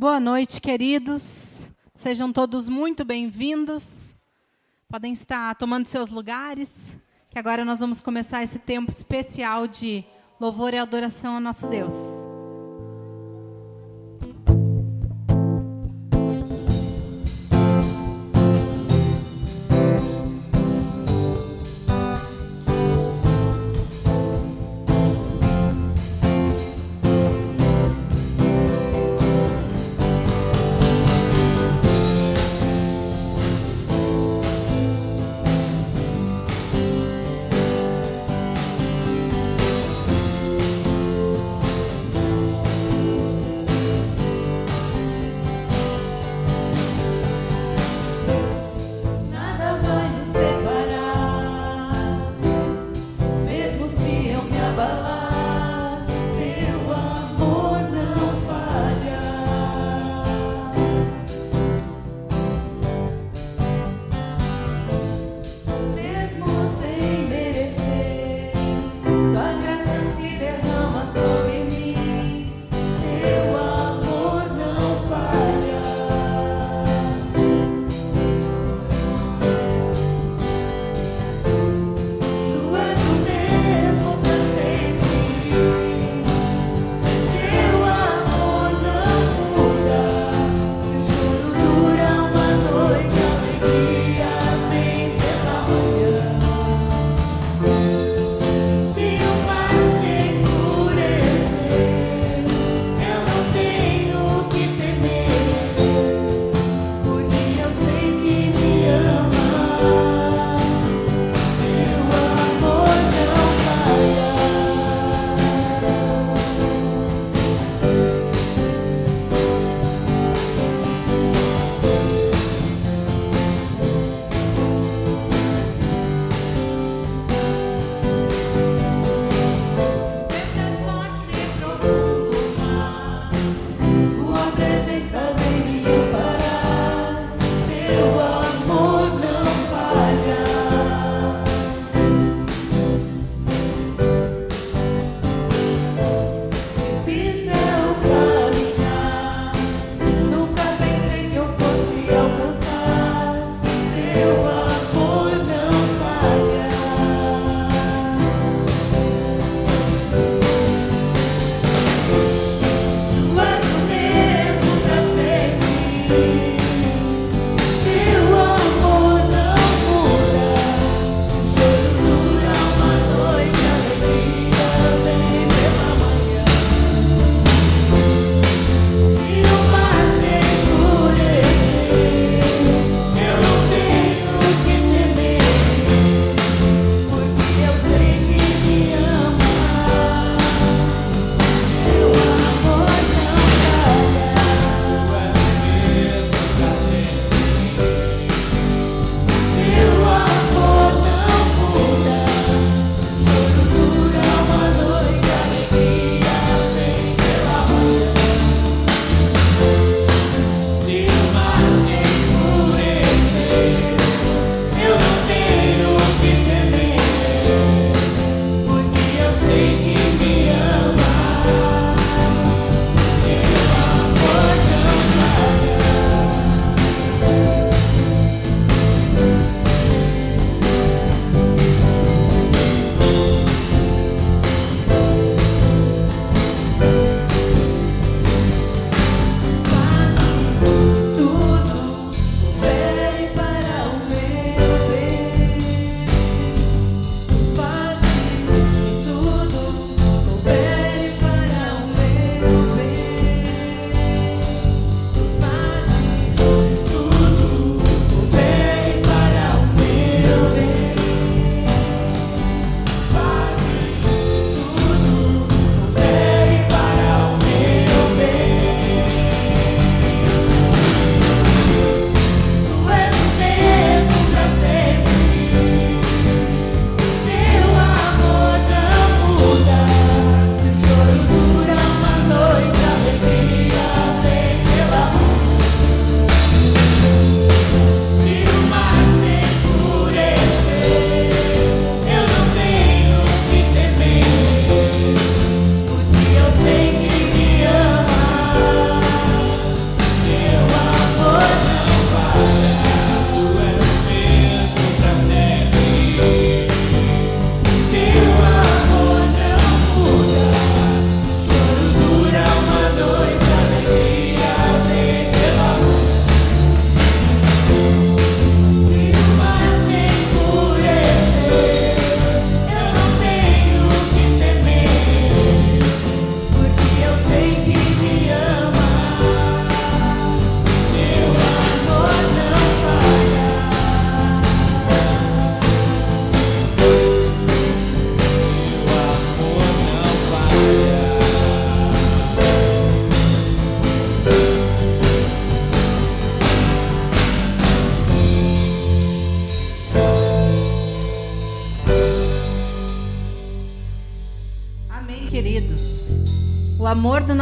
Boa 0.00 0.20
noite, 0.20 0.60
queridos. 0.60 1.72
Sejam 1.92 2.32
todos 2.32 2.68
muito 2.68 3.04
bem-vindos. 3.04 4.14
Podem 4.88 5.12
estar 5.12 5.56
tomando 5.56 5.88
seus 5.88 6.08
lugares, 6.08 6.96
que 7.28 7.36
agora 7.36 7.64
nós 7.64 7.80
vamos 7.80 8.00
começar 8.00 8.40
esse 8.44 8.60
tempo 8.60 8.92
especial 8.92 9.66
de 9.66 10.04
louvor 10.40 10.72
e 10.72 10.78
adoração 10.78 11.34
ao 11.34 11.40
nosso 11.40 11.66
Deus. 11.66 12.27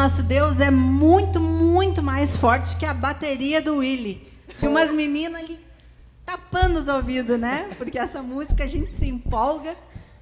Nosso 0.06 0.22
Deus 0.22 0.60
é 0.60 0.70
muito, 0.70 1.40
muito 1.40 2.00
mais 2.00 2.36
forte 2.36 2.76
que 2.76 2.86
a 2.86 2.94
bateria 2.94 3.60
do 3.60 3.78
Willy. 3.78 4.24
Tinha 4.56 4.70
umas 4.70 4.92
meninas 4.92 5.42
ali 5.42 5.58
tapando 6.24 6.78
os 6.78 6.86
ouvidos, 6.86 7.40
né? 7.40 7.74
Porque 7.76 7.98
essa 7.98 8.22
música 8.22 8.62
a 8.62 8.66
gente 8.68 8.92
se 8.92 9.08
empolga 9.08 9.74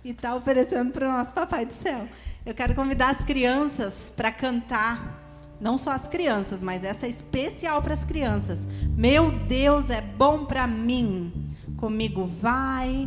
e 0.02 0.12
está 0.12 0.34
oferecendo 0.34 0.90
para 0.90 1.06
o 1.06 1.12
nosso 1.12 1.34
Papai 1.34 1.66
do 1.66 1.74
Céu. 1.74 2.08
Eu 2.46 2.54
quero 2.54 2.74
convidar 2.74 3.10
as 3.10 3.18
crianças 3.18 4.10
para 4.16 4.32
cantar, 4.32 5.22
não 5.60 5.76
só 5.76 5.90
as 5.90 6.08
crianças, 6.08 6.62
mas 6.62 6.82
essa 6.82 7.04
é 7.04 7.10
especial 7.10 7.82
para 7.82 7.92
as 7.92 8.04
crianças. 8.04 8.60
Meu 8.96 9.30
Deus 9.30 9.90
é 9.90 10.00
bom 10.00 10.46
para 10.46 10.66
mim, 10.66 11.30
comigo 11.76 12.24
vai, 12.24 13.06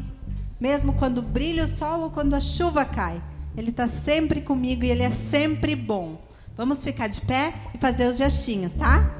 mesmo 0.62 0.94
quando 0.94 1.24
brilha 1.24 1.64
o 1.64 1.68
sol 1.68 2.02
ou 2.02 2.12
quando 2.12 2.36
a 2.36 2.40
chuva 2.40 2.86
cai. 2.86 3.20
Ele 3.58 3.72
está 3.72 3.88
sempre 3.88 4.42
comigo 4.42 4.86
e 4.86 4.92
ele 4.92 5.02
é 5.02 5.10
sempre 5.10 5.76
bom. 5.76 6.27
Vamos 6.58 6.84
ficar 6.84 7.08
de 7.08 7.22
pé 7.22 7.54
e 7.76 7.78
fazer 7.78 8.08
os 8.08 8.18
gestinhos, 8.18 8.74
tá? 8.74 9.16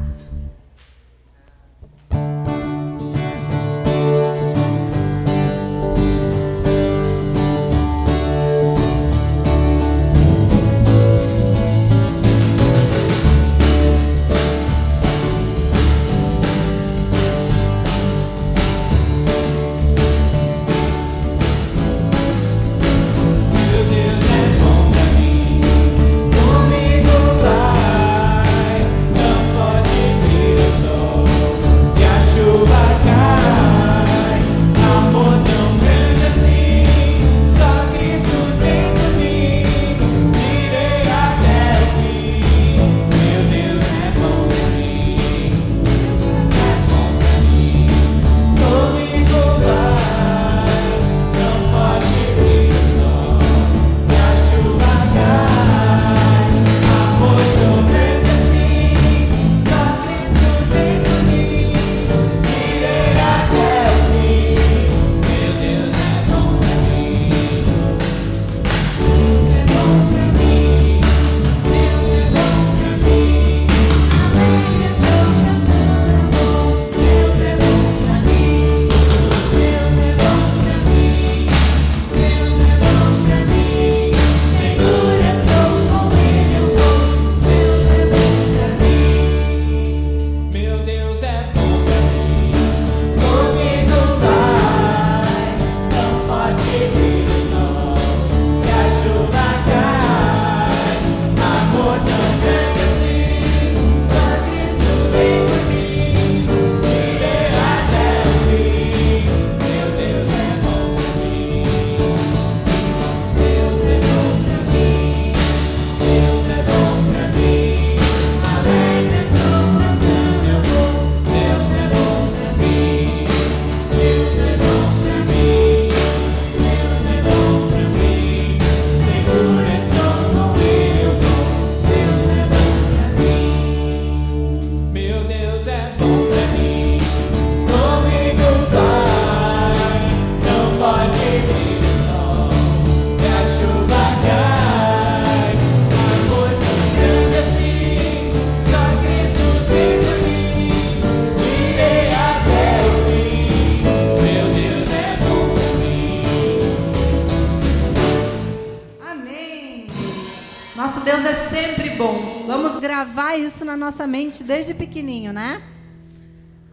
Nossa 163.66 164.06
mente 164.06 164.44
desde 164.44 164.74
pequenininho, 164.74 165.34
né? 165.34 165.62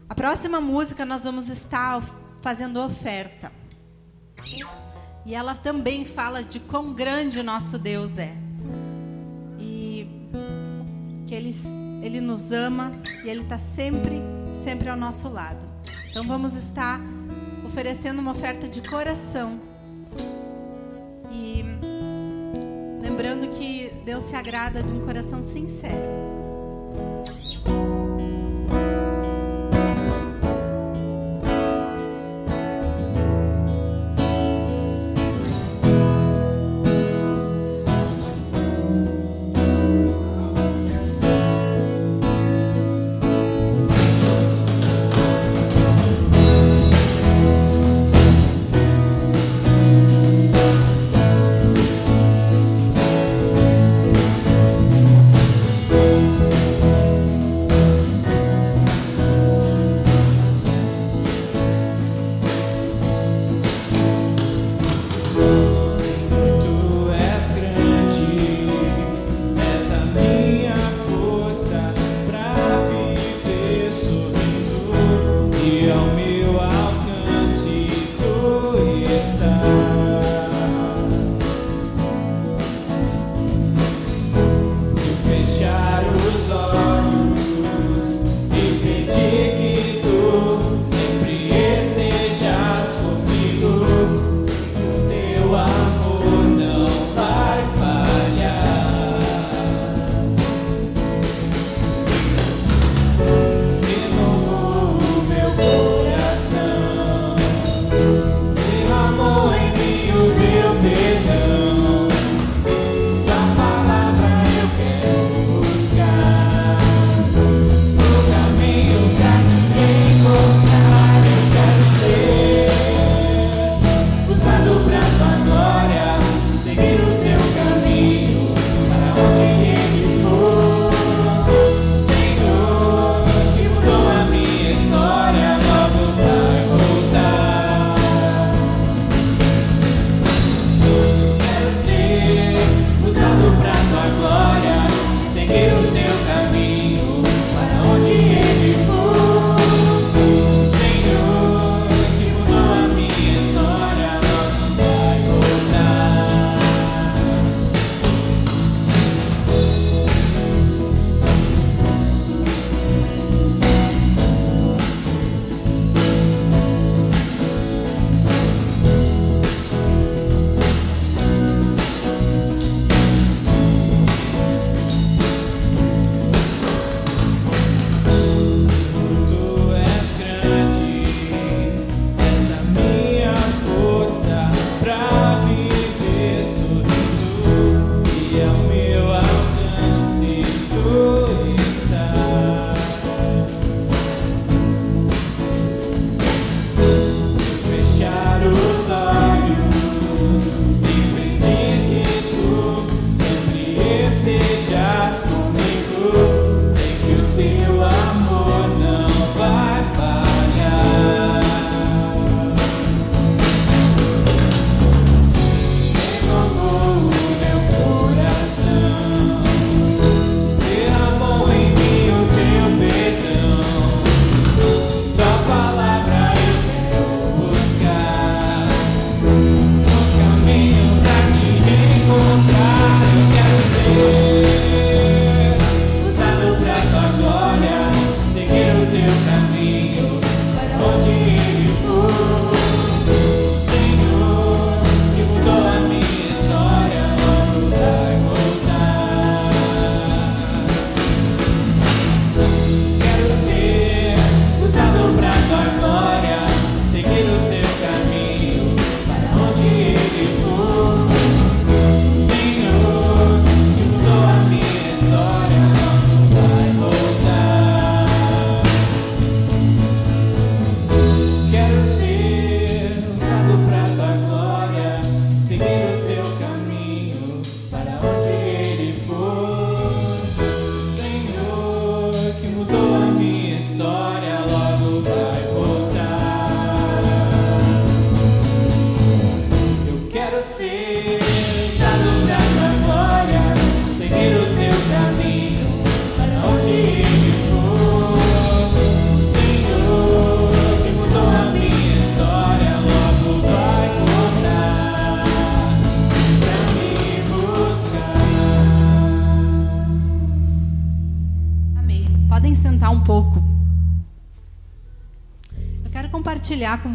A 0.09 0.15
próxima 0.15 0.61
música 0.61 1.05
nós 1.05 1.25
vamos 1.25 1.49
estar 1.49 2.03
fazendo 2.41 2.81
oferta. 2.81 3.51
E 5.25 5.35
ela 5.35 5.55
também 5.55 6.05
fala 6.05 6.45
de 6.45 6.61
quão 6.61 6.93
grande 6.93 7.41
o 7.41 7.43
nosso 7.43 7.79
Deus 7.79 8.19
é. 8.19 8.37
E 9.59 10.07
que 11.27 11.35
Ele, 11.35 11.55
ele 12.03 12.21
nos 12.21 12.53
ama 12.53 12.93
e 13.25 13.29
Ele 13.31 13.41
está 13.41 13.59
sempre, 13.59 14.21
sempre 14.53 14.91
ao 14.91 14.97
nosso 14.97 15.29
lado. 15.31 15.67
Então 16.11 16.25
vamos 16.25 16.55
estar 16.55 17.01
oferecendo 17.65 18.21
uma 18.21 18.33
oferta 18.33 18.69
de 18.69 18.83
coração. 18.83 19.59
E 21.33 21.65
lembrando 23.01 23.49
que 23.49 23.91
Deus 24.05 24.25
se 24.25 24.37
agrada 24.37 24.83
de 24.83 24.93
um 24.93 25.05
coração 25.05 25.43
sincero. 25.43 26.34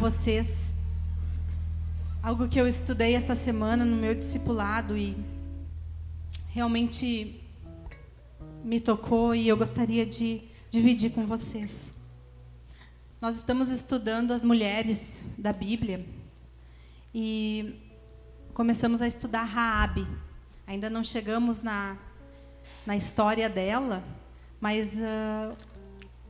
Vocês 0.09 0.73
algo 2.23 2.47
que 2.49 2.59
eu 2.59 2.67
estudei 2.67 3.13
essa 3.13 3.35
semana 3.35 3.85
no 3.85 3.95
meu 3.95 4.15
discipulado 4.15 4.97
e 4.97 5.15
realmente 6.47 7.39
me 8.63 8.79
tocou 8.79 9.35
e 9.35 9.47
eu 9.47 9.55
gostaria 9.55 10.07
de 10.07 10.41
dividir 10.71 11.11
com 11.11 11.27
vocês. 11.27 11.93
Nós 13.21 13.35
estamos 13.35 13.69
estudando 13.69 14.31
as 14.31 14.43
mulheres 14.43 15.23
da 15.37 15.53
Bíblia 15.53 16.03
e 17.13 17.79
começamos 18.55 19.03
a 19.03 19.07
estudar 19.07 19.43
Raabe. 19.43 20.07
Ainda 20.65 20.89
não 20.89 21.03
chegamos 21.03 21.61
na, 21.61 21.95
na 22.83 22.97
história 22.97 23.47
dela, 23.47 24.03
mas 24.59 24.95
uh, 24.95 25.55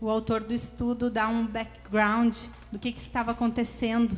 o 0.01 0.09
autor 0.09 0.43
do 0.43 0.53
estudo 0.53 1.09
dá 1.09 1.27
um 1.27 1.45
background 1.45 2.35
do 2.71 2.79
que, 2.79 2.91
que 2.91 2.99
estava 2.99 3.31
acontecendo, 3.31 4.17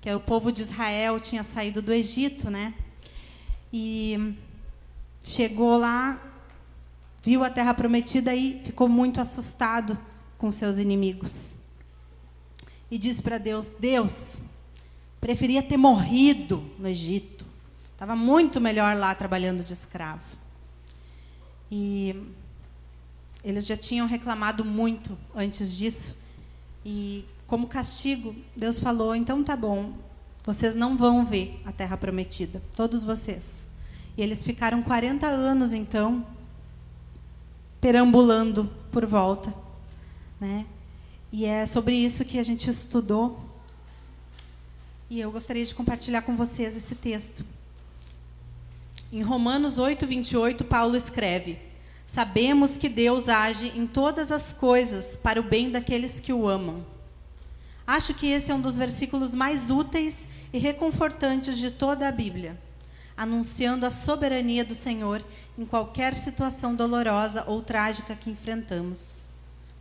que 0.00 0.08
é 0.08 0.14
o 0.14 0.20
povo 0.20 0.52
de 0.52 0.62
Israel 0.62 1.18
tinha 1.18 1.42
saído 1.42 1.80
do 1.80 1.92
Egito, 1.92 2.50
né? 2.50 2.74
E 3.72 4.36
chegou 5.22 5.78
lá, 5.78 6.20
viu 7.22 7.42
a 7.42 7.48
terra 7.48 7.72
prometida 7.72 8.34
e 8.34 8.60
ficou 8.64 8.88
muito 8.88 9.20
assustado 9.20 9.98
com 10.36 10.52
seus 10.52 10.76
inimigos. 10.76 11.54
E 12.90 12.98
disse 12.98 13.22
para 13.22 13.38
Deus: 13.38 13.74
Deus, 13.80 14.38
preferia 15.20 15.62
ter 15.62 15.78
morrido 15.78 16.62
no 16.78 16.86
Egito. 16.86 17.46
Estava 17.92 18.14
muito 18.14 18.60
melhor 18.60 18.94
lá 18.96 19.14
trabalhando 19.14 19.64
de 19.64 19.72
escravo. 19.72 20.22
E 21.70 22.14
eles 23.44 23.66
já 23.66 23.76
tinham 23.76 24.06
reclamado 24.06 24.64
muito 24.64 25.16
antes 25.34 25.76
disso. 25.76 26.16
E 26.84 27.24
como 27.46 27.66
castigo, 27.66 28.34
Deus 28.56 28.78
falou: 28.78 29.14
então 29.14 29.44
tá 29.44 29.54
bom, 29.54 29.92
vocês 30.42 30.74
não 30.74 30.96
vão 30.96 31.24
ver 31.24 31.60
a 31.64 31.70
terra 31.70 31.96
prometida, 31.96 32.62
todos 32.74 33.04
vocês. 33.04 33.66
E 34.16 34.22
eles 34.22 34.42
ficaram 34.42 34.82
40 34.82 35.26
anos 35.26 35.72
então 35.74 36.24
perambulando 37.80 38.70
por 38.90 39.04
volta, 39.04 39.52
né? 40.40 40.64
E 41.30 41.44
é 41.44 41.66
sobre 41.66 41.94
isso 41.94 42.24
que 42.24 42.38
a 42.38 42.42
gente 42.42 42.70
estudou. 42.70 43.44
E 45.10 45.20
eu 45.20 45.30
gostaria 45.30 45.64
de 45.64 45.74
compartilhar 45.74 46.22
com 46.22 46.34
vocês 46.34 46.76
esse 46.76 46.94
texto. 46.94 47.44
Em 49.12 49.20
Romanos 49.20 49.78
8, 49.78 50.06
28, 50.06 50.64
Paulo 50.64 50.96
escreve: 50.96 51.58
Sabemos 52.06 52.76
que 52.76 52.88
Deus 52.88 53.28
age 53.28 53.72
em 53.74 53.86
todas 53.86 54.30
as 54.30 54.52
coisas 54.52 55.16
para 55.16 55.40
o 55.40 55.42
bem 55.42 55.70
daqueles 55.70 56.20
que 56.20 56.32
o 56.32 56.48
amam. 56.48 56.84
Acho 57.86 58.14
que 58.14 58.26
esse 58.26 58.50
é 58.50 58.54
um 58.54 58.60
dos 58.60 58.76
versículos 58.76 59.34
mais 59.34 59.70
úteis 59.70 60.28
e 60.52 60.58
reconfortantes 60.58 61.58
de 61.58 61.70
toda 61.70 62.08
a 62.08 62.12
Bíblia, 62.12 62.58
anunciando 63.16 63.84
a 63.84 63.90
soberania 63.90 64.64
do 64.64 64.74
Senhor 64.74 65.24
em 65.58 65.66
qualquer 65.66 66.16
situação 66.16 66.74
dolorosa 66.74 67.44
ou 67.46 67.62
trágica 67.62 68.14
que 68.14 68.30
enfrentamos. 68.30 69.22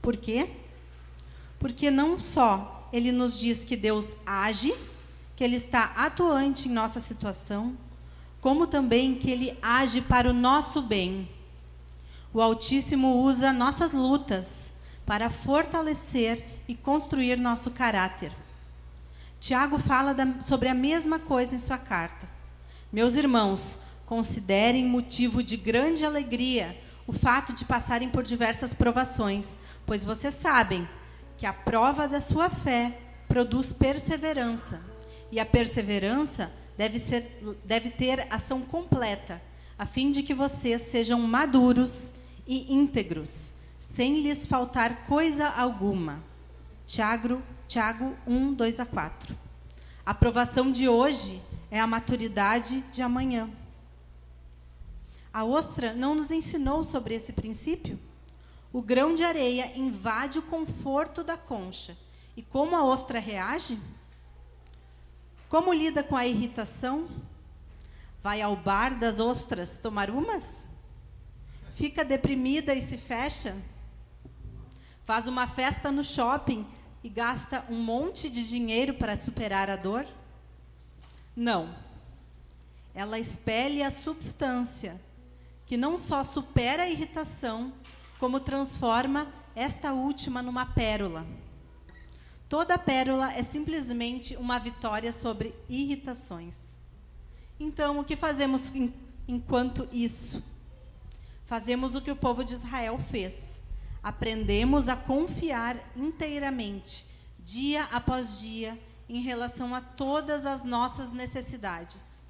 Por 0.01 0.17
quê? 0.17 0.49
Porque 1.59 1.89
não 1.89 2.21
só 2.21 2.89
ele 2.91 3.11
nos 3.11 3.39
diz 3.39 3.63
que 3.63 3.75
Deus 3.75 4.09
age, 4.25 4.73
que 5.35 5.43
ele 5.43 5.55
está 5.55 5.93
atuante 5.95 6.67
em 6.67 6.71
nossa 6.71 6.99
situação, 6.99 7.75
como 8.41 8.67
também 8.67 9.15
que 9.15 9.31
ele 9.31 9.57
age 9.61 10.01
para 10.01 10.29
o 10.29 10.33
nosso 10.33 10.81
bem. 10.81 11.29
O 12.33 12.41
Altíssimo 12.41 13.21
usa 13.21 13.53
nossas 13.53 13.91
lutas 13.91 14.73
para 15.05 15.29
fortalecer 15.29 16.43
e 16.67 16.73
construir 16.73 17.37
nosso 17.37 17.69
caráter. 17.69 18.31
Tiago 19.39 19.77
fala 19.77 20.15
da, 20.15 20.41
sobre 20.41 20.67
a 20.67 20.73
mesma 20.73 21.19
coisa 21.19 21.53
em 21.53 21.59
sua 21.59 21.77
carta. 21.77 22.27
Meus 22.91 23.15
irmãos, 23.15 23.77
considerem 24.07 24.85
motivo 24.85 25.43
de 25.43 25.55
grande 25.55 26.03
alegria 26.03 26.75
o 27.05 27.13
fato 27.13 27.53
de 27.53 27.65
passarem 27.65 28.09
por 28.09 28.23
diversas 28.23 28.73
provações, 28.73 29.59
pois 29.85 30.03
vocês 30.03 30.33
sabem 30.33 30.87
que 31.37 31.45
a 31.45 31.53
prova 31.53 32.07
da 32.07 32.21
sua 32.21 32.49
fé 32.49 32.97
produz 33.27 33.71
perseverança, 33.71 34.81
e 35.31 35.39
a 35.39 35.45
perseverança 35.45 36.51
deve, 36.77 36.97
ser, 36.97 37.39
deve 37.65 37.89
ter 37.89 38.25
ação 38.31 38.61
completa, 38.61 39.41
a 39.77 39.85
fim 39.85 40.09
de 40.09 40.23
que 40.23 40.33
vocês 40.33 40.81
sejam 40.83 41.19
maduros 41.19 42.13
e 42.47 42.73
íntegros, 42.73 43.51
sem 43.79 44.21
lhes 44.21 44.47
faltar 44.47 45.05
coisa 45.07 45.47
alguma. 45.47 46.21
Tiago, 46.85 47.41
Tiago 47.67 48.15
1, 48.27 48.53
2 48.53 48.79
a 48.79 48.85
4. 48.85 49.37
A 50.05 50.11
aprovação 50.11 50.71
de 50.71 50.87
hoje 50.87 51.41
é 51.71 51.79
a 51.79 51.87
maturidade 51.87 52.81
de 52.91 53.01
amanhã. 53.01 53.49
A 55.33 55.43
ostra 55.43 55.93
não 55.93 56.13
nos 56.13 56.29
ensinou 56.29 56.83
sobre 56.83 57.15
esse 57.15 57.33
princípio? 57.33 57.99
O 58.71 58.81
grão 58.81 59.15
de 59.15 59.23
areia 59.23 59.75
invade 59.77 60.39
o 60.39 60.43
conforto 60.43 61.23
da 61.23 61.37
concha. 61.37 61.97
E 62.35 62.41
como 62.41 62.75
a 62.75 62.83
ostra 62.83 63.19
reage? 63.19 63.79
Como 65.47 65.73
lida 65.73 66.03
com 66.03 66.15
a 66.15 66.25
irritação? 66.25 67.07
Vai 68.21 68.41
ao 68.41 68.55
bar 68.55 68.97
das 68.97 69.19
ostras 69.19 69.77
tomar 69.77 70.09
umas? 70.09 70.62
Fica 71.73 72.05
deprimida 72.05 72.73
e 72.73 72.81
se 72.81 72.97
fecha? 72.97 73.55
Faz 75.03 75.27
uma 75.27 75.47
festa 75.47 75.91
no 75.91 76.03
shopping 76.03 76.65
e 77.03 77.09
gasta 77.09 77.65
um 77.69 77.83
monte 77.83 78.29
de 78.29 78.47
dinheiro 78.47 78.93
para 78.93 79.19
superar 79.19 79.69
a 79.69 79.75
dor? 79.75 80.05
Não. 81.35 81.75
Ela 82.93 83.17
espelha 83.17 83.87
a 83.87 83.91
substância, 83.91 85.01
que 85.65 85.75
não 85.75 85.97
só 85.97 86.23
supera 86.23 86.83
a 86.83 86.89
irritação, 86.89 87.73
como 88.19 88.39
transforma 88.39 89.27
esta 89.55 89.93
última 89.93 90.43
numa 90.43 90.67
pérola. 90.67 91.25
Toda 92.47 92.77
pérola 92.77 93.33
é 93.33 93.41
simplesmente 93.41 94.37
uma 94.37 94.59
vitória 94.59 95.11
sobre 95.11 95.55
irritações. 95.67 96.55
Então, 97.59 97.99
o 97.99 98.03
que 98.03 98.15
fazemos 98.15 98.71
enquanto 99.27 99.89
isso? 99.91 100.52
Fazemos 101.53 101.93
o 101.93 102.01
que 102.01 102.09
o 102.09 102.15
povo 102.15 102.43
de 102.43 102.55
Israel 102.55 102.97
fez 102.97 103.61
aprendemos 104.01 104.89
a 104.89 104.95
confiar 104.95 105.77
inteiramente, 105.95 107.05
dia 107.37 107.83
após 107.91 108.39
dia, 108.39 108.75
em 109.07 109.21
relação 109.21 109.75
a 109.75 109.79
todas 109.79 110.47
as 110.47 110.63
nossas 110.63 111.11
necessidades. 111.11 112.23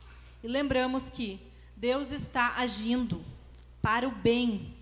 E 0.44 0.48
lembramos 0.50 1.08
que 1.08 1.40
Deus 1.74 2.12
está 2.12 2.56
agindo 2.58 3.24
para 3.82 4.06
o 4.06 4.12
bem. 4.12 4.76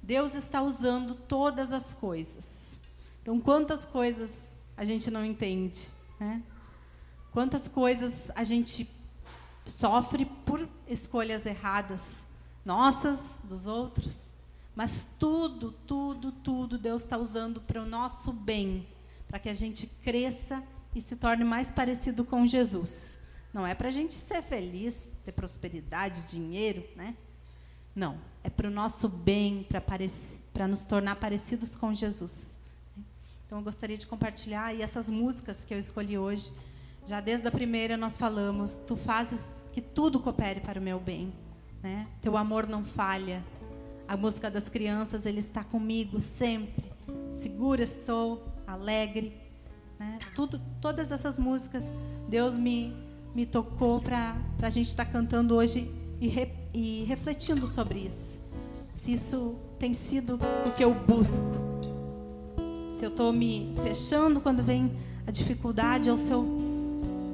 Deus 0.00 0.36
está 0.36 0.62
usando 0.62 1.16
todas 1.16 1.72
as 1.72 1.94
coisas. 1.94 2.78
Então, 3.22 3.40
quantas 3.40 3.84
coisas 3.84 4.30
a 4.76 4.84
gente 4.84 5.10
não 5.10 5.24
entende, 5.24 5.90
né? 6.20 6.40
Quantas 7.32 7.66
coisas 7.66 8.30
a 8.36 8.44
gente 8.44 8.88
sofre 9.64 10.26
por 10.46 10.68
escolhas 10.86 11.44
erradas, 11.44 12.22
nossas, 12.64 13.38
dos 13.44 13.66
outros. 13.66 14.32
Mas 14.74 15.06
tudo, 15.18 15.72
tudo, 15.86 16.32
tudo 16.32 16.78
Deus 16.78 17.02
está 17.02 17.16
usando 17.16 17.60
para 17.60 17.82
o 17.82 17.86
nosso 17.86 18.32
bem, 18.32 18.86
para 19.28 19.38
que 19.38 19.48
a 19.48 19.54
gente 19.54 19.86
cresça 19.86 20.62
e 20.94 21.00
se 21.00 21.16
torne 21.16 21.44
mais 21.44 21.70
parecido 21.70 22.24
com 22.24 22.46
Jesus. 22.46 23.18
Não 23.52 23.66
é 23.66 23.74
para 23.74 23.88
a 23.88 23.92
gente 23.92 24.14
ser 24.14 24.42
feliz, 24.42 25.06
ter 25.24 25.32
prosperidade, 25.32 26.26
dinheiro, 26.26 26.84
né? 26.96 27.14
Não, 27.94 28.18
é 28.42 28.50
para 28.50 28.66
o 28.66 28.70
nosso 28.70 29.08
bem, 29.08 29.66
para 30.52 30.66
nos 30.66 30.84
tornar 30.84 31.16
parecidos 31.16 31.76
com 31.76 31.94
Jesus. 31.94 32.56
Então 33.46 33.58
eu 33.58 33.64
gostaria 33.64 33.96
de 33.96 34.06
compartilhar 34.06 34.74
e 34.74 34.82
essas 34.82 35.08
músicas 35.08 35.64
que 35.64 35.72
eu 35.72 35.78
escolhi 35.78 36.18
hoje. 36.18 36.50
Já 37.06 37.20
desde 37.20 37.46
a 37.46 37.52
primeira 37.52 37.96
nós 37.96 38.16
falamos, 38.16 38.78
tu 38.86 38.96
fazes 38.96 39.64
que 39.72 39.80
tudo 39.80 40.18
coopere 40.18 40.58
para 40.60 40.80
o 40.80 40.82
meu 40.82 40.98
bem, 40.98 41.32
né? 41.84 42.06
Teu 42.22 42.34
amor 42.34 42.66
não 42.66 42.82
falha, 42.82 43.44
a 44.08 44.16
música 44.16 44.50
das 44.50 44.70
crianças, 44.70 45.26
Ele 45.26 45.38
está 45.38 45.62
comigo 45.62 46.18
sempre. 46.18 46.90
Segura 47.30 47.82
estou, 47.82 48.42
alegre. 48.66 49.36
Né? 49.98 50.18
Tudo, 50.34 50.58
todas 50.80 51.12
essas 51.12 51.38
músicas, 51.38 51.84
Deus 52.26 52.56
me, 52.56 52.96
me 53.34 53.44
tocou 53.44 54.00
para 54.00 54.34
a 54.62 54.70
gente 54.70 54.86
estar 54.86 55.04
tá 55.04 55.12
cantando 55.12 55.54
hoje 55.54 55.90
e, 56.22 56.26
re, 56.26 56.50
e 56.72 57.04
refletindo 57.04 57.66
sobre 57.66 57.98
isso. 57.98 58.40
Se 58.94 59.12
isso 59.12 59.56
tem 59.78 59.92
sido 59.92 60.40
o 60.66 60.70
que 60.72 60.82
eu 60.82 60.94
busco. 60.94 61.44
Se 62.92 63.04
eu 63.04 63.10
estou 63.10 63.30
me 63.30 63.74
fechando 63.82 64.40
quando 64.40 64.62
vem 64.62 64.90
a 65.26 65.30
dificuldade 65.30 66.10
ou 66.10 66.16
se 66.16 66.30
eu 66.30 66.46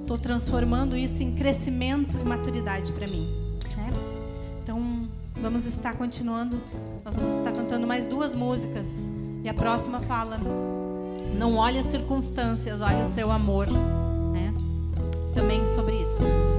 estou 0.01 0.19
transformando 0.19 0.97
isso 0.97 1.23
em 1.23 1.37
crescimento 1.37 2.17
e 2.19 2.25
maturidade 2.25 2.91
para 2.93 3.07
mim. 3.07 3.40
Vamos 5.43 5.65
estar 5.65 5.95
continuando. 5.95 6.61
Nós 7.05 7.15
vamos 7.15 7.33
estar 7.39 7.53
cantando 7.53 7.87
mais 7.87 8.07
duas 8.07 8.35
músicas. 8.35 8.87
E 9.43 9.49
a 9.49 9.55
próxima 9.55 10.01
fala: 10.01 10.39
Não 11.35 11.57
olhe 11.57 11.79
as 11.79 11.87
circunstâncias, 11.87 12.81
olhe 12.81 13.03
o 13.03 13.07
seu 13.07 13.31
amor. 13.31 13.67
Né? 13.67 14.53
Também 15.35 15.67
sobre 15.67 15.95
isso. 15.97 16.50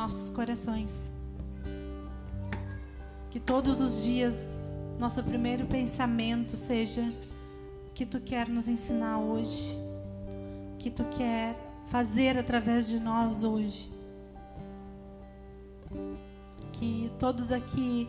Nossos 0.00 0.30
corações. 0.30 1.12
Que 3.30 3.38
todos 3.38 3.80
os 3.80 4.02
dias 4.02 4.34
nosso 4.98 5.22
primeiro 5.22 5.66
pensamento 5.66 6.56
seja 6.56 7.02
que 7.94 8.06
tu 8.06 8.18
quer 8.18 8.48
nos 8.48 8.66
ensinar 8.66 9.18
hoje, 9.18 9.78
que 10.78 10.90
tu 10.90 11.04
quer 11.04 11.54
fazer 11.88 12.38
através 12.38 12.88
de 12.88 12.98
nós 12.98 13.44
hoje. 13.44 13.90
Que 16.72 17.12
todos 17.18 17.52
aqui 17.52 18.08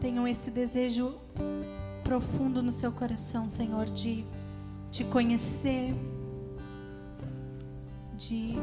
tenham 0.00 0.26
esse 0.26 0.50
desejo 0.50 1.18
profundo 2.02 2.62
no 2.62 2.72
seu 2.72 2.92
coração, 2.92 3.50
Senhor, 3.50 3.84
de 3.84 4.24
te 4.90 5.04
conhecer, 5.04 5.94
de 8.16 8.54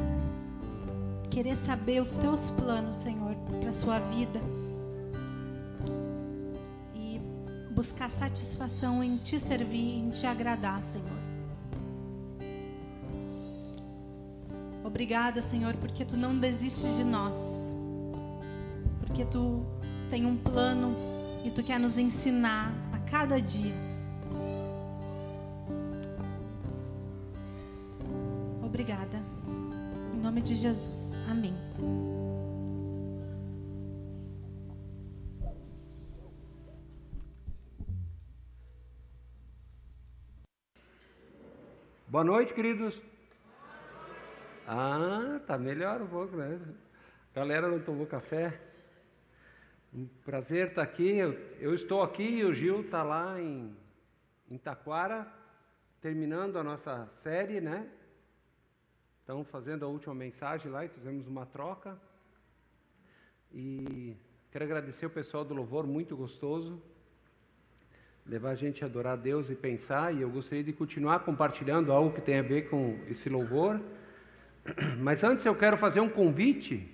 querer 1.29 1.55
saber 1.55 2.01
os 2.01 2.11
teus 2.11 2.49
planos, 2.51 2.95
Senhor, 2.95 3.35
para 3.59 3.69
a 3.69 3.73
sua 3.73 3.99
vida. 3.99 4.39
E 6.93 7.19
buscar 7.73 8.09
satisfação 8.09 9.03
em 9.03 9.17
te 9.17 9.39
servir, 9.39 9.99
em 9.99 10.09
te 10.09 10.25
agradar, 10.25 10.83
Senhor. 10.83 11.23
Obrigada, 14.83 15.41
Senhor, 15.41 15.75
porque 15.75 16.05
tu 16.05 16.15
não 16.17 16.37
desistes 16.37 16.95
de 16.95 17.03
nós. 17.03 17.37
Porque 18.99 19.25
tu 19.25 19.65
tem 20.09 20.25
um 20.25 20.37
plano 20.37 20.95
e 21.43 21.49
tu 21.49 21.63
quer 21.63 21.79
nos 21.79 21.97
ensinar 21.97 22.71
a 22.91 22.99
cada 22.99 23.41
dia. 23.41 23.73
Obrigada. 28.63 29.32
Nome 30.23 30.41
de 30.41 30.55
Jesus. 30.55 31.19
Amém. 31.29 31.53
Boa 42.07 42.23
noite, 42.23 42.53
queridos. 42.53 42.97
Ah, 44.65 45.41
tá 45.45 45.57
melhor 45.57 46.01
um 46.01 46.07
pouco, 46.07 46.37
né? 46.37 46.57
Galera 47.35 47.67
não 47.67 47.81
tomou 47.81 48.07
café. 48.07 48.57
Um 49.93 50.07
prazer 50.23 50.69
estar 50.69 50.83
aqui. 50.83 51.17
Eu, 51.17 51.33
eu 51.59 51.75
estou 51.75 52.01
aqui 52.01 52.23
e 52.23 52.45
o 52.45 52.53
Gil 52.53 52.79
está 52.79 53.03
lá 53.03 53.41
em, 53.41 53.75
em 54.49 54.57
Taquara, 54.57 55.27
terminando 55.99 56.57
a 56.57 56.63
nossa 56.63 57.09
série, 57.21 57.59
né? 57.59 57.89
Estão 59.23 59.45
fazendo 59.45 59.85
a 59.85 59.87
última 59.87 60.13
mensagem 60.13 60.69
lá 60.69 60.83
e 60.83 60.89
fizemos 60.89 61.25
uma 61.27 61.45
troca. 61.45 61.97
E 63.53 64.17
quero 64.51 64.65
agradecer 64.65 65.05
o 65.05 65.09
pessoal 65.09 65.45
do 65.45 65.53
louvor, 65.53 65.87
muito 65.87 66.13
gostoso. 66.13 66.83
Levar 68.25 68.49
a 68.49 68.55
gente 68.55 68.83
a 68.83 68.87
adorar 68.87 69.13
a 69.13 69.15
Deus 69.15 69.49
e 69.49 69.55
pensar. 69.55 70.13
E 70.13 70.19
eu 70.19 70.29
gostaria 70.29 70.61
de 70.61 70.73
continuar 70.73 71.19
compartilhando 71.19 71.93
algo 71.93 72.13
que 72.13 72.19
tem 72.19 72.37
a 72.37 72.41
ver 72.41 72.69
com 72.69 72.99
esse 73.07 73.29
louvor. 73.29 73.79
Mas 74.99 75.23
antes 75.23 75.45
eu 75.45 75.55
quero 75.55 75.77
fazer 75.77 76.01
um 76.01 76.09
convite. 76.09 76.85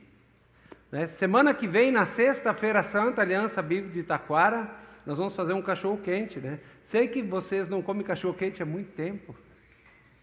Né? 0.91 1.07
Semana 1.07 1.51
que 1.51 1.67
vem, 1.67 1.89
na 1.91 2.05
Sexta-feira 2.05 2.83
Santa, 2.83 3.23
Aliança 3.23 3.59
Bíblica 3.59 3.95
de 3.95 4.01
Itaquara, 4.01 4.69
nós 5.03 5.17
vamos 5.17 5.35
fazer 5.35 5.53
um 5.53 5.63
cachorro 5.63 5.97
quente, 5.97 6.39
né? 6.39 6.59
Sei 6.83 7.07
que 7.07 7.23
vocês 7.23 7.67
não 7.67 7.81
comem 7.81 8.05
cachorro 8.05 8.35
quente 8.35 8.61
há 8.61 8.67
muito 8.67 8.91
tempo. 8.91 9.35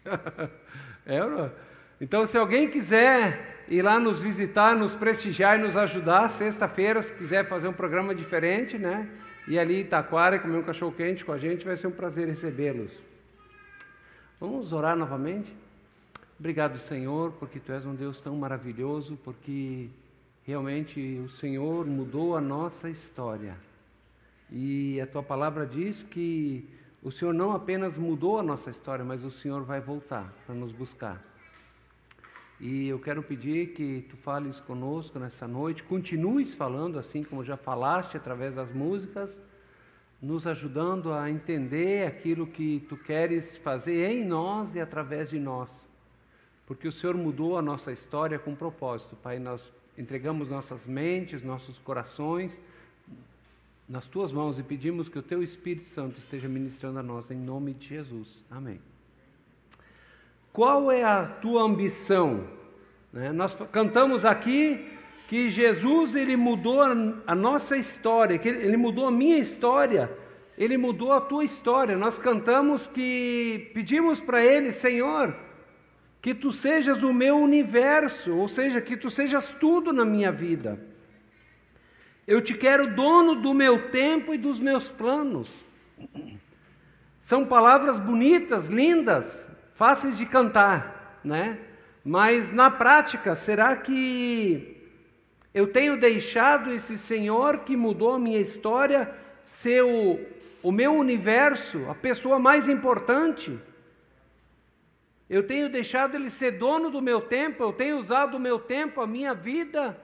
é, 1.05 1.19
não? 1.19 1.66
Então, 1.99 2.27
se 2.27 2.37
alguém 2.37 2.69
quiser 2.69 3.65
ir 3.67 3.81
lá 3.81 3.99
nos 3.99 4.21
visitar, 4.21 4.75
nos 4.75 4.95
prestigiar 4.95 5.59
e 5.59 5.63
nos 5.63 5.75
ajudar, 5.75 6.29
sexta-feira, 6.31 7.01
se 7.01 7.11
quiser 7.13 7.47
fazer 7.47 7.67
um 7.67 7.73
programa 7.73 8.13
diferente, 8.13 8.77
né? 8.77 9.09
E 9.47 9.57
ali 9.57 9.77
em 9.77 9.81
Itaquara 9.81 10.39
comer 10.39 10.57
um 10.57 10.63
cachorro 10.63 10.91
quente 10.91 11.25
com 11.25 11.31
a 11.31 11.37
gente, 11.37 11.65
vai 11.65 11.75
ser 11.75 11.87
um 11.87 11.91
prazer 11.91 12.27
recebê-los. 12.27 12.91
Vamos 14.39 14.71
orar 14.71 14.95
novamente? 14.95 15.51
Obrigado, 16.39 16.77
Senhor, 16.87 17.31
porque 17.39 17.59
Tu 17.59 17.71
és 17.71 17.85
um 17.85 17.95
Deus 17.95 18.19
tão 18.19 18.35
maravilhoso, 18.35 19.17
porque 19.23 19.89
realmente 20.45 21.19
o 21.25 21.29
Senhor 21.29 21.85
mudou 21.87 22.37
a 22.37 22.41
nossa 22.41 22.89
história. 22.89 23.55
E 24.51 25.01
a 25.01 25.07
Tua 25.07 25.23
palavra 25.23 25.65
diz 25.65 26.03
que 26.03 26.69
o 27.01 27.11
Senhor 27.11 27.33
não 27.33 27.53
apenas 27.53 27.97
mudou 27.97 28.39
a 28.39 28.43
nossa 28.43 28.69
história, 28.69 29.03
mas 29.03 29.23
o 29.23 29.31
Senhor 29.31 29.63
vai 29.63 29.81
voltar 29.81 30.31
para 30.45 30.53
nos 30.53 30.71
buscar. 30.71 31.21
E 32.59 32.87
eu 32.87 32.97
quero 32.99 33.21
pedir 33.21 33.73
que 33.73 34.05
tu 34.09 34.17
fales 34.17 34.59
conosco 34.61 35.19
nessa 35.19 35.47
noite, 35.47 35.83
continues 35.83 36.55
falando 36.55 36.97
assim 36.97 37.23
como 37.23 37.43
já 37.43 37.55
falaste 37.55 38.17
através 38.17 38.55
das 38.55 38.73
músicas, 38.73 39.29
nos 40.19 40.47
ajudando 40.47 41.13
a 41.13 41.29
entender 41.29 42.07
aquilo 42.07 42.47
que 42.47 42.83
tu 42.89 42.97
queres 42.97 43.55
fazer 43.57 44.09
em 44.09 44.25
nós 44.25 44.73
e 44.73 44.79
através 44.79 45.29
de 45.29 45.39
nós. 45.39 45.69
Porque 46.65 46.87
o 46.87 46.91
Senhor 46.91 47.15
mudou 47.15 47.57
a 47.57 47.61
nossa 47.61 47.91
história 47.91 48.39
com 48.39 48.55
propósito, 48.55 49.15
Pai. 49.15 49.37
Nós 49.37 49.71
entregamos 49.95 50.49
nossas 50.49 50.85
mentes, 50.85 51.43
nossos 51.43 51.77
corações 51.77 52.59
nas 53.87 54.05
tuas 54.05 54.31
mãos 54.31 54.59
e 54.59 54.63
pedimos 54.63 55.07
que 55.07 55.17
o 55.17 55.23
teu 55.23 55.41
Espírito 55.41 55.87
Santo 55.89 56.19
esteja 56.19 56.49
ministrando 56.49 56.99
a 56.99 57.03
nós 57.03 57.31
em 57.31 57.37
nome 57.37 57.73
de 57.73 57.87
Jesus. 57.87 58.43
Amém. 58.49 58.79
Qual 60.57 60.91
é 60.91 61.03
a 61.03 61.23
tua 61.23 61.61
ambição? 61.61 62.47
Né? 63.13 63.31
Nós 63.31 63.55
cantamos 63.71 64.25
aqui 64.25 64.87
que 65.27 65.51
Jesus 65.51 66.15
ele 66.15 66.35
mudou 66.35 66.81
a 66.81 67.35
nossa 67.35 67.77
história, 67.77 68.39
que 68.39 68.49
ele 68.49 68.75
mudou 68.75 69.05
a 69.05 69.11
minha 69.11 69.37
história, 69.37 70.09
ele 70.57 70.75
mudou 70.75 71.13
a 71.13 71.21
tua 71.21 71.45
história. 71.45 71.95
Nós 71.95 72.17
cantamos 72.17 72.87
que 72.87 73.69
pedimos 73.75 74.19
para 74.19 74.43
ele, 74.43 74.71
Senhor, 74.71 75.35
que 76.23 76.33
tu 76.33 76.51
sejas 76.51 77.03
o 77.03 77.13
meu 77.13 77.37
universo, 77.37 78.35
ou 78.35 78.47
seja, 78.47 78.81
que 78.81 78.97
tu 78.97 79.11
sejas 79.11 79.51
tudo 79.59 79.93
na 79.93 80.03
minha 80.03 80.31
vida. 80.31 80.79
Eu 82.25 82.41
te 82.41 82.55
quero 82.55 82.95
dono 82.95 83.35
do 83.35 83.53
meu 83.53 83.91
tempo 83.91 84.33
e 84.33 84.39
dos 84.39 84.59
meus 84.59 84.89
planos. 84.89 85.51
São 87.19 87.45
palavras 87.45 87.99
bonitas, 87.99 88.67
lindas, 88.69 89.47
fáceis 89.77 90.17
de 90.17 90.25
cantar, 90.25 91.19
né? 91.23 91.59
Mas 92.03 92.51
na 92.51 92.69
prática, 92.71 93.35
será 93.35 93.75
que 93.75 94.75
eu 95.53 95.71
tenho 95.71 95.99
deixado 95.99 96.73
esse 96.73 96.97
Senhor 96.97 97.59
que 97.59 97.77
mudou 97.77 98.13
a 98.13 98.19
minha 98.19 98.39
história 98.39 99.13
ser 99.45 99.83
o, 99.83 100.19
o 100.63 100.71
meu 100.71 100.93
universo, 100.93 101.85
a 101.89 101.93
pessoa 101.93 102.39
mais 102.39 102.67
importante? 102.67 103.57
Eu 105.29 105.45
tenho 105.45 105.69
deixado 105.69 106.15
Ele 106.15 106.31
ser 106.31 106.51
dono 106.51 106.89
do 106.89 107.01
meu 107.01 107.21
tempo, 107.21 107.61
eu 107.61 107.73
tenho 107.73 107.99
usado 107.99 108.37
o 108.37 108.39
meu 108.39 108.57
tempo, 108.57 108.99
a 108.99 109.05
minha 109.05 109.33
vida, 109.33 109.95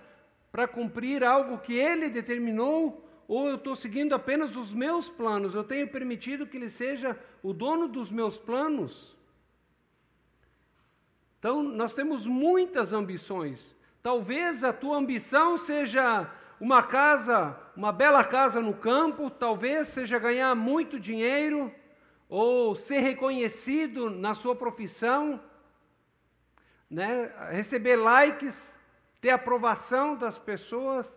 para 0.51 0.67
cumprir 0.67 1.23
algo 1.23 1.57
que 1.57 1.73
Ele 1.73 2.09
determinou, 2.09 3.03
ou 3.27 3.49
eu 3.49 3.55
estou 3.55 3.75
seguindo 3.75 4.13
apenas 4.13 4.55
os 4.55 4.71
meus 4.71 5.09
planos? 5.09 5.55
Eu 5.55 5.63
tenho 5.63 5.87
permitido 5.87 6.45
que 6.45 6.57
Ele 6.57 6.69
seja 6.69 7.17
o 7.41 7.53
dono 7.53 7.87
dos 7.87 8.11
meus 8.11 8.37
planos? 8.37 9.12
Então, 11.43 11.61
nós 11.61 11.93
temos 11.93 12.25
muitas 12.25 12.93
ambições. 12.93 13.75
Talvez 14.01 14.63
a 14.63 14.71
tua 14.71 14.95
ambição 14.95 15.57
seja 15.57 16.31
uma 16.57 16.81
casa, 16.81 17.59
uma 17.75 17.91
bela 17.91 18.23
casa 18.23 18.61
no 18.61 18.73
campo, 18.73 19.29
talvez 19.29 19.89
seja 19.89 20.17
ganhar 20.17 20.55
muito 20.55 20.97
dinheiro 20.97 21.69
ou 22.29 22.77
ser 22.77 22.99
reconhecido 22.99 24.09
na 24.09 24.33
sua 24.33 24.55
profissão, 24.55 25.37
né? 26.89 27.29
receber 27.51 27.97
likes, 27.97 28.73
ter 29.19 29.31
aprovação 29.31 30.15
das 30.15 30.39
pessoas, 30.39 31.13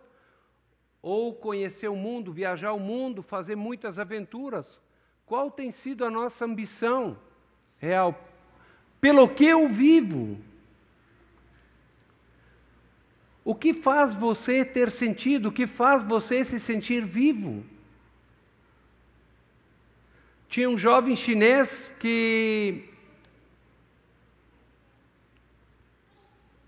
ou 1.01 1.35
conhecer 1.35 1.87
o 1.87 1.95
mundo, 1.95 2.33
viajar 2.33 2.73
o 2.73 2.79
mundo, 2.81 3.23
fazer 3.23 3.55
muitas 3.55 3.97
aventuras. 3.97 4.77
Qual 5.25 5.49
tem 5.49 5.71
sido 5.71 6.03
a 6.03 6.09
nossa 6.09 6.43
ambição 6.43 7.17
real? 7.77 8.13
Pelo 8.99 9.29
que 9.29 9.45
eu 9.45 9.67
vivo? 9.67 10.37
O 13.43 13.55
que 13.55 13.73
faz 13.73 14.13
você 14.13 14.65
ter 14.65 14.91
sentido? 14.91 15.49
O 15.49 15.51
que 15.51 15.65
faz 15.65 16.03
você 16.03 16.43
se 16.43 16.59
sentir 16.59 17.05
vivo? 17.05 17.63
tinha 20.49 20.69
um 20.69 20.77
jovem 20.77 21.15
chinês 21.15 21.91
que. 21.99 22.83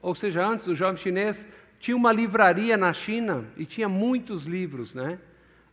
Ou 0.02 0.16
seja, 0.16 0.46
antes 0.46 0.66
do 0.66 0.76
jovem 0.76 0.98
chinês, 0.98 1.46
tinha 1.80 1.96
uma 1.96 2.12
livraria 2.12 2.78
na 2.78 2.94
China 2.94 3.46
e 3.58 3.66
tinha 3.66 3.90
muitos 3.90 4.44
livros, 4.44 4.94
né? 4.94 5.20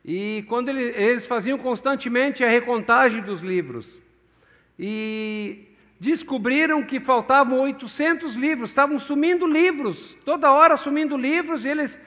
E 0.04 0.44
quando 0.48 0.68
ele, 0.68 0.82
eles 0.82 1.26
faziam 1.26 1.58
constantemente 1.58 2.42
a 2.42 2.48
recontagem 2.48 3.22
dos 3.22 3.40
livros. 3.40 3.88
E 4.78 5.65
descobriram 5.98 6.82
que 6.82 7.00
faltavam 7.00 7.60
800 7.60 8.34
livros, 8.34 8.70
estavam 8.70 8.98
sumindo 8.98 9.46
livros, 9.46 10.16
toda 10.24 10.52
hora 10.52 10.76
sumindo 10.76 11.16
livros, 11.16 11.64
e 11.64 11.68
eles 11.68 11.98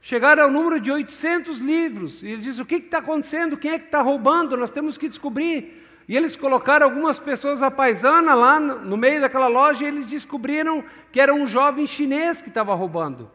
chegaram 0.00 0.44
ao 0.44 0.50
número 0.50 0.80
de 0.80 0.90
800 0.90 1.58
livros. 1.60 2.22
E 2.22 2.28
eles 2.28 2.44
dizem: 2.44 2.62
o 2.62 2.66
que 2.66 2.76
está 2.76 2.98
acontecendo? 2.98 3.56
Quem 3.56 3.72
é 3.72 3.78
que 3.78 3.86
está 3.86 4.02
roubando? 4.02 4.56
Nós 4.56 4.70
temos 4.70 4.98
que 4.98 5.08
descobrir. 5.08 5.86
E 6.08 6.16
eles 6.16 6.34
colocaram 6.34 6.86
algumas 6.86 7.20
pessoas 7.20 7.62
à 7.62 7.70
paisana 7.70 8.34
lá 8.34 8.58
no 8.58 8.96
meio 8.96 9.20
daquela 9.20 9.46
loja 9.46 9.84
e 9.84 9.86
eles 9.86 10.08
descobriram 10.08 10.84
que 11.12 11.20
era 11.20 11.32
um 11.32 11.46
jovem 11.46 11.86
chinês 11.86 12.40
que 12.40 12.48
estava 12.48 12.74
roubando. 12.74 13.30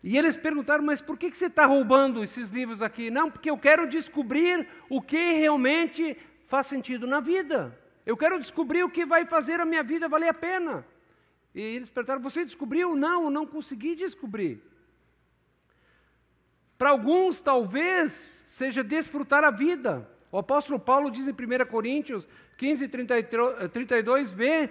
E 0.00 0.16
eles 0.16 0.36
perguntaram, 0.36 0.84
mas 0.84 1.00
por 1.00 1.18
que, 1.18 1.28
que 1.28 1.36
você 1.36 1.46
está 1.46 1.66
roubando 1.66 2.22
esses 2.22 2.50
livros 2.50 2.82
aqui? 2.82 3.10
Não, 3.10 3.28
porque 3.28 3.50
eu 3.50 3.58
quero 3.58 3.88
descobrir 3.88 4.66
o 4.88 5.02
que 5.02 5.32
realmente 5.32 6.16
faz 6.46 6.68
sentido 6.68 7.04
na 7.04 7.18
vida. 7.18 7.76
Eu 8.04 8.16
quero 8.16 8.38
descobrir 8.38 8.82
o 8.82 8.90
que 8.90 9.04
vai 9.06 9.24
fazer 9.24 9.60
a 9.60 9.64
minha 9.64 9.82
vida 9.82 10.08
valer 10.08 10.28
a 10.28 10.34
pena. 10.34 10.84
E 11.54 11.60
eles 11.60 11.90
perguntaram, 11.90 12.20
você 12.20 12.44
descobriu? 12.44 12.96
Não, 12.96 13.30
não 13.30 13.46
consegui 13.46 13.94
descobrir. 13.94 14.62
Para 16.76 16.90
alguns, 16.90 17.40
talvez, 17.40 18.12
seja 18.48 18.82
desfrutar 18.82 19.44
a 19.44 19.50
vida. 19.50 20.08
O 20.30 20.38
apóstolo 20.38 20.78
Paulo 20.78 21.10
diz 21.10 21.26
em 21.28 21.30
1 21.30 21.66
Coríntios 21.66 22.26
15, 22.56 22.88
32b, 22.88 24.70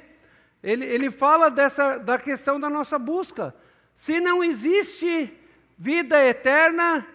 ele, 0.63 0.85
ele 0.85 1.09
fala 1.09 1.49
dessa, 1.49 1.97
da 1.97 2.17
questão 2.17 2.59
da 2.59 2.69
nossa 2.69 2.97
busca. 2.97 3.53
Se 3.95 4.19
não 4.19 4.43
existe 4.43 5.37
vida 5.77 6.23
eterna, 6.25 7.05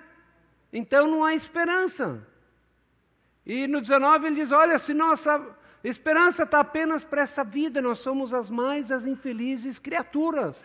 então 0.72 1.07
não 1.07 1.24
há 1.24 1.35
esperança. 1.35 2.26
E 3.44 3.66
no 3.66 3.81
19 3.81 4.26
ele 4.26 4.37
diz: 4.37 4.52
Olha, 4.52 4.79
se 4.79 4.92
nossa 4.92 5.44
esperança 5.88 6.42
está 6.42 6.61
apenas 6.61 7.05
para 7.05 7.22
essa 7.22 7.44
vida, 7.44 7.81
nós 7.81 8.01
somos 8.01 8.35
as 8.35 8.51
mais 8.51 8.90
as 8.90 9.07
infelizes 9.07 9.79
criaturas. 9.79 10.57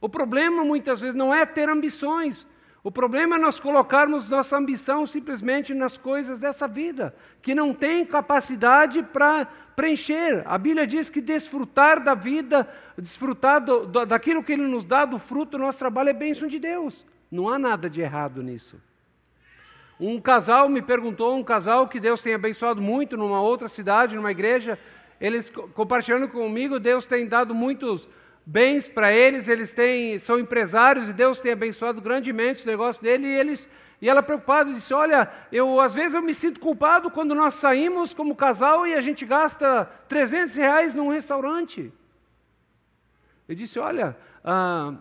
O 0.00 0.08
problema 0.08 0.64
muitas 0.64 1.00
vezes 1.00 1.14
não 1.14 1.32
é 1.32 1.46
ter 1.46 1.68
ambições, 1.68 2.46
o 2.84 2.90
problema 2.90 3.36
é 3.36 3.38
nós 3.38 3.60
colocarmos 3.60 4.28
nossa 4.28 4.56
ambição 4.56 5.06
simplesmente 5.06 5.72
nas 5.72 5.96
coisas 5.96 6.38
dessa 6.38 6.66
vida, 6.66 7.14
que 7.40 7.54
não 7.54 7.72
tem 7.72 8.04
capacidade 8.04 9.02
para 9.04 9.46
preencher. 9.76 10.42
A 10.44 10.58
Bíblia 10.58 10.84
diz 10.84 11.08
que 11.08 11.20
desfrutar 11.20 12.02
da 12.02 12.14
vida, 12.14 12.68
desfrutar 12.98 13.64
do, 13.64 13.86
do, 13.86 14.04
daquilo 14.04 14.42
que 14.42 14.52
Ele 14.52 14.66
nos 14.66 14.84
dá, 14.84 15.04
do 15.04 15.18
fruto 15.18 15.52
do 15.52 15.58
nosso 15.58 15.78
trabalho, 15.78 16.08
é 16.08 16.12
bênção 16.12 16.48
de 16.48 16.58
Deus. 16.58 17.06
Não 17.30 17.48
há 17.48 17.56
nada 17.56 17.88
de 17.88 18.00
errado 18.00 18.42
nisso. 18.42 18.76
Um 20.04 20.20
casal 20.20 20.68
me 20.68 20.82
perguntou, 20.82 21.36
um 21.36 21.44
casal 21.44 21.86
que 21.86 22.00
Deus 22.00 22.20
tem 22.20 22.34
abençoado 22.34 22.82
muito 22.82 23.16
numa 23.16 23.40
outra 23.40 23.68
cidade, 23.68 24.16
numa 24.16 24.32
igreja, 24.32 24.76
eles 25.20 25.48
compartilhando 25.74 26.26
comigo, 26.28 26.80
Deus 26.80 27.06
tem 27.06 27.28
dado 27.28 27.54
muitos 27.54 28.08
bens 28.44 28.88
para 28.88 29.12
eles, 29.12 29.46
eles 29.46 29.72
têm, 29.72 30.18
são 30.18 30.40
empresários 30.40 31.08
e 31.08 31.12
Deus 31.12 31.38
tem 31.38 31.52
abençoado 31.52 32.00
grandemente 32.00 32.64
o 32.64 32.66
negócio 32.66 33.00
dele 33.00 33.28
e 33.28 33.32
eles 33.32 33.68
e 34.00 34.08
ela 34.10 34.24
preocupada 34.24 34.74
disse: 34.74 34.92
Olha, 34.92 35.30
eu 35.52 35.80
às 35.80 35.94
vezes 35.94 36.14
eu 36.14 36.22
me 36.22 36.34
sinto 36.34 36.58
culpado 36.58 37.08
quando 37.08 37.32
nós 37.36 37.54
saímos 37.54 38.12
como 38.12 38.34
casal 38.34 38.84
e 38.84 38.94
a 38.94 39.00
gente 39.00 39.24
gasta 39.24 39.84
300 40.08 40.56
reais 40.56 40.92
num 40.92 41.10
restaurante. 41.10 41.92
Eu 43.48 43.54
disse: 43.54 43.78
Olha, 43.78 44.16
ah, 44.44 44.94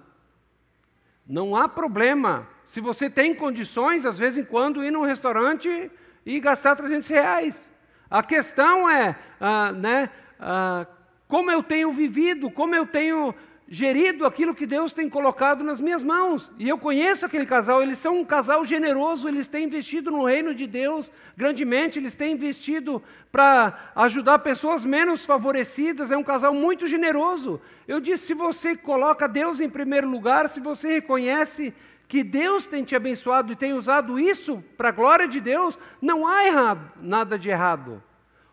não 1.26 1.56
há 1.56 1.68
problema. 1.68 2.48
Se 2.72 2.80
você 2.80 3.10
tem 3.10 3.36
condições, 3.36 4.06
às 4.06 4.18
vezes 4.18 4.38
em 4.38 4.46
quando, 4.46 4.82
ir 4.82 4.92
num 4.92 5.02
restaurante 5.02 5.92
e 6.26 6.40
gastar 6.40 6.78
300 6.78 7.06
reais. 7.10 7.68
A 8.10 8.24
questão 8.24 8.90
é, 8.90 9.18
ah, 9.42 9.74
né, 9.74 10.10
ah, 10.40 10.88
como 11.28 11.52
eu 11.52 11.62
tenho 11.62 11.92
vivido, 11.92 12.50
como 12.50 12.74
eu 12.74 12.88
tenho 12.88 13.36
gerido 13.68 14.26
aquilo 14.26 14.56
que 14.56 14.66
Deus 14.66 14.94
tem 14.94 15.10
colocado 15.10 15.66
nas 15.66 15.82
minhas 15.82 16.02
mãos. 16.02 16.50
E 16.58 16.70
eu 16.70 16.78
conheço 16.78 17.26
aquele 17.26 17.46
casal, 17.46 17.84
eles 17.84 18.00
são 18.00 18.20
um 18.20 18.26
casal 18.26 18.64
generoso, 18.64 19.28
eles 19.28 19.50
têm 19.50 19.66
investido 19.66 20.10
no 20.10 20.24
reino 20.24 20.56
de 20.56 20.66
Deus 20.66 21.12
grandemente, 21.36 22.00
eles 22.00 22.16
têm 22.16 22.34
investido 22.34 23.04
para 23.34 23.92
ajudar 23.96 24.40
pessoas 24.40 24.86
menos 24.86 25.26
favorecidas, 25.26 26.10
é 26.10 26.16
um 26.16 26.24
casal 26.24 26.54
muito 26.54 26.88
generoso. 26.88 27.62
Eu 27.86 28.00
disse: 28.00 28.28
se 28.28 28.34
você 28.34 28.78
coloca 28.78 29.28
Deus 29.28 29.60
em 29.60 29.70
primeiro 29.70 30.10
lugar, 30.10 30.48
se 30.48 30.62
você 30.62 30.88
reconhece 30.90 31.74
que 32.12 32.26
Deus 32.26 32.66
tem 32.66 32.84
te 32.84 32.94
abençoado 32.94 33.54
e 33.54 33.56
tem 33.56 33.72
usado 33.72 34.20
isso 34.20 34.62
para 34.76 34.90
a 34.90 34.92
glória 34.92 35.30
de 35.30 35.40
Deus, 35.40 35.80
não 36.02 36.28
há 36.28 36.46
errado, 36.46 36.92
nada 37.02 37.40
de 37.40 37.48
errado. 37.48 38.04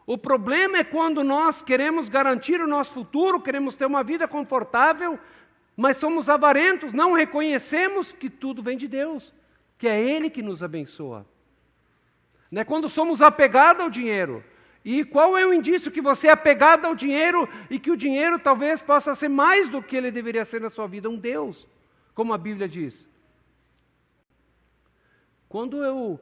O 0.07 0.17
problema 0.17 0.79
é 0.79 0.85
quando 0.85 1.25
nós 1.25 1.61
queremos 1.61 2.09
garantir 2.09 2.61
o 2.61 2.69
nosso 2.69 2.95
futuro, 2.95 3.41
queremos 3.41 3.75
ter 3.75 3.85
uma 3.85 4.05
vida 4.05 4.29
confortável, 4.29 5.19
mas 5.77 5.97
somos 5.97 6.29
avarentos, 6.29 6.93
não 6.93 7.15
reconhecemos 7.15 8.13
que 8.13 8.31
tudo 8.31 8.63
vem 8.63 8.77
de 8.77 8.87
Deus, 8.87 9.35
que 9.77 9.89
é 9.89 10.01
Ele 10.01 10.31
que 10.31 10.41
nos 10.41 10.63
abençoa. 10.63 11.27
Né? 12.49 12.63
Quando 12.63 12.89
somos 12.89 13.21
apegados 13.21 13.83
ao 13.83 13.91
dinheiro. 13.91 14.45
E 14.85 15.05
qual 15.05 15.37
é 15.37 15.45
o 15.45 15.53
indício 15.53 15.91
que 15.91 16.01
você 16.01 16.29
é 16.29 16.31
apegado 16.31 16.85
ao 16.85 16.95
dinheiro 16.95 17.49
e 17.69 17.81
que 17.81 17.91
o 17.91 17.97
dinheiro 17.97 18.39
talvez 18.39 18.81
possa 18.81 19.17
ser 19.17 19.29
mais 19.29 19.69
do 19.69 19.83
que 19.83 19.97
ele 19.97 20.13
deveria 20.13 20.45
ser 20.45 20.61
na 20.61 20.71
sua 20.71 20.87
vida? 20.87 21.11
Um 21.11 21.17
Deus, 21.17 21.67
como 22.15 22.33
a 22.33 22.39
Bíblia 22.39 22.69
diz. 22.69 23.09
Quando 25.49 25.83
eu 25.83 26.21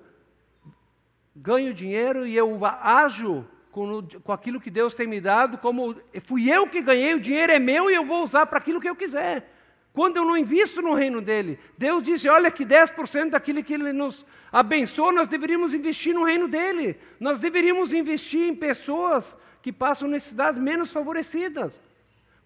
ganho 1.34 1.74
dinheiro 1.74 2.26
e 2.26 2.36
eu 2.36 2.64
ajo 2.64 3.44
com, 3.72 4.02
com 4.22 4.32
aquilo 4.32 4.60
que 4.60 4.70
Deus 4.70 4.94
tem 4.94 5.06
me 5.06 5.20
dado, 5.20 5.58
como 5.58 5.96
fui 6.22 6.50
eu 6.50 6.66
que 6.66 6.80
ganhei, 6.80 7.14
o 7.14 7.20
dinheiro 7.20 7.52
é 7.52 7.58
meu 7.58 7.90
e 7.90 7.94
eu 7.94 8.04
vou 8.04 8.22
usar 8.22 8.46
para 8.46 8.58
aquilo 8.58 8.80
que 8.80 8.88
eu 8.88 8.96
quiser. 8.96 9.52
Quando 9.92 10.18
eu 10.18 10.24
não 10.24 10.36
invisto 10.36 10.82
no 10.82 10.94
reino 10.94 11.20
dele, 11.20 11.58
Deus 11.76 12.04
disse: 12.04 12.28
olha, 12.28 12.50
que 12.50 12.64
10% 12.64 13.30
daquilo 13.30 13.64
que 13.64 13.74
ele 13.74 13.92
nos 13.92 14.26
abençoou, 14.52 15.10
nós 15.10 15.26
deveríamos 15.26 15.74
investir 15.74 16.14
no 16.14 16.24
reino 16.24 16.46
dele. 16.46 16.98
Nós 17.18 17.40
deveríamos 17.40 17.92
investir 17.92 18.42
em 18.42 18.54
pessoas 18.54 19.36
que 19.62 19.72
passam 19.72 20.06
necessidades 20.06 20.60
menos 20.60 20.92
favorecidas. 20.92 21.80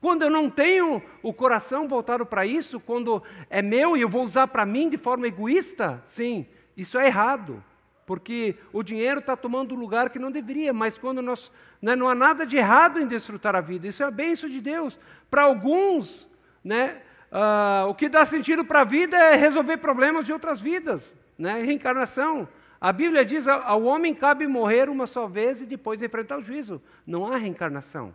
Quando 0.01 0.23
eu 0.23 0.31
não 0.31 0.49
tenho 0.49 1.03
o 1.23 1.33
coração 1.33 1.87
voltado 1.87 2.25
para 2.25 2.47
isso, 2.47 2.81
quando 2.81 3.23
é 3.51 3.61
meu 3.61 3.97
e 3.97 4.01
eu 4.01 4.09
vou 4.09 4.25
usar 4.25 4.47
para 4.47 4.65
mim 4.65 4.89
de 4.89 4.97
forma 4.97 5.27
egoísta, 5.27 6.03
sim, 6.07 6.47
isso 6.77 6.99
é 6.99 7.07
errado 7.07 7.63
porque 8.11 8.57
o 8.73 8.83
dinheiro 8.83 9.21
está 9.21 9.37
tomando 9.37 9.73
lugar 9.77 10.11
que 10.11 10.19
não 10.19 10.33
deveria, 10.33 10.73
mas 10.73 10.99
quando 10.99 11.23
nós. 11.23 11.49
Né, 11.81 11.95
não 11.95 12.09
há 12.09 12.15
nada 12.17 12.45
de 12.45 12.57
errado 12.57 12.99
em 12.99 13.07
desfrutar 13.07 13.55
a 13.55 13.61
vida, 13.61 13.87
isso 13.87 14.03
é 14.03 14.07
a 14.07 14.11
bênção 14.11 14.51
de 14.51 14.61
Deus. 14.61 14.99
Para 15.31 15.43
alguns, 15.43 16.29
né, 16.65 17.03
uh, 17.31 17.87
o 17.89 17.95
que 17.95 18.09
dá 18.09 18.27
sentido 18.27 18.65
para 18.65 18.81
a 18.81 18.85
vida 18.85 19.17
é 19.17 19.37
resolver 19.37 19.77
problemas 19.77 20.27
de 20.27 20.33
outras 20.33 20.61
vidas, 20.61 21.15
né, 21.39 21.63
reencarnação. 21.63 22.49
A 22.81 22.93
Bíblia 22.93 23.25
diz: 23.25 23.47
ao 23.47 23.85
homem 23.85 24.13
cabe 24.13 24.45
morrer 24.45 24.89
uma 24.89 25.07
só 25.07 25.29
vez 25.29 25.63
e 25.63 25.65
depois 25.65 26.03
enfrentar 26.03 26.39
o 26.39 26.43
juízo. 26.43 26.83
Não 27.07 27.33
há 27.33 27.37
reencarnação. 27.37 28.13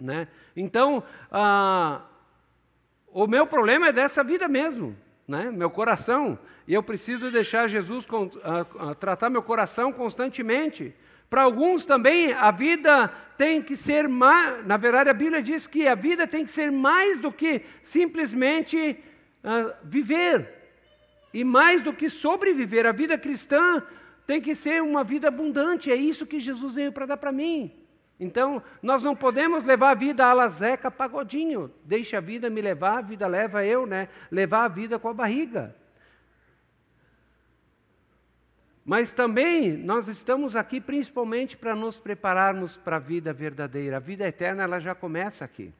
Né? 0.00 0.28
Então, 0.54 1.02
uh, 1.32 2.00
o 3.08 3.26
meu 3.26 3.44
problema 3.44 3.88
é 3.88 3.92
dessa 3.92 4.22
vida 4.22 4.46
mesmo 4.46 4.96
né? 5.30 5.48
meu 5.48 5.70
coração, 5.70 6.36
e 6.66 6.74
eu 6.74 6.82
preciso 6.82 7.30
deixar 7.30 7.68
Jesus 7.68 8.04
a, 8.42 8.90
a, 8.90 8.94
tratar 8.96 9.30
meu 9.30 9.42
coração 9.42 9.92
constantemente. 9.92 10.92
Para 11.30 11.42
alguns 11.42 11.86
também 11.86 12.32
a 12.32 12.50
vida 12.50 13.06
tem 13.38 13.62
que 13.62 13.76
ser 13.76 14.08
mais, 14.08 14.66
na 14.66 14.76
verdade 14.76 15.08
a 15.08 15.14
Bíblia 15.14 15.40
diz 15.40 15.68
que 15.68 15.86
a 15.86 15.94
vida 15.94 16.26
tem 16.26 16.44
que 16.44 16.50
ser 16.50 16.72
mais 16.72 17.20
do 17.20 17.30
que 17.30 17.62
simplesmente 17.80 18.98
uh, 19.44 19.72
viver, 19.84 20.52
e 21.32 21.44
mais 21.44 21.80
do 21.80 21.92
que 21.92 22.10
sobreviver. 22.10 22.84
A 22.84 22.90
vida 22.90 23.16
cristã 23.16 23.80
tem 24.26 24.40
que 24.40 24.56
ser 24.56 24.82
uma 24.82 25.04
vida 25.04 25.28
abundante, 25.28 25.92
é 25.92 25.94
isso 25.94 26.26
que 26.26 26.40
Jesus 26.40 26.74
veio 26.74 26.90
para 26.90 27.06
dar 27.06 27.16
para 27.16 27.30
mim. 27.30 27.72
Então, 28.20 28.62
nós 28.82 29.02
não 29.02 29.16
podemos 29.16 29.64
levar 29.64 29.92
a 29.92 29.94
vida 29.94 30.26
a 30.26 30.32
lazeca 30.34 30.90
pagodinho. 30.90 31.72
Deixa 31.82 32.18
a 32.18 32.20
vida 32.20 32.50
me 32.50 32.60
levar, 32.60 32.98
a 32.98 33.00
vida 33.00 33.26
leva 33.26 33.64
eu, 33.64 33.86
né? 33.86 34.08
Levar 34.30 34.64
a 34.64 34.68
vida 34.68 34.98
com 34.98 35.08
a 35.08 35.14
barriga. 35.14 35.74
Mas 38.84 39.10
também 39.10 39.72
nós 39.72 40.06
estamos 40.06 40.54
aqui 40.54 40.82
principalmente 40.82 41.56
para 41.56 41.74
nos 41.74 41.96
prepararmos 41.96 42.76
para 42.76 42.96
a 42.96 42.98
vida 42.98 43.32
verdadeira. 43.32 43.96
A 43.96 44.00
vida 44.00 44.28
eterna 44.28 44.64
ela 44.64 44.80
já 44.80 44.94
começa 44.94 45.42
aqui. 45.42 45.72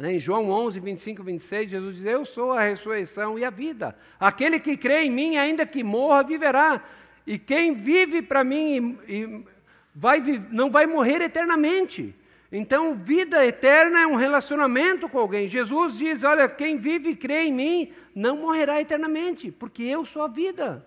Em 0.00 0.18
João 0.18 0.50
11, 0.50 0.80
25 0.80 1.20
e 1.20 1.24
26, 1.24 1.70
Jesus 1.70 1.96
diz: 1.96 2.04
Eu 2.06 2.24
sou 2.24 2.52
a 2.52 2.62
ressurreição 2.62 3.38
e 3.38 3.44
a 3.44 3.50
vida. 3.50 3.94
Aquele 4.18 4.58
que 4.58 4.76
crê 4.76 5.02
em 5.02 5.10
mim, 5.10 5.36
ainda 5.36 5.64
que 5.64 5.84
morra, 5.84 6.24
viverá. 6.24 6.82
E 7.26 7.38
quem 7.38 7.74
vive 7.74 8.22
para 8.22 8.42
mim 8.42 8.98
e, 9.06 9.44
e 9.59 9.59
vai, 9.94 10.20
não 10.50 10.70
vai 10.70 10.86
morrer 10.86 11.20
eternamente. 11.22 12.14
Então, 12.52 12.96
vida 12.96 13.44
eterna 13.46 14.00
é 14.00 14.06
um 14.06 14.16
relacionamento 14.16 15.08
com 15.08 15.18
alguém. 15.18 15.48
Jesus 15.48 15.96
diz: 15.96 16.24
Olha, 16.24 16.48
quem 16.48 16.76
vive 16.76 17.10
e 17.10 17.16
crê 17.16 17.44
em 17.44 17.52
mim 17.52 17.92
não 18.14 18.38
morrerá 18.38 18.80
eternamente, 18.80 19.52
porque 19.52 19.82
eu 19.82 20.04
sou 20.04 20.22
a 20.22 20.28
vida. 20.28 20.84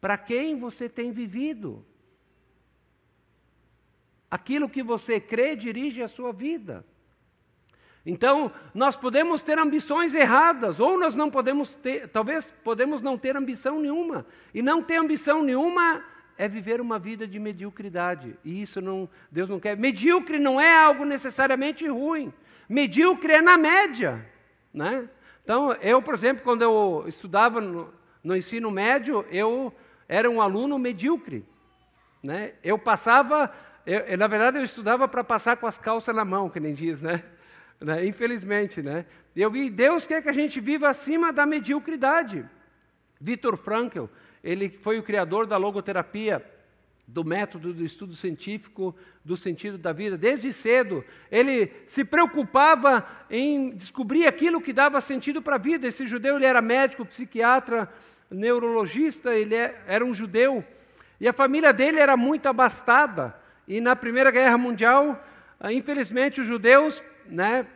Para 0.00 0.18
quem 0.18 0.58
você 0.58 0.88
tem 0.88 1.12
vivido? 1.12 1.86
Aquilo 4.28 4.68
que 4.68 4.82
você 4.82 5.20
crê 5.20 5.54
dirige 5.54 6.02
a 6.02 6.08
sua 6.08 6.32
vida. 6.32 6.84
Então, 8.04 8.50
nós 8.74 8.96
podemos 8.96 9.42
ter 9.42 9.58
ambições 9.58 10.12
erradas, 10.12 10.80
ou 10.80 10.98
nós 10.98 11.14
não 11.14 11.30
podemos 11.30 11.74
ter, 11.76 12.08
talvez 12.08 12.52
podemos 12.64 13.00
não 13.00 13.16
ter 13.16 13.36
ambição 13.36 13.80
nenhuma. 13.80 14.26
E 14.52 14.60
não 14.60 14.82
ter 14.82 14.96
ambição 14.96 15.42
nenhuma 15.42 16.02
é 16.36 16.48
viver 16.48 16.80
uma 16.80 16.98
vida 16.98 17.26
de 17.26 17.38
mediocridade. 17.38 18.36
E 18.44 18.60
isso 18.60 18.80
não, 18.80 19.08
Deus 19.30 19.48
não 19.48 19.60
quer. 19.60 19.76
Medíocre 19.76 20.38
não 20.38 20.60
é 20.60 20.74
algo 20.74 21.04
necessariamente 21.04 21.86
ruim. 21.86 22.32
Medíocre 22.68 23.34
é 23.34 23.40
na 23.40 23.56
média, 23.56 24.26
né? 24.74 25.08
Então, 25.44 25.72
eu, 25.74 26.02
por 26.02 26.14
exemplo, 26.14 26.42
quando 26.42 26.62
eu 26.62 27.04
estudava 27.06 27.60
no, 27.60 27.92
no 28.22 28.36
ensino 28.36 28.70
médio, 28.70 29.24
eu 29.30 29.72
era 30.08 30.28
um 30.28 30.40
aluno 30.40 30.78
medíocre, 30.78 31.44
né? 32.22 32.54
Eu 32.64 32.78
passava, 32.78 33.52
eu, 33.86 34.16
na 34.18 34.26
verdade, 34.26 34.58
eu 34.58 34.64
estudava 34.64 35.06
para 35.06 35.22
passar 35.22 35.56
com 35.56 35.66
as 35.66 35.78
calças 35.78 36.14
na 36.14 36.24
mão, 36.24 36.48
que 36.48 36.58
nem 36.58 36.74
diz, 36.74 37.00
né? 37.00 37.22
Né? 37.82 38.06
Infelizmente, 38.06 38.80
né? 38.80 39.04
Eu 39.34 39.50
vi, 39.50 39.68
Deus 39.70 40.06
quer 40.06 40.22
que 40.22 40.28
a 40.28 40.32
gente 40.32 40.60
viva 40.60 40.88
acima 40.88 41.32
da 41.32 41.44
mediocridade. 41.44 42.44
Victor 43.20 43.56
Frankl, 43.56 44.04
ele 44.42 44.68
foi 44.68 44.98
o 44.98 45.02
criador 45.02 45.46
da 45.46 45.56
logoterapia, 45.56 46.44
do 47.06 47.24
método 47.24 47.74
do 47.74 47.84
estudo 47.84 48.14
científico 48.14 48.94
do 49.24 49.36
sentido 49.36 49.76
da 49.76 49.92
vida. 49.92 50.16
Desde 50.16 50.52
cedo, 50.52 51.04
ele 51.30 51.70
se 51.88 52.04
preocupava 52.04 53.06
em 53.28 53.70
descobrir 53.70 54.26
aquilo 54.26 54.60
que 54.60 54.72
dava 54.72 55.00
sentido 55.00 55.42
para 55.42 55.56
a 55.56 55.58
vida. 55.58 55.86
Esse 55.86 56.06
judeu 56.06 56.36
ele 56.36 56.46
era 56.46 56.62
médico, 56.62 57.04
psiquiatra, 57.04 57.92
neurologista, 58.30 59.34
ele 59.34 59.54
é, 59.54 59.78
era 59.86 60.04
um 60.04 60.14
judeu. 60.14 60.64
E 61.20 61.28
a 61.28 61.32
família 61.32 61.72
dele 61.72 62.00
era 62.00 62.16
muito 62.16 62.48
abastada. 62.48 63.34
E 63.66 63.80
na 63.80 63.94
Primeira 63.94 64.30
Guerra 64.30 64.56
Mundial, 64.56 65.22
ah, 65.60 65.72
infelizmente, 65.72 66.40
os 66.40 66.46
judeus 66.46 67.02
né, 67.26 67.66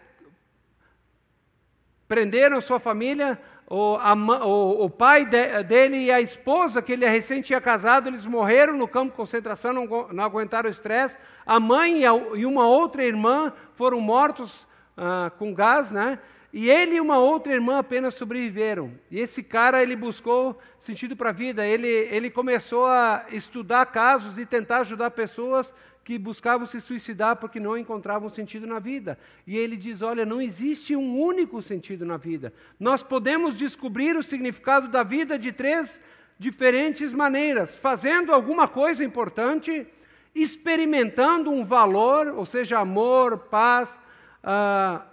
prenderam 2.08 2.60
sua 2.60 2.78
família, 2.78 3.38
o, 3.68 3.96
a, 3.96 4.14
o, 4.46 4.84
o 4.84 4.90
pai 4.90 5.24
de, 5.24 5.62
dele 5.64 5.96
e 5.96 6.12
a 6.12 6.20
esposa, 6.20 6.80
que 6.80 6.92
ele 6.92 7.08
recém 7.08 7.42
tinha 7.42 7.60
casado, 7.60 8.08
eles 8.08 8.24
morreram 8.24 8.76
no 8.76 8.86
campo 8.86 9.10
de 9.10 9.16
concentração, 9.16 9.72
não, 9.72 10.08
não 10.12 10.24
aguentaram 10.24 10.68
o 10.68 10.72
estresse. 10.72 11.16
A 11.44 11.58
mãe 11.58 12.02
e, 12.02 12.06
a, 12.06 12.12
e, 12.34 12.46
uma 12.46 12.68
outra 12.68 13.04
irmã 13.04 13.52
foram 13.74 14.00
mortos 14.00 14.66
ah, 14.96 15.32
com 15.36 15.52
gás, 15.52 15.90
né? 15.90 16.18
E 16.52 16.70
ele 16.70 16.96
e 16.96 17.00
uma 17.00 17.18
outra 17.18 17.52
irmã 17.52 17.78
apenas 17.78 18.14
sobreviveram. 18.14 18.92
E 19.10 19.18
esse 19.18 19.42
cara, 19.42 19.82
ele 19.82 19.94
buscou 19.94 20.58
sentido 20.78 21.14
para 21.14 21.28
a 21.28 21.32
vida. 21.32 21.66
Ele, 21.66 21.86
ele 21.86 22.30
começou 22.30 22.86
a 22.86 23.26
estudar 23.30 23.84
casos 23.86 24.38
e 24.38 24.46
tentar 24.46 24.78
ajudar 24.78 25.10
pessoas 25.10 25.74
que 26.06 26.16
buscavam 26.16 26.64
se 26.64 26.80
suicidar 26.80 27.34
porque 27.34 27.58
não 27.58 27.76
encontravam 27.76 28.28
sentido 28.28 28.64
na 28.64 28.78
vida. 28.78 29.18
E 29.44 29.58
ele 29.58 29.76
diz: 29.76 30.02
Olha, 30.02 30.24
não 30.24 30.40
existe 30.40 30.94
um 30.94 31.20
único 31.20 31.60
sentido 31.60 32.06
na 32.06 32.16
vida. 32.16 32.54
Nós 32.78 33.02
podemos 33.02 33.56
descobrir 33.56 34.16
o 34.16 34.22
significado 34.22 34.86
da 34.86 35.02
vida 35.02 35.36
de 35.36 35.50
três 35.50 36.00
diferentes 36.38 37.12
maneiras: 37.12 37.76
fazendo 37.78 38.32
alguma 38.32 38.68
coisa 38.68 39.02
importante, 39.02 39.84
experimentando 40.32 41.50
um 41.50 41.64
valor, 41.64 42.28
ou 42.28 42.46
seja, 42.46 42.78
amor, 42.78 43.38
paz, 43.50 43.98
ah, 44.44 45.04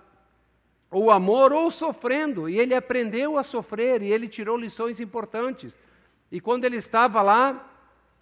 ou 0.92 1.10
amor, 1.10 1.52
ou 1.52 1.72
sofrendo. 1.72 2.48
E 2.48 2.60
ele 2.60 2.76
aprendeu 2.76 3.40
a 3.40 3.44
sofrer 3.44 4.04
e 4.04 4.14
ele 4.14 4.28
tirou 4.28 4.56
lições 4.56 5.00
importantes. 5.00 5.76
E 6.32 6.40
quando 6.40 6.66
ele 6.66 6.78
estava 6.78 7.24
lá, 7.24 7.68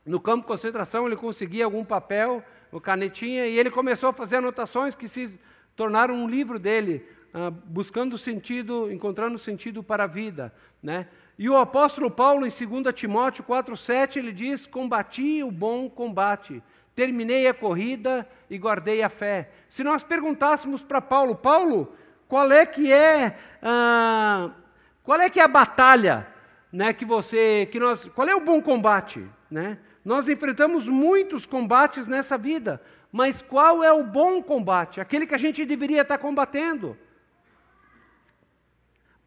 no 0.05 0.22
campo 0.22 0.43
de 0.43 0.47
concentração, 0.47 1.05
ele 1.05 1.17
conseguia 1.17 1.65
algum 1.65 1.84
papel 1.84 2.41
o 2.72 2.80
canetinha, 2.80 3.45
e 3.47 3.57
ele 3.57 3.69
começou 3.69 4.09
a 4.09 4.13
fazer 4.13 4.38
anotações 4.38 4.95
que 4.95 5.07
se 5.07 5.39
tornaram 5.76 6.15
um 6.15 6.28
livro 6.28 6.57
dele, 6.57 7.05
uh, 7.34 7.51
buscando 7.51 8.17
sentido, 8.17 8.91
encontrando 8.91 9.38
sentido 9.38 9.84
para 9.84 10.05
a 10.05 10.07
vida. 10.07 10.53
Né? 10.82 11.07
E 11.38 11.49
o 11.49 11.57
apóstolo 11.57 12.09
Paulo, 12.09 12.45
em 12.45 12.49
2 12.49 12.93
Timóteo 12.93 13.43
4,7, 13.43 14.17
ele 14.17 14.32
diz: 14.32 14.65
Combati 14.65 15.43
o 15.43 15.51
bom 15.51 15.89
combate, 15.89 16.61
terminei 16.95 17.47
a 17.47 17.53
corrida 17.53 18.28
e 18.49 18.57
guardei 18.57 19.01
a 19.01 19.09
fé. 19.09 19.49
Se 19.69 19.84
nós 19.84 20.03
perguntássemos 20.03 20.82
para 20.82 21.01
Paulo, 21.01 21.36
Paulo, 21.36 21.95
qual 22.28 22.51
é 22.51 22.65
que 22.65 22.91
é, 22.91 23.38
uh, 23.61 24.51
qual 25.03 25.19
é 25.19 25.30
que 25.30 25.39
é 25.39 25.43
a 25.43 25.47
batalha 25.47 26.28
né, 26.72 26.93
que 26.93 27.03
você, 27.03 27.67
que 27.72 27.80
nós, 27.80 28.05
qual 28.15 28.28
é 28.28 28.36
o 28.36 28.39
bom 28.39 28.61
combate? 28.61 29.28
Né? 29.49 29.78
Nós 30.04 30.28
enfrentamos 30.28 30.88
muitos 30.88 31.45
combates 31.45 32.08
nessa 32.08 32.38
vida, 32.38 32.82
mas 33.12 33.41
qual 33.41 33.84
é 33.84 33.91
o 33.91 34.04
bom 34.04 34.41
combate? 34.41 34.99
Aquele 34.99 35.28
que 35.28 35.36
a 35.36 35.38
gente 35.38 35.66
deveria 35.66 36.02
estar 36.02 36.18
combatendo. 36.18 36.97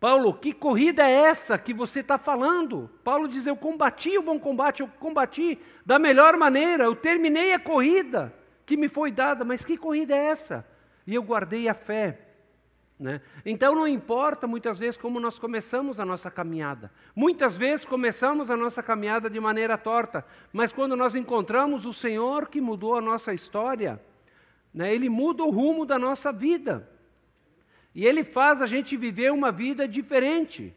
Paulo, 0.00 0.34
que 0.34 0.52
corrida 0.52 1.02
é 1.02 1.12
essa 1.12 1.56
que 1.56 1.72
você 1.72 2.00
está 2.00 2.18
falando? 2.18 2.90
Paulo 3.02 3.28
diz: 3.28 3.46
Eu 3.46 3.56
combati 3.56 4.18
o 4.18 4.22
bom 4.22 4.38
combate, 4.38 4.80
eu 4.80 4.88
combati 4.98 5.58
da 5.86 5.98
melhor 5.98 6.36
maneira, 6.36 6.84
eu 6.84 6.94
terminei 6.94 7.54
a 7.54 7.58
corrida 7.58 8.34
que 8.66 8.76
me 8.76 8.88
foi 8.88 9.10
dada, 9.10 9.44
mas 9.44 9.64
que 9.64 9.76
corrida 9.76 10.14
é 10.14 10.26
essa? 10.26 10.66
E 11.06 11.14
eu 11.14 11.22
guardei 11.22 11.68
a 11.68 11.74
fé. 11.74 12.23
Né? 13.04 13.20
Então 13.44 13.74
não 13.74 13.86
importa 13.86 14.46
muitas 14.46 14.78
vezes 14.78 14.96
como 14.96 15.20
nós 15.20 15.38
começamos 15.38 16.00
a 16.00 16.06
nossa 16.06 16.30
caminhada. 16.30 16.90
Muitas 17.14 17.54
vezes 17.54 17.84
começamos 17.84 18.50
a 18.50 18.56
nossa 18.56 18.82
caminhada 18.82 19.28
de 19.28 19.38
maneira 19.38 19.76
torta, 19.76 20.24
mas 20.50 20.72
quando 20.72 20.96
nós 20.96 21.14
encontramos 21.14 21.84
o 21.84 21.92
Senhor 21.92 22.48
que 22.48 22.62
mudou 22.62 22.96
a 22.96 23.02
nossa 23.02 23.34
história, 23.34 24.00
né, 24.72 24.94
Ele 24.94 25.10
muda 25.10 25.44
o 25.44 25.50
rumo 25.50 25.84
da 25.84 25.98
nossa 25.98 26.32
vida. 26.32 26.88
E 27.94 28.06
Ele 28.06 28.24
faz 28.24 28.62
a 28.62 28.66
gente 28.66 28.96
viver 28.96 29.30
uma 29.30 29.52
vida 29.52 29.86
diferente. 29.86 30.74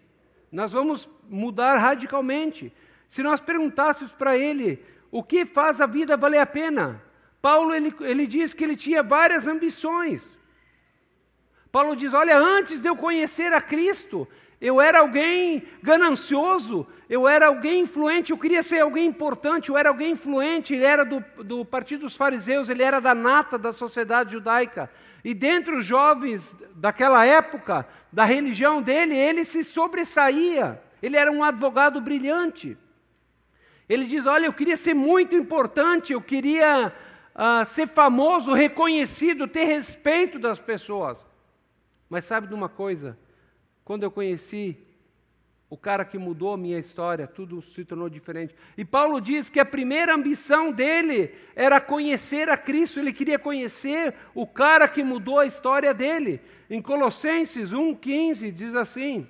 Nós 0.51 0.73
vamos 0.73 1.09
mudar 1.29 1.77
radicalmente. 1.77 2.73
Se 3.07 3.23
nós 3.23 3.39
perguntássemos 3.39 4.11
para 4.11 4.37
Ele 4.37 4.83
o 5.09 5.23
que 5.23 5.45
faz 5.45 5.79
a 5.79 5.85
vida 5.85 6.17
valer 6.17 6.39
a 6.39 6.45
pena, 6.45 7.01
Paulo 7.41 7.73
ele, 7.73 7.95
ele 8.01 8.27
diz 8.27 8.53
que 8.53 8.65
ele 8.65 8.75
tinha 8.75 9.01
várias 9.01 9.47
ambições. 9.47 10.36
Paulo 11.77 11.95
diz: 11.95 12.11
Olha, 12.11 12.35
antes 12.39 12.81
de 12.81 12.89
eu 12.89 12.95
conhecer 12.95 13.53
a 13.53 13.61
Cristo, 13.61 14.27
eu 14.59 14.81
era 14.81 14.97
alguém 14.97 15.61
ganancioso, 15.83 16.87
eu 17.07 17.27
era 17.27 17.45
alguém 17.45 17.81
influente, 17.81 18.31
eu 18.31 18.37
queria 18.39 18.63
ser 18.63 18.79
alguém 18.79 19.05
importante, 19.05 19.69
eu 19.69 19.77
era 19.77 19.89
alguém 19.89 20.13
influente, 20.13 20.73
ele 20.73 20.83
era 20.83 21.05
do, 21.05 21.23
do 21.43 21.63
partido 21.63 21.99
dos 22.01 22.15
fariseus, 22.15 22.67
ele 22.67 22.81
era 22.81 22.99
da 22.99 23.13
nata 23.13 23.59
da 23.59 23.71
sociedade 23.71 24.31
judaica. 24.31 24.89
E 25.23 25.35
dentre 25.35 25.75
os 25.75 25.85
jovens 25.85 26.51
daquela 26.73 27.23
época, 27.27 27.87
da 28.11 28.25
religião 28.25 28.81
dele, 28.81 29.15
ele 29.15 29.45
se 29.45 29.63
sobressaía, 29.63 30.81
ele 30.99 31.15
era 31.15 31.31
um 31.31 31.43
advogado 31.43 32.01
brilhante. 32.01 32.75
Ele 33.87 34.07
diz: 34.07 34.25
Olha, 34.25 34.47
eu 34.47 34.53
queria 34.53 34.77
ser 34.77 34.95
muito 34.95 35.35
importante, 35.35 36.11
eu 36.11 36.21
queria 36.23 36.91
uh, 37.35 37.63
ser 37.67 37.87
famoso, 37.87 38.51
reconhecido, 38.51 39.47
ter 39.47 39.65
respeito 39.65 40.39
das 40.39 40.59
pessoas. 40.59 41.27
Mas 42.09 42.25
sabe 42.25 42.47
de 42.47 42.53
uma 42.53 42.69
coisa? 42.69 43.17
Quando 43.83 44.03
eu 44.03 44.11
conheci 44.11 44.77
o 45.69 45.77
cara 45.77 46.05
que 46.05 46.17
mudou 46.17 46.53
a 46.53 46.57
minha 46.57 46.79
história, 46.79 47.27
tudo 47.27 47.61
se 47.61 47.83
tornou 47.83 48.09
diferente. 48.09 48.55
E 48.77 48.85
Paulo 48.85 49.19
diz 49.19 49.49
que 49.49 49.59
a 49.59 49.65
primeira 49.65 50.15
ambição 50.15 50.71
dele 50.71 51.33
era 51.55 51.81
conhecer 51.81 52.49
a 52.49 52.55
Cristo, 52.55 52.99
ele 52.99 53.11
queria 53.11 53.37
conhecer 53.37 54.13
o 54.33 54.47
cara 54.47 54.87
que 54.87 55.03
mudou 55.03 55.39
a 55.39 55.45
história 55.45 55.93
dele. 55.93 56.39
Em 56.69 56.81
Colossenses 56.81 57.71
1,15 57.71 58.51
diz 58.51 58.75
assim: 58.75 59.27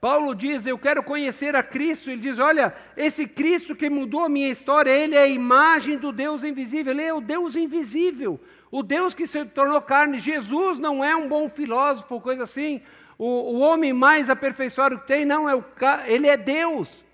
Paulo 0.00 0.34
diz: 0.34 0.66
Eu 0.66 0.78
quero 0.78 1.02
conhecer 1.02 1.56
a 1.56 1.62
Cristo. 1.62 2.10
Ele 2.10 2.20
diz: 2.20 2.38
Olha, 2.38 2.74
esse 2.96 3.26
Cristo 3.26 3.74
que 3.74 3.90
mudou 3.90 4.24
a 4.24 4.28
minha 4.28 4.48
história, 4.48 4.90
ele 4.90 5.16
é 5.16 5.22
a 5.22 5.28
imagem 5.28 5.98
do 5.98 6.12
Deus 6.12 6.44
invisível. 6.44 6.92
Ele 6.92 7.02
é 7.02 7.12
o 7.12 7.20
Deus 7.20 7.56
invisível, 7.56 8.40
o 8.70 8.82
Deus 8.82 9.14
que 9.14 9.26
se 9.26 9.44
tornou 9.46 9.80
carne. 9.82 10.20
Jesus 10.20 10.78
não 10.78 11.04
é 11.04 11.14
um 11.16 11.28
bom 11.28 11.48
filósofo, 11.48 12.20
coisa 12.20 12.44
assim. 12.44 12.80
O, 13.18 13.26
o 13.26 13.58
homem 13.58 13.92
mais 13.92 14.30
aperfeiçoado 14.30 15.00
que 15.00 15.06
tem, 15.08 15.24
não, 15.24 15.48
é 15.48 15.54
o, 15.56 15.64
ele 16.06 16.28
é 16.28 16.36
Deus. 16.36 17.04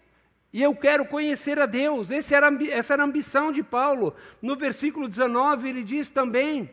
E 0.52 0.62
eu 0.62 0.72
quero 0.72 1.04
conhecer 1.06 1.58
a 1.58 1.66
Deus. 1.66 2.10
Era, 2.10 2.48
essa 2.70 2.92
era 2.92 3.02
a 3.02 3.06
ambição 3.06 3.50
de 3.50 3.62
Paulo. 3.62 4.14
No 4.40 4.54
versículo 4.54 5.08
19, 5.08 5.68
ele 5.68 5.82
diz 5.82 6.10
também: 6.10 6.70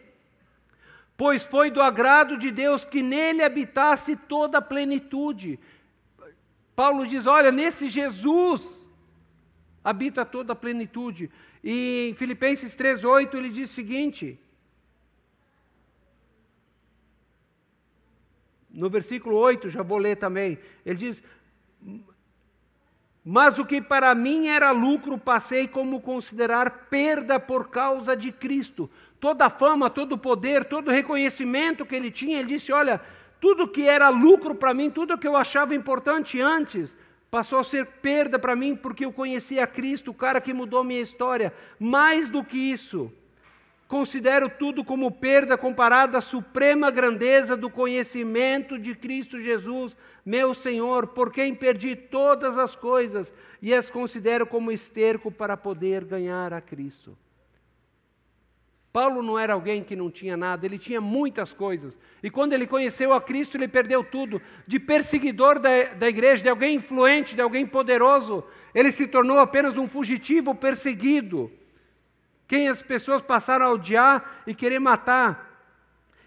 Pois 1.18 1.44
foi 1.44 1.72
do 1.72 1.82
agrado 1.82 2.38
de 2.38 2.52
Deus 2.52 2.84
que 2.84 3.02
nele 3.02 3.42
habitasse 3.42 4.16
toda 4.16 4.58
a 4.58 4.62
plenitude. 4.62 5.58
Paulo 6.82 7.06
diz: 7.06 7.28
Olha, 7.28 7.52
nesse 7.52 7.88
Jesus 7.88 8.62
habita 9.84 10.26
toda 10.26 10.54
a 10.54 10.62
plenitude. 10.64 11.30
E 11.64 12.10
em 12.10 12.14
Filipenses 12.16 12.76
3,8 12.76 13.36
ele 13.36 13.50
diz 13.50 13.70
o 13.70 13.74
seguinte: 13.74 14.40
no 18.82 18.90
versículo 18.90 19.36
8, 19.36 19.70
já 19.70 19.84
vou 19.84 20.00
ler 20.00 20.16
também, 20.16 20.58
ele 20.84 20.98
diz: 20.98 21.22
mas 23.24 23.60
o 23.60 23.66
que 23.66 23.80
para 23.80 24.16
mim 24.16 24.48
era 24.48 24.72
lucro, 24.72 25.20
passei 25.20 25.68
como 25.68 26.02
considerar 26.02 26.88
perda 26.90 27.40
por 27.40 27.70
causa 27.70 28.18
de 28.18 28.32
Cristo. 28.32 28.90
Toda 29.20 29.46
a 29.46 29.50
fama, 29.52 29.88
todo 29.88 30.14
o 30.14 30.18
poder, 30.18 30.66
todo 30.66 30.88
o 30.88 30.92
reconhecimento 30.92 31.86
que 31.86 31.96
ele 31.96 32.10
tinha, 32.10 32.40
ele 32.40 32.48
disse: 32.48 32.72
Olha, 32.72 33.00
tudo 33.42 33.68
que 33.68 33.90
era 33.90 34.08
lucro 34.08 34.56
para 34.56 34.74
mim, 34.74 34.90
tudo 34.90 35.18
que 35.18 35.28
eu 35.28 35.36
achava 35.36 35.76
importante 35.76 36.40
antes, 36.40 36.96
passou 37.30 37.60
a 37.60 37.64
ser 37.64 37.86
perda 37.86 38.40
para 38.40 38.56
mim, 38.56 38.76
porque 38.76 39.04
eu 39.04 39.12
conhecia 39.12 39.68
Cristo, 39.68 40.12
o 40.12 40.14
cara 40.14 40.40
que 40.40 40.54
mudou 40.54 40.84
minha 40.84 41.02
história. 41.02 41.54
Mais 41.78 42.30
do 42.30 42.44
que 42.44 42.58
isso, 42.58 43.12
Considero 43.92 44.50
tudo 44.50 44.86
como 44.86 45.12
perda 45.12 45.58
comparada 45.58 46.18
à 46.18 46.22
suprema 46.22 46.90
grandeza 46.90 47.58
do 47.58 47.70
conhecimento 47.70 48.80
de 48.80 48.96
Cristo 48.96 49.38
Jesus, 49.38 49.98
meu 50.26 50.54
Senhor, 50.54 51.08
por 51.08 51.30
quem 51.30 51.54
perdi 51.54 51.94
todas 51.94 52.58
as 52.58 52.74
coisas 52.74 53.34
e 53.62 53.74
as 53.74 53.90
considero 53.90 54.48
como 54.48 54.72
esterco 54.72 55.30
para 55.30 55.58
poder 55.58 56.06
ganhar 56.06 56.54
a 56.54 56.62
Cristo. 56.62 57.18
Paulo 58.92 59.22
não 59.24 59.40
era 59.40 59.54
alguém 59.54 59.84
que 59.84 59.96
não 59.96 60.12
tinha 60.12 60.36
nada, 60.36 60.66
ele 60.66 60.78
tinha 60.78 61.00
muitas 61.00 61.54
coisas. 61.54 61.98
E 62.22 62.30
quando 62.30 62.54
ele 62.54 62.68
conheceu 62.68 63.14
a 63.14 63.22
Cristo, 63.22 63.56
ele 63.56 63.68
perdeu 63.68 64.04
tudo. 64.04 64.42
De 64.68 64.80
perseguidor 64.80 65.60
da, 65.60 65.84
da 65.98 66.10
igreja, 66.10 66.44
de 66.44 66.50
alguém 66.50 66.76
influente, 66.76 67.34
de 67.34 67.42
alguém 67.42 67.66
poderoso, 67.66 68.44
ele 68.76 68.92
se 68.92 69.08
tornou 69.08 69.40
apenas 69.40 69.78
um 69.78 69.88
fugitivo 69.88 70.54
perseguido 70.54 71.50
quem 72.52 72.68
as 72.68 72.82
pessoas 72.82 73.22
passaram 73.22 73.66
a 73.66 73.72
odiar 73.72 74.44
e 74.46 74.54
querer 74.54 74.80
matar. 74.80 75.50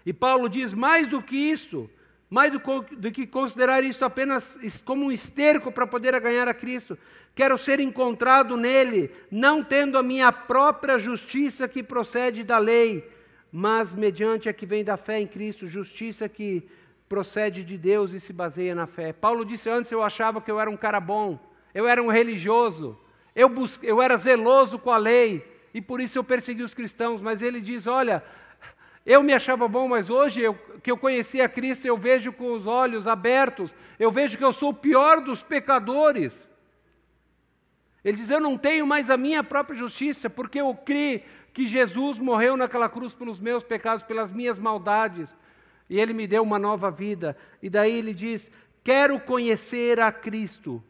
E 0.03 0.11
Paulo 0.11 0.49
diz: 0.49 0.73
mais 0.73 1.07
do 1.07 1.21
que 1.21 1.35
isso, 1.35 1.87
mais 2.27 2.51
do, 2.51 2.59
do 2.97 3.11
que 3.11 3.27
considerar 3.27 3.83
isso 3.83 4.03
apenas 4.03 4.57
como 4.83 5.05
um 5.05 5.11
esterco 5.11 5.71
para 5.71 5.85
poder 5.85 6.19
ganhar 6.19 6.47
a 6.47 6.53
Cristo, 6.53 6.97
quero 7.35 7.57
ser 7.57 7.81
encontrado 7.81 8.55
nele, 8.55 9.11
não 9.29 9.61
tendo 9.61 9.97
a 9.97 10.03
minha 10.03 10.31
própria 10.31 10.97
justiça 10.97 11.67
que 11.67 11.83
procede 11.83 12.43
da 12.43 12.57
lei, 12.57 13.07
mas 13.51 13.93
mediante 13.93 14.47
a 14.47 14.53
que 14.53 14.65
vem 14.65 14.83
da 14.83 14.95
fé 14.95 15.19
em 15.19 15.27
Cristo, 15.27 15.67
justiça 15.67 16.29
que 16.29 16.67
procede 17.09 17.63
de 17.63 17.77
Deus 17.77 18.13
e 18.13 18.19
se 18.19 18.33
baseia 18.33 18.73
na 18.73 18.87
fé. 18.87 19.13
Paulo 19.13 19.45
disse 19.45 19.69
antes: 19.69 19.91
eu 19.91 20.01
achava 20.01 20.41
que 20.41 20.49
eu 20.49 20.59
era 20.59 20.69
um 20.69 20.77
cara 20.77 20.99
bom, 20.99 21.37
eu 21.73 21.87
era 21.87 22.01
um 22.01 22.07
religioso, 22.07 22.97
eu, 23.35 23.49
busque, 23.49 23.85
eu 23.85 24.01
era 24.01 24.17
zeloso 24.17 24.79
com 24.79 24.91
a 24.91 24.97
lei 24.97 25.45
e 25.73 25.81
por 25.81 25.99
isso 25.99 26.17
eu 26.17 26.23
persegui 26.23 26.63
os 26.63 26.73
cristãos. 26.73 27.21
Mas 27.21 27.41
ele 27.41 27.59
diz: 27.59 27.85
Olha, 27.85 28.23
eu 29.05 29.21
me 29.21 29.33
achava 29.33 29.67
bom, 29.67 29.87
mas 29.89 30.09
hoje 30.09 30.41
eu, 30.41 30.55
que 30.81 30.89
eu 30.89 30.97
conheci 30.97 31.41
a 31.41 31.49
Cristo, 31.49 31.85
eu 31.85 31.97
vejo 31.97 32.31
com 32.31 32.53
os 32.53 32.65
olhos 32.65 33.05
abertos, 33.05 33.75
eu 33.99 34.09
vejo 34.09 34.37
que 34.37 34.43
eu 34.43 34.53
sou 34.53 34.69
o 34.69 34.73
pior 34.73 35.21
dos 35.21 35.43
pecadores. 35.43 36.33
Ele 38.05 38.17
diz: 38.17 38.29
Eu 38.29 38.39
não 38.39 38.57
tenho 38.57 38.85
mais 38.85 39.09
a 39.09 39.17
minha 39.17 39.43
própria 39.43 39.77
justiça, 39.77 40.29
porque 40.29 40.61
eu 40.61 40.73
criei 40.75 41.25
que 41.51 41.65
Jesus 41.65 42.19
morreu 42.19 42.55
naquela 42.55 42.87
cruz 42.87 43.13
pelos 43.13 43.39
meus 43.39 43.63
pecados, 43.63 44.03
pelas 44.03 44.31
minhas 44.31 44.59
maldades, 44.59 45.27
e 45.89 45.99
ele 45.99 46.13
me 46.13 46.27
deu 46.27 46.43
uma 46.43 46.59
nova 46.59 46.91
vida. 46.91 47.35
E 47.61 47.69
daí 47.69 47.97
ele 47.97 48.13
diz: 48.13 48.49
Quero 48.83 49.19
conhecer 49.19 49.99
a 49.99 50.11
Cristo. 50.11 50.81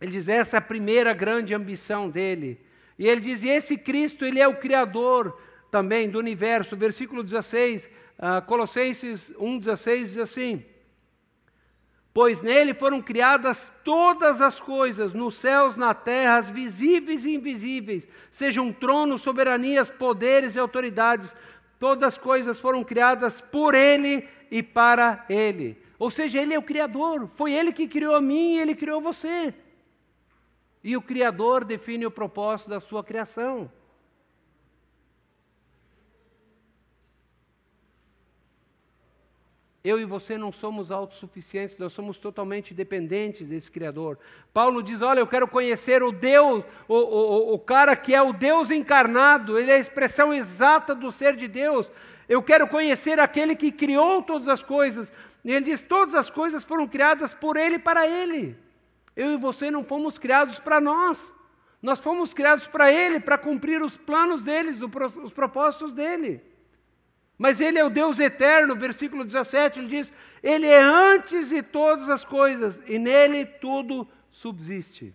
Ele 0.00 0.10
diz: 0.10 0.28
Essa 0.28 0.56
é 0.56 0.58
a 0.58 0.62
primeira 0.62 1.14
grande 1.14 1.54
ambição 1.54 2.10
dele. 2.10 2.60
E 3.00 3.08
ele 3.08 3.22
diz: 3.22 3.42
e 3.42 3.48
esse 3.48 3.78
Cristo, 3.78 4.26
ele 4.26 4.40
é 4.40 4.46
o 4.46 4.56
Criador 4.56 5.40
também 5.70 6.10
do 6.10 6.18
universo. 6.18 6.76
Versículo 6.76 7.22
16, 7.22 7.88
uh, 8.18 8.44
Colossenses 8.46 9.32
1,16 9.38 10.04
diz 10.04 10.18
assim: 10.18 10.62
Pois 12.12 12.42
nele 12.42 12.74
foram 12.74 13.00
criadas 13.00 13.70
todas 13.84 14.40
as 14.40 14.58
coisas, 14.58 15.14
nos 15.14 15.36
céus, 15.36 15.76
na 15.76 15.94
terra, 15.94 16.38
as 16.38 16.50
visíveis 16.50 17.24
e 17.24 17.34
invisíveis, 17.34 18.06
sejam 18.32 18.72
tronos, 18.72 19.22
soberanias, 19.22 19.90
poderes 19.90 20.56
e 20.56 20.58
autoridades, 20.58 21.34
todas 21.78 22.08
as 22.08 22.18
coisas 22.18 22.58
foram 22.58 22.82
criadas 22.82 23.40
por 23.40 23.74
ele 23.74 24.26
e 24.50 24.62
para 24.62 25.24
ele. 25.28 25.80
Ou 25.98 26.10
seja, 26.10 26.40
ele 26.40 26.54
é 26.54 26.58
o 26.58 26.62
Criador, 26.62 27.30
foi 27.34 27.52
ele 27.52 27.72
que 27.72 27.86
criou 27.86 28.16
a 28.16 28.20
mim 28.20 28.54
e 28.54 28.60
ele 28.60 28.74
criou 28.74 29.00
você. 29.00 29.54
E 30.82 30.96
o 30.96 31.02
Criador 31.02 31.64
define 31.64 32.06
o 32.06 32.10
propósito 32.10 32.70
da 32.70 32.80
sua 32.80 33.04
criação. 33.04 33.70
Eu 39.82 39.98
e 39.98 40.04
você 40.04 40.36
não 40.36 40.52
somos 40.52 40.90
autossuficientes, 40.90 41.78
nós 41.78 41.94
somos 41.94 42.18
totalmente 42.18 42.74
dependentes 42.74 43.48
desse 43.48 43.70
Criador. 43.70 44.18
Paulo 44.52 44.82
diz: 44.82 45.00
Olha, 45.00 45.20
eu 45.20 45.26
quero 45.26 45.48
conhecer 45.48 46.02
o 46.02 46.12
Deus, 46.12 46.62
o, 46.86 46.94
o, 46.94 47.54
o 47.54 47.58
cara 47.58 47.96
que 47.96 48.14
é 48.14 48.20
o 48.20 48.32
Deus 48.32 48.70
encarnado, 48.70 49.58
ele 49.58 49.70
é 49.70 49.76
a 49.76 49.78
expressão 49.78 50.34
exata 50.34 50.94
do 50.94 51.10
ser 51.10 51.34
de 51.34 51.48
Deus. 51.48 51.90
Eu 52.28 52.42
quero 52.42 52.68
conhecer 52.68 53.18
aquele 53.18 53.56
que 53.56 53.72
criou 53.72 54.22
todas 54.22 54.48
as 54.48 54.62
coisas. 54.62 55.10
E 55.42 55.50
ele 55.50 55.64
diz: 55.64 55.80
Todas 55.80 56.14
as 56.14 56.28
coisas 56.28 56.62
foram 56.62 56.86
criadas 56.86 57.32
por 57.32 57.56
ele 57.56 57.76
e 57.76 57.78
para 57.78 58.06
ele. 58.06 58.58
Eu 59.16 59.32
e 59.32 59.36
você 59.38 59.70
não 59.70 59.82
fomos 59.82 60.18
criados 60.18 60.58
para 60.58 60.78
nós. 60.78 61.18
Nós 61.82 61.98
fomos 61.98 62.34
criados 62.34 62.66
para 62.66 62.92
Ele, 62.92 63.18
para 63.18 63.38
cumprir 63.38 63.82
os 63.82 63.96
planos 63.96 64.42
deles, 64.42 64.80
os 64.82 65.32
propósitos 65.32 65.92
dele. 65.92 66.42
Mas 67.40 67.58
Ele 67.58 67.78
é 67.78 67.84
o 67.86 67.88
Deus 67.88 68.18
eterno, 68.18 68.76
versículo 68.76 69.24
17, 69.24 69.78
ele 69.78 69.88
diz: 69.88 70.12
Ele 70.42 70.66
é 70.66 70.78
antes 70.78 71.48
de 71.48 71.62
todas 71.62 72.06
as 72.10 72.22
coisas 72.22 72.82
e 72.86 72.98
nele 72.98 73.46
tudo 73.46 74.06
subsiste. 74.30 75.14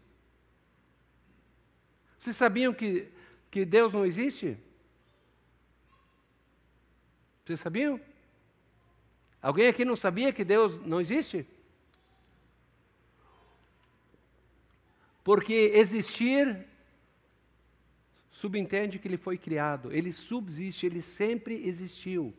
Vocês 2.17 2.35
sabiam 2.35 2.73
que, 2.73 3.07
que 3.51 3.63
Deus 3.63 3.93
não 3.93 4.03
existe? 4.03 4.57
Vocês 7.45 7.59
sabiam? 7.59 8.01
Alguém 9.39 9.67
aqui 9.67 9.85
não 9.85 9.95
sabia 9.95 10.33
que 10.33 10.43
Deus 10.43 10.83
não 10.83 10.99
existe? 10.99 11.45
Porque 15.23 15.73
existir 15.75 16.65
subentende 18.45 18.99
que 18.99 19.07
ele 19.07 19.17
foi 19.17 19.39
criado, 19.39 19.91
ele 19.91 20.11
subsiste, 20.11 20.85
ele 20.85 21.01
sempre 21.01 21.67
existiu. 21.67 22.31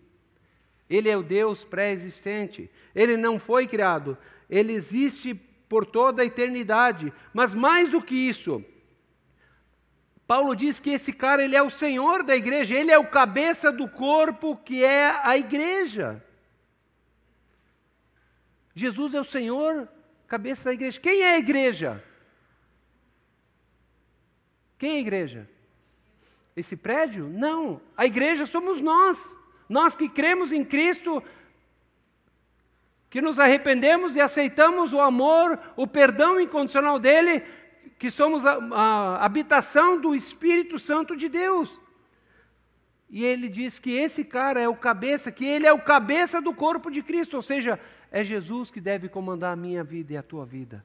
Ele 0.88 1.08
é 1.08 1.16
o 1.16 1.22
Deus 1.22 1.64
pré-existente. 1.64 2.70
Ele 2.94 3.16
não 3.16 3.40
foi 3.40 3.66
criado, 3.66 4.16
ele 4.48 4.72
existe 4.72 5.34
por 5.68 5.84
toda 5.84 6.22
a 6.22 6.24
eternidade. 6.24 7.12
Mas 7.34 7.56
mais 7.56 7.90
do 7.90 8.00
que 8.00 8.14
isso, 8.14 8.64
Paulo 10.28 10.54
diz 10.54 10.78
que 10.78 10.90
esse 10.90 11.12
cara 11.12 11.42
ele 11.42 11.56
é 11.56 11.62
o 11.62 11.70
Senhor 11.70 12.22
da 12.22 12.36
igreja, 12.36 12.76
ele 12.76 12.92
é 12.92 12.98
o 12.98 13.10
cabeça 13.10 13.72
do 13.72 13.88
corpo 13.88 14.56
que 14.56 14.84
é 14.84 15.10
a 15.24 15.36
igreja. 15.36 16.22
Jesus 18.76 19.12
é 19.12 19.20
o 19.20 19.24
Senhor, 19.24 19.88
cabeça 20.28 20.62
da 20.66 20.72
igreja. 20.72 21.00
Quem 21.00 21.22
é 21.22 21.34
a 21.34 21.38
igreja? 21.38 22.04
Quem 24.78 24.92
é 24.92 24.96
a 24.98 25.00
igreja? 25.00 25.55
Esse 26.56 26.74
prédio? 26.74 27.28
Não. 27.28 27.80
A 27.96 28.06
igreja 28.06 28.46
somos 28.46 28.80
nós. 28.80 29.18
Nós 29.68 29.94
que 29.94 30.08
cremos 30.08 30.52
em 30.52 30.64
Cristo, 30.64 31.22
que 33.10 33.20
nos 33.20 33.38
arrependemos 33.38 34.16
e 34.16 34.20
aceitamos 34.20 34.92
o 34.92 35.00
amor, 35.00 35.58
o 35.76 35.86
perdão 35.86 36.40
incondicional 36.40 36.98
dele, 36.98 37.42
que 37.98 38.10
somos 38.10 38.46
a, 38.46 38.54
a 38.54 39.24
habitação 39.24 40.00
do 40.00 40.14
Espírito 40.14 40.78
Santo 40.78 41.16
de 41.16 41.28
Deus. 41.28 41.80
E 43.08 43.24
ele 43.24 43.48
diz 43.48 43.78
que 43.78 43.90
esse 43.92 44.24
cara 44.24 44.60
é 44.60 44.68
o 44.68 44.76
cabeça, 44.76 45.30
que 45.30 45.44
ele 45.44 45.66
é 45.66 45.72
o 45.72 45.80
cabeça 45.80 46.40
do 46.40 46.54
corpo 46.54 46.90
de 46.90 47.02
Cristo, 47.02 47.34
ou 47.34 47.42
seja, 47.42 47.78
é 48.10 48.24
Jesus 48.24 48.70
que 48.70 48.80
deve 48.80 49.08
comandar 49.08 49.52
a 49.52 49.56
minha 49.56 49.84
vida 49.84 50.14
e 50.14 50.16
a 50.16 50.22
tua 50.22 50.44
vida. 50.44 50.84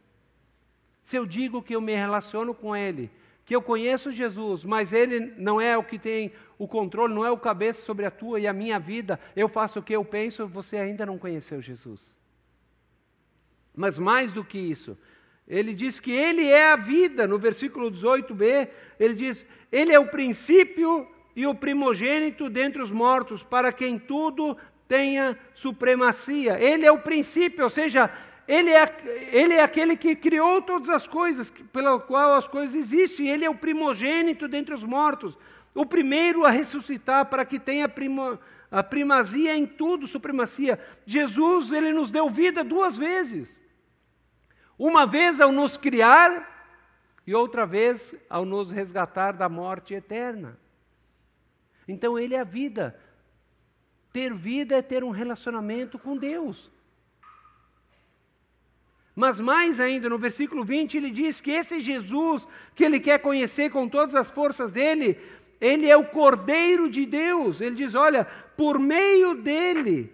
Se 1.03 1.15
eu 1.15 1.25
digo 1.25 1.63
que 1.63 1.75
eu 1.75 1.81
me 1.81 1.95
relaciono 1.95 2.53
com 2.53 2.75
ele, 2.75 3.09
que 3.51 3.55
eu 3.57 3.61
conheço 3.61 4.13
Jesus, 4.13 4.63
mas 4.63 4.93
Ele 4.93 5.33
não 5.35 5.59
é 5.59 5.77
o 5.77 5.83
que 5.83 5.99
tem 5.99 6.31
o 6.57 6.65
controle, 6.65 7.13
não 7.13 7.25
é 7.25 7.29
o 7.29 7.37
cabeça 7.37 7.81
sobre 7.81 8.05
a 8.05 8.09
tua 8.09 8.39
e 8.39 8.47
a 8.47 8.53
minha 8.53 8.79
vida, 8.79 9.19
eu 9.35 9.49
faço 9.49 9.79
o 9.79 9.83
que 9.83 9.93
eu 9.93 10.05
penso, 10.05 10.47
você 10.47 10.77
ainda 10.77 11.05
não 11.05 11.17
conheceu 11.17 11.61
Jesus. 11.61 12.15
Mas 13.75 13.99
mais 13.99 14.31
do 14.31 14.41
que 14.41 14.57
isso, 14.57 14.97
Ele 15.45 15.73
diz 15.73 15.99
que 15.99 16.13
Ele 16.13 16.47
é 16.47 16.71
a 16.71 16.77
vida, 16.77 17.27
no 17.27 17.37
versículo 17.37 17.91
18b, 17.91 18.69
ele 18.97 19.15
diz: 19.15 19.45
Ele 19.69 19.91
é 19.91 19.99
o 19.99 20.07
princípio 20.07 21.05
e 21.35 21.45
o 21.45 21.53
primogênito 21.53 22.49
dentre 22.49 22.81
os 22.81 22.89
mortos, 22.89 23.43
para 23.43 23.73
quem 23.73 23.99
tudo 23.99 24.55
tenha 24.87 25.37
supremacia. 25.53 26.57
Ele 26.57 26.85
é 26.85 26.91
o 26.91 26.99
princípio, 26.99 27.65
ou 27.65 27.69
seja, 27.69 28.09
ele 28.51 28.69
é, 28.69 28.97
ele 29.31 29.53
é 29.53 29.63
aquele 29.63 29.95
que 29.95 30.13
criou 30.13 30.61
todas 30.61 30.89
as 30.89 31.07
coisas, 31.07 31.49
pela 31.71 31.97
qual 32.01 32.33
as 32.33 32.45
coisas 32.45 32.75
existem, 32.75 33.29
ele 33.29 33.45
é 33.45 33.49
o 33.49 33.55
primogênito 33.55 34.45
dentre 34.45 34.75
os 34.75 34.83
mortos, 34.83 35.37
o 35.73 35.85
primeiro 35.85 36.43
a 36.43 36.49
ressuscitar 36.49 37.27
para 37.27 37.45
que 37.45 37.57
tenha 37.57 37.89
a 38.69 38.83
primazia 38.83 39.55
em 39.55 39.65
tudo, 39.65 40.05
supremacia. 40.05 40.77
Jesus, 41.05 41.71
ele 41.71 41.93
nos 41.93 42.11
deu 42.11 42.29
vida 42.29 42.61
duas 42.61 42.97
vezes. 42.97 43.57
Uma 44.77 45.05
vez 45.05 45.39
ao 45.39 45.53
nos 45.53 45.77
criar 45.77 46.75
e 47.25 47.33
outra 47.33 47.65
vez 47.65 48.13
ao 48.29 48.43
nos 48.43 48.69
resgatar 48.69 49.31
da 49.31 49.47
morte 49.47 49.93
eterna. 49.93 50.59
Então 51.87 52.19
ele 52.19 52.35
é 52.35 52.41
a 52.41 52.43
vida. 52.43 52.99
Ter 54.11 54.33
vida 54.33 54.75
é 54.75 54.81
ter 54.81 55.05
um 55.05 55.09
relacionamento 55.09 55.97
com 55.97 56.17
Deus. 56.17 56.69
Mas 59.15 59.39
mais 59.39 59.79
ainda, 59.79 60.09
no 60.09 60.17
versículo 60.17 60.63
20, 60.63 60.97
ele 60.97 61.11
diz 61.11 61.41
que 61.41 61.51
esse 61.51 61.79
Jesus 61.79 62.47
que 62.73 62.83
ele 62.83 62.99
quer 62.99 63.19
conhecer 63.19 63.69
com 63.69 63.87
todas 63.87 64.15
as 64.15 64.31
forças 64.31 64.71
dele, 64.71 65.17
ele 65.59 65.89
é 65.89 65.97
o 65.97 66.05
Cordeiro 66.05 66.89
de 66.89 67.05
Deus. 67.05 67.61
Ele 67.61 67.75
diz: 67.75 67.93
olha, 67.93 68.25
por 68.55 68.79
meio 68.79 69.35
dele, 69.35 70.11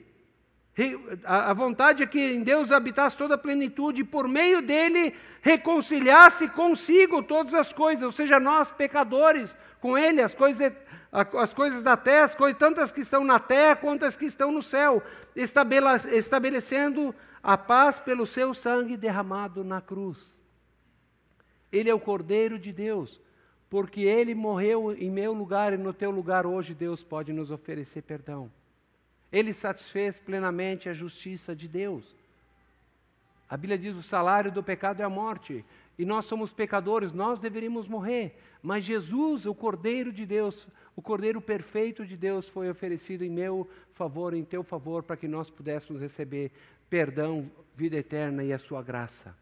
a 1.23 1.53
vontade 1.53 2.03
é 2.03 2.05
que 2.05 2.19
em 2.19 2.41
Deus 2.41 2.71
habitasse 2.71 3.17
toda 3.17 3.33
a 3.35 3.37
plenitude, 3.37 4.01
e 4.01 4.03
por 4.03 4.27
meio 4.27 4.61
dele 4.61 5.13
reconciliasse 5.41 6.47
consigo 6.49 7.23
todas 7.23 7.53
as 7.53 7.73
coisas, 7.73 8.03
ou 8.03 8.11
seja, 8.11 8.39
nós 8.39 8.71
pecadores, 8.71 9.57
com 9.79 9.97
ele, 9.97 10.21
as 10.21 10.35
coisas, 10.35 10.73
as 11.11 11.53
coisas 11.53 11.81
da 11.81 11.97
terra, 11.97 12.25
as 12.25 12.35
coisas, 12.35 12.59
tantas 12.59 12.91
que 12.91 13.01
estão 13.01 13.23
na 13.23 13.39
terra 13.39 13.75
quanto 13.75 14.05
as 14.05 14.17
que 14.17 14.25
estão 14.25 14.51
no 14.51 14.61
céu, 14.61 15.01
estabelecendo 15.35 17.15
a 17.47 17.57
paz 17.57 17.97
pelo 17.97 18.25
seu 18.25 18.53
sangue 18.53 18.97
derramado 18.97 19.63
na 19.63 19.79
cruz. 19.79 20.35
Ele 21.71 21.89
é 21.89 21.95
o 21.95 21.99
Cordeiro 21.99 22.59
de 22.59 22.73
Deus, 22.73 23.21
porque 23.69 24.01
ele 24.01 24.35
morreu 24.35 24.91
em 24.91 25.09
meu 25.09 25.31
lugar 25.31 25.71
e 25.71 25.77
no 25.77 25.93
teu 25.93 26.11
lugar 26.11 26.45
hoje 26.45 26.73
Deus 26.73 27.05
pode 27.05 27.31
nos 27.31 27.49
oferecer 27.49 28.01
perdão. 28.01 28.51
Ele 29.31 29.53
satisfez 29.53 30.19
plenamente 30.19 30.89
a 30.89 30.93
justiça 30.93 31.55
de 31.55 31.69
Deus. 31.69 32.13
A 33.49 33.55
Bíblia 33.55 33.77
diz: 33.77 33.95
o 33.95 34.03
salário 34.03 34.51
do 34.51 34.61
pecado 34.61 34.99
é 34.99 35.05
a 35.05 35.09
morte, 35.09 35.63
e 35.97 36.03
nós 36.03 36.25
somos 36.25 36.51
pecadores, 36.51 37.13
nós 37.13 37.39
deveríamos 37.39 37.87
morrer. 37.87 38.37
Mas 38.61 38.83
Jesus, 38.83 39.45
o 39.45 39.55
Cordeiro 39.55 40.11
de 40.11 40.25
Deus, 40.25 40.67
o 40.97 41.01
Cordeiro 41.01 41.39
perfeito 41.39 42.05
de 42.05 42.17
Deus, 42.17 42.49
foi 42.49 42.69
oferecido 42.69 43.23
em 43.23 43.29
meu 43.29 43.69
favor, 43.93 44.33
em 44.33 44.43
teu 44.43 44.63
favor, 44.63 45.01
para 45.01 45.15
que 45.15 45.29
nós 45.29 45.49
pudéssemos 45.49 46.01
receber 46.01 46.51
perdão, 46.89 47.49
vida 47.75 47.97
eterna 47.97 48.43
e 48.43 48.53
a 48.53 48.57
sua 48.57 48.81
graça. 48.81 49.35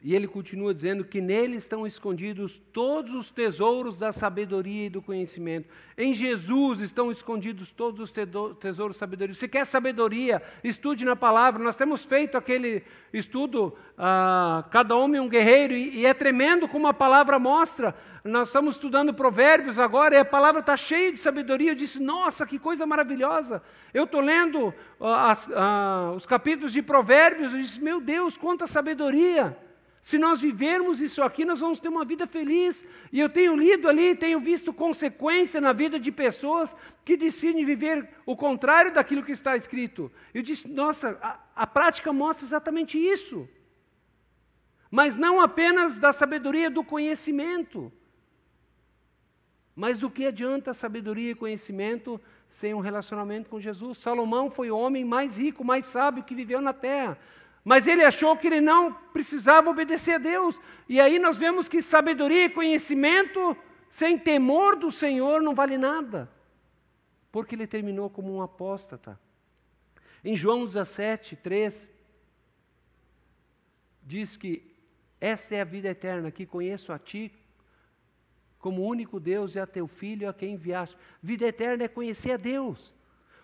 E 0.00 0.14
ele 0.14 0.28
continua 0.28 0.72
dizendo 0.72 1.04
que 1.04 1.20
nele 1.20 1.56
estão 1.56 1.84
escondidos 1.84 2.62
todos 2.72 3.12
os 3.16 3.32
tesouros 3.32 3.98
da 3.98 4.12
sabedoria 4.12 4.86
e 4.86 4.88
do 4.88 5.02
conhecimento. 5.02 5.68
Em 5.96 6.14
Jesus 6.14 6.80
estão 6.80 7.10
escondidos 7.10 7.72
todos 7.72 7.98
os 7.98 8.12
tesouros 8.60 8.94
da 8.94 9.00
sabedoria. 9.00 9.34
Se 9.34 9.48
quer 9.48 9.66
sabedoria, 9.66 10.40
estude 10.62 11.04
na 11.04 11.16
palavra. 11.16 11.64
Nós 11.64 11.74
temos 11.74 12.04
feito 12.04 12.38
aquele 12.38 12.84
estudo, 13.12 13.76
ah, 13.98 14.64
cada 14.70 14.94
homem 14.94 15.20
um 15.20 15.28
guerreiro, 15.28 15.74
e, 15.74 15.96
e, 15.96 16.06
é 16.06 16.14
tremendo 16.14 16.68
como 16.68 16.86
a 16.86 16.94
palavra 16.94 17.36
mostra. 17.40 17.92
Nós 18.22 18.50
estamos 18.50 18.76
estudando 18.76 19.12
provérbios 19.12 19.80
agora 19.80 20.14
e 20.14 20.18
a 20.18 20.24
palavra 20.24 20.60
está 20.60 20.76
cheia 20.76 21.10
de 21.10 21.18
sabedoria. 21.18 21.72
Eu 21.72 21.74
disse, 21.74 22.00
nossa, 22.00 22.46
que 22.46 22.56
coisa 22.56 22.86
maravilhosa. 22.86 23.60
Eu 23.92 24.04
estou 24.04 24.20
lendo 24.20 24.72
ah, 25.00 25.36
ah, 25.56 26.12
os 26.14 26.24
capítulos 26.24 26.72
de 26.72 26.82
provérbios 26.82 27.52
e 27.52 27.62
disse, 27.62 27.80
meu 27.80 28.00
Deus, 28.00 28.36
quanta 28.36 28.68
sabedoria. 28.68 29.58
Se 30.08 30.16
nós 30.16 30.40
vivermos 30.40 31.02
isso 31.02 31.22
aqui, 31.22 31.44
nós 31.44 31.60
vamos 31.60 31.78
ter 31.80 31.88
uma 31.90 32.02
vida 32.02 32.26
feliz. 32.26 32.82
E 33.12 33.20
eu 33.20 33.28
tenho 33.28 33.54
lido 33.54 33.86
ali, 33.86 34.14
tenho 34.14 34.40
visto 34.40 34.72
consequência 34.72 35.60
na 35.60 35.74
vida 35.74 36.00
de 36.00 36.10
pessoas 36.10 36.74
que 37.04 37.14
decidem 37.14 37.62
viver 37.62 38.08
o 38.24 38.34
contrário 38.34 38.90
daquilo 38.90 39.22
que 39.22 39.32
está 39.32 39.54
escrito. 39.54 40.10
Eu 40.32 40.42
disse, 40.42 40.66
nossa, 40.66 41.18
a, 41.20 41.38
a 41.54 41.66
prática 41.66 42.10
mostra 42.10 42.46
exatamente 42.46 42.96
isso. 42.96 43.46
Mas 44.90 45.14
não 45.14 45.42
apenas 45.42 45.98
da 45.98 46.10
sabedoria 46.10 46.70
do 46.70 46.82
conhecimento. 46.82 47.92
Mas 49.76 50.00
do 50.00 50.08
que 50.08 50.24
adianta 50.24 50.72
sabedoria 50.72 51.32
e 51.32 51.34
conhecimento 51.34 52.18
sem 52.48 52.72
um 52.72 52.80
relacionamento 52.80 53.50
com 53.50 53.60
Jesus? 53.60 53.98
Salomão 53.98 54.50
foi 54.50 54.70
o 54.70 54.78
homem 54.78 55.04
mais 55.04 55.36
rico, 55.36 55.62
mais 55.62 55.84
sábio 55.84 56.24
que 56.24 56.34
viveu 56.34 56.62
na 56.62 56.72
terra. 56.72 57.18
Mas 57.64 57.86
ele 57.86 58.04
achou 58.04 58.36
que 58.36 58.46
ele 58.46 58.60
não 58.60 58.92
precisava 58.92 59.70
obedecer 59.70 60.14
a 60.14 60.18
Deus. 60.18 60.60
E 60.88 61.00
aí 61.00 61.18
nós 61.18 61.36
vemos 61.36 61.68
que 61.68 61.82
sabedoria 61.82 62.44
e 62.44 62.50
conhecimento 62.50 63.56
sem 63.90 64.18
temor 64.18 64.76
do 64.76 64.90
Senhor 64.90 65.42
não 65.42 65.54
vale 65.54 65.76
nada. 65.76 66.30
Porque 67.30 67.54
ele 67.54 67.66
terminou 67.66 68.08
como 68.08 68.34
um 68.34 68.42
apóstata. 68.42 69.18
Em 70.24 70.34
João 70.34 70.64
17, 70.64 71.36
3, 71.36 71.88
diz 74.02 74.36
que 74.36 74.62
esta 75.20 75.54
é 75.56 75.60
a 75.60 75.64
vida 75.64 75.88
eterna, 75.88 76.30
que 76.30 76.46
conheço 76.46 76.92
a 76.92 76.98
ti 76.98 77.32
como 78.58 78.82
único 78.82 79.20
Deus 79.20 79.54
e 79.54 79.60
a 79.60 79.66
teu 79.66 79.86
filho 79.86 80.28
a 80.28 80.34
quem 80.34 80.54
enviaste. 80.54 80.96
Vida 81.22 81.46
eterna 81.46 81.84
é 81.84 81.88
conhecer 81.88 82.32
a 82.32 82.36
Deus. 82.36 82.92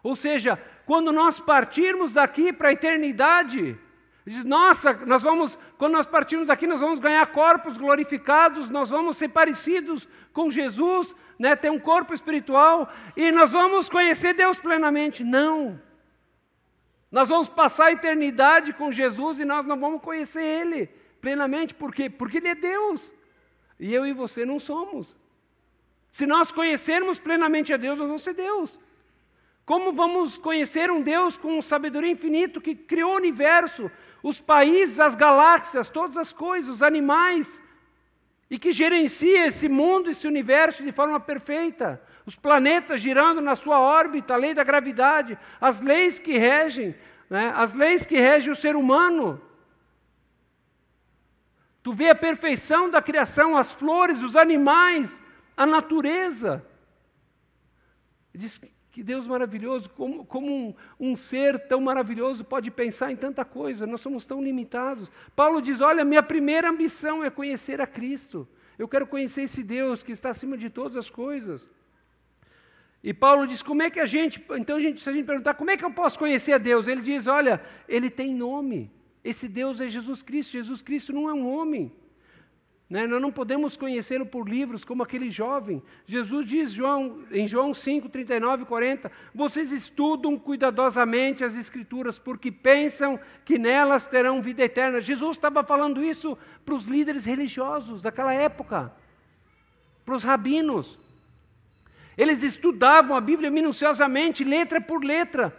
Ou 0.03 0.17
seja, 0.17 0.57
quando 0.85 1.12
nós 1.12 1.41
partirmos 1.41 2.12
daqui 2.12 2.53
para 2.53 2.69
a 2.69 2.73
eternidade, 2.73 3.79
Diz, 4.27 4.43
nossa, 4.43 4.95
nós 5.05 5.22
vamos, 5.22 5.59
quando 5.77 5.93
nós 5.93 6.07
partirmos 6.07 6.49
daqui, 6.49 6.66
nós 6.66 6.81
vamos 6.81 6.99
ganhar 6.99 7.27
corpos 7.27 7.77
glorificados, 7.77 8.70
nós 8.70 8.89
vamos 8.89 9.18
ser 9.18 9.29
parecidos 9.29 10.09
com 10.33 10.51
Jesus, 10.51 11.14
né, 11.39 11.55
ter 11.55 11.70
um 11.70 11.79
corpo 11.79 12.14
espiritual, 12.14 12.91
e 13.14 13.31
nós 13.31 13.53
vamos 13.53 13.89
conhecer 13.89 14.33
Deus 14.33 14.59
plenamente. 14.59 15.22
Não. 15.22 15.79
Nós 17.12 17.29
vamos 17.29 17.49
passar 17.49 17.87
a 17.87 17.93
eternidade 17.93 18.72
com 18.72 18.91
Jesus 18.91 19.39
e 19.39 19.45
nós 19.45 19.66
não 19.66 19.79
vamos 19.79 20.01
conhecer 20.01 20.43
Ele 20.43 20.89
plenamente, 21.20 21.75
por 21.75 21.95
quê? 21.95 22.09
Porque 22.09 22.39
Ele 22.39 22.49
é 22.49 22.55
Deus. 22.55 23.12
E 23.79 23.93
eu 23.93 24.07
e 24.07 24.12
você 24.12 24.45
não 24.47 24.59
somos. 24.59 25.16
Se 26.12 26.27
nós 26.27 26.51
conhecermos 26.51 27.18
plenamente 27.18 27.72
a 27.72 27.77
Deus, 27.77 27.99
nós 27.99 28.07
vamos 28.07 28.22
ser 28.22 28.35
Deus. 28.35 28.79
Como 29.64 29.93
vamos 29.93 30.37
conhecer 30.37 30.91
um 30.91 31.01
Deus 31.01 31.37
com 31.37 31.61
sabedoria 31.62 32.11
infinita 32.11 32.61
que 32.61 32.75
criou 32.75 33.12
o 33.12 33.16
universo, 33.16 33.91
os 34.25 34.41
países, 34.41 34.99
as 34.99 35.14
galáxias, 35.14 35.91
todas 35.91 36.16
as 36.16 36.33
coisas, 36.33 36.77
os 36.77 36.83
animais, 36.83 37.61
e 38.49 38.59
que 38.59 38.72
gerencia 38.72 39.49
esse 39.49 39.68
mundo, 39.68 40.09
esse 40.09 40.27
universo 40.27 40.83
de 40.83 40.93
forma 40.93 41.20
perfeita. 41.20 42.03
Os 42.25 42.35
planetas 42.35 43.03
girando 43.03 43.43
na 43.43 43.55
sua 43.55 43.79
órbita, 43.79 44.33
a 44.33 44.39
lei 44.39 44.55
da 44.55 44.64
gravidade, 44.64 45.39
as 45.61 45.79
leis 45.79 46.18
que 46.18 46.39
regem, 46.39 46.95
né, 47.29 47.53
as 47.55 47.75
leis 47.75 48.07
que 48.07 48.16
regem 48.16 48.51
o 48.51 48.57
ser 48.57 48.77
humano. 48.77 49.43
Tu 51.83 51.93
vê 51.93 52.09
a 52.09 52.14
perfeição 52.14 52.89
da 52.89 53.03
criação, 53.03 53.55
as 53.59 53.75
flores, 53.75 54.22
os 54.22 54.37
animais, 54.37 55.11
a 55.55 55.66
natureza. 55.66 56.64
Diz 58.35 58.59
que 58.95 59.03
Deus 59.03 59.26
maravilhoso, 59.26 59.90
como, 59.90 60.24
como 60.24 60.47
um, 60.47 60.74
um, 61.01 61.16
ser 61.16 61.66
tão 61.66 61.80
maravilhoso 61.80 62.45
pode 62.45 62.70
pensar 62.70 63.11
em 63.11 63.16
tanta 63.16 63.45
coisa, 63.45 63.88
nós 63.88 64.01
somos 64.01 64.24
tão 64.24 64.40
limitados. 64.40 65.11
Paulo 65.34 65.61
diz: 65.61 65.80
Olha, 65.80 66.05
minha 66.05 66.22
primeira 66.22 66.70
ambição 66.70 67.24
é 67.24 67.28
conhecer 67.28 67.80
a 67.80 67.88
Cristo, 67.88 68.47
eu 68.78 68.86
quero 68.86 69.05
conhecer 69.05 69.42
esse 69.42 69.64
Deus 69.64 70.05
que 70.05 70.12
está 70.12 70.30
acima 70.30 70.57
de 70.57 70.70
todas 70.70 70.97
as 70.97 71.11
coisas. 71.11 71.68
E 73.03 73.12
Paulo 73.12 73.49
diz: 73.49 73.64
Como 73.64 73.82
é 73.82 73.90
que 73.90 73.99
a 73.99 74.07
gente, 74.07 74.40
então 74.53 74.76
a 74.76 74.80
gente, 74.80 75.03
se 75.03 75.11
a 75.11 75.12
gente 75.12 75.26
perguntar, 75.26 75.55
como 75.55 75.72
é 75.72 75.76
que 75.76 75.84
eu 75.84 75.90
posso 75.90 76.16
conhecer 76.16 76.53
a 76.53 76.59
Deus? 76.59 76.86
Ele 76.86 77.01
diz: 77.01 77.26
Olha, 77.26 77.61
ele 77.88 78.09
tem 78.09 78.32
nome, 78.32 78.92
esse 79.24 79.49
Deus 79.49 79.80
é 79.80 79.88
Jesus 79.88 80.22
Cristo, 80.22 80.53
Jesus 80.53 80.82
Cristo 80.82 81.12
não 81.12 81.28
é 81.28 81.32
um 81.34 81.53
homem. 81.53 81.92
Né? 82.89 83.07
Nós 83.07 83.20
não 83.20 83.32
podemos 83.32 83.76
conhecê-lo 83.76 84.26
por 84.26 84.49
livros 84.49 84.85
como 84.85 85.03
aquele 85.03 85.30
jovem. 85.30 85.82
Jesus 86.07 86.47
diz 86.47 86.70
João, 86.70 87.24
em 87.30 87.47
João 87.47 87.72
5, 87.72 88.09
39 88.09 88.62
e 88.62 88.66
40: 88.66 89.11
Vocês 89.35 89.72
estudam 89.72 90.39
cuidadosamente 90.39 91.43
as 91.43 91.57
Escrituras, 91.57 92.18
porque 92.18 92.53
pensam 92.53 93.18
que 93.45 93.59
nelas 93.59 94.07
terão 94.07 94.43
vida 94.43 94.62
eterna. 94.62 95.01
Jesus 95.01 95.37
estava 95.37 95.64
falando 95.64 96.05
isso 96.05 96.37
para 96.64 96.74
os 96.74 96.85
líderes 96.85 97.24
religiosos 97.24 98.03
daquela 98.03 98.35
época, 98.35 98.93
para 100.05 100.14
os 100.14 100.22
rabinos. 100.22 100.99
Eles 102.16 102.43
estudavam 102.43 103.16
a 103.16 103.20
Bíblia 103.20 103.51
minuciosamente, 103.51 104.45
letra 104.45 104.80
por 104.80 105.03
letra, 105.03 105.57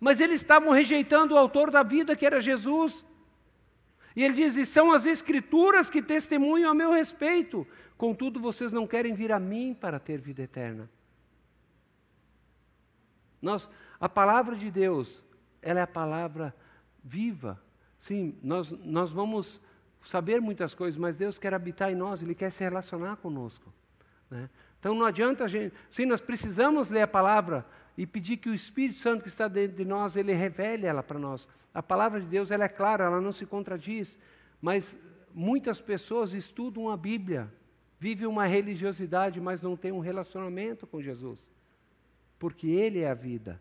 mas 0.00 0.20
eles 0.20 0.40
estavam 0.40 0.70
rejeitando 0.72 1.34
o 1.34 1.38
autor 1.38 1.70
da 1.70 1.82
vida, 1.82 2.16
que 2.16 2.26
era 2.26 2.40
Jesus. 2.40 3.04
E 4.14 4.22
ele 4.22 4.34
diz: 4.34 4.56
E 4.56 4.64
são 4.64 4.92
as 4.92 5.06
Escrituras 5.06 5.88
que 5.90 6.02
testemunham 6.02 6.70
a 6.70 6.74
meu 6.74 6.92
respeito. 6.92 7.66
Contudo, 7.96 8.40
vocês 8.40 8.72
não 8.72 8.86
querem 8.86 9.14
vir 9.14 9.32
a 9.32 9.38
mim 9.38 9.74
para 9.74 9.98
ter 9.98 10.20
vida 10.20 10.42
eterna. 10.42 10.88
Nós, 13.40 13.68
a 13.98 14.08
palavra 14.08 14.56
de 14.56 14.70
Deus, 14.70 15.22
ela 15.60 15.80
é 15.80 15.82
a 15.82 15.86
palavra 15.86 16.54
viva. 17.02 17.60
Sim, 17.98 18.36
nós, 18.42 18.70
nós 18.70 19.10
vamos 19.10 19.60
saber 20.04 20.40
muitas 20.40 20.74
coisas, 20.74 20.98
mas 20.98 21.16
Deus 21.16 21.38
quer 21.38 21.54
habitar 21.54 21.90
em 21.90 21.94
nós, 21.94 22.22
Ele 22.22 22.34
quer 22.34 22.50
se 22.50 22.62
relacionar 22.62 23.16
conosco. 23.16 23.72
Né? 24.30 24.48
Então 24.78 24.94
não 24.94 25.06
adianta 25.06 25.44
a 25.44 25.48
gente. 25.48 25.74
Sim, 25.90 26.06
nós 26.06 26.20
precisamos 26.20 26.88
ler 26.88 27.02
a 27.02 27.08
palavra 27.08 27.64
e 27.96 28.06
pedir 28.06 28.38
que 28.38 28.48
o 28.48 28.54
Espírito 28.54 28.98
Santo 28.98 29.22
que 29.22 29.28
está 29.28 29.48
dentro 29.48 29.76
de 29.76 29.84
nós, 29.84 30.16
ele 30.16 30.32
revele 30.32 30.86
ela 30.86 31.02
para 31.02 31.18
nós. 31.18 31.46
A 31.74 31.82
palavra 31.82 32.20
de 32.20 32.26
Deus 32.26 32.50
ela 32.50 32.64
é 32.64 32.68
clara, 32.68 33.04
ela 33.04 33.20
não 33.20 33.32
se 33.32 33.46
contradiz, 33.46 34.18
mas 34.60 34.96
muitas 35.34 35.80
pessoas 35.80 36.34
estudam 36.34 36.90
a 36.90 36.96
Bíblia, 36.96 37.52
vivem 37.98 38.26
uma 38.26 38.46
religiosidade, 38.46 39.40
mas 39.40 39.62
não 39.62 39.76
têm 39.76 39.92
um 39.92 40.00
relacionamento 40.00 40.86
com 40.86 41.00
Jesus, 41.00 41.38
porque 42.38 42.66
Ele 42.68 43.00
é 43.00 43.10
a 43.10 43.14
vida. 43.14 43.60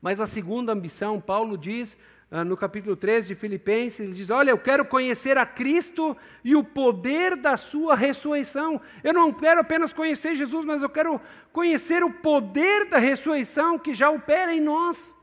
Mas 0.00 0.20
a 0.20 0.26
segunda 0.26 0.72
ambição, 0.72 1.18
Paulo 1.18 1.56
diz 1.56 1.96
no 2.42 2.56
capítulo 2.56 2.96
13 2.96 3.28
de 3.28 3.34
Filipenses, 3.34 4.00
ele 4.00 4.12
diz: 4.12 4.30
Olha, 4.30 4.50
eu 4.50 4.58
quero 4.58 4.84
conhecer 4.84 5.38
a 5.38 5.46
Cristo 5.46 6.16
e 6.42 6.56
o 6.56 6.64
poder 6.64 7.36
da 7.36 7.56
Sua 7.56 7.94
ressurreição. 7.94 8.80
Eu 9.04 9.12
não 9.12 9.32
quero 9.32 9.60
apenas 9.60 9.92
conhecer 9.92 10.34
Jesus, 10.34 10.64
mas 10.64 10.82
eu 10.82 10.88
quero 10.88 11.20
conhecer 11.52 12.02
o 12.02 12.10
poder 12.10 12.86
da 12.86 12.98
ressurreição 12.98 13.78
que 13.78 13.94
já 13.94 14.10
opera 14.10 14.52
em 14.52 14.60
nós. 14.60 15.14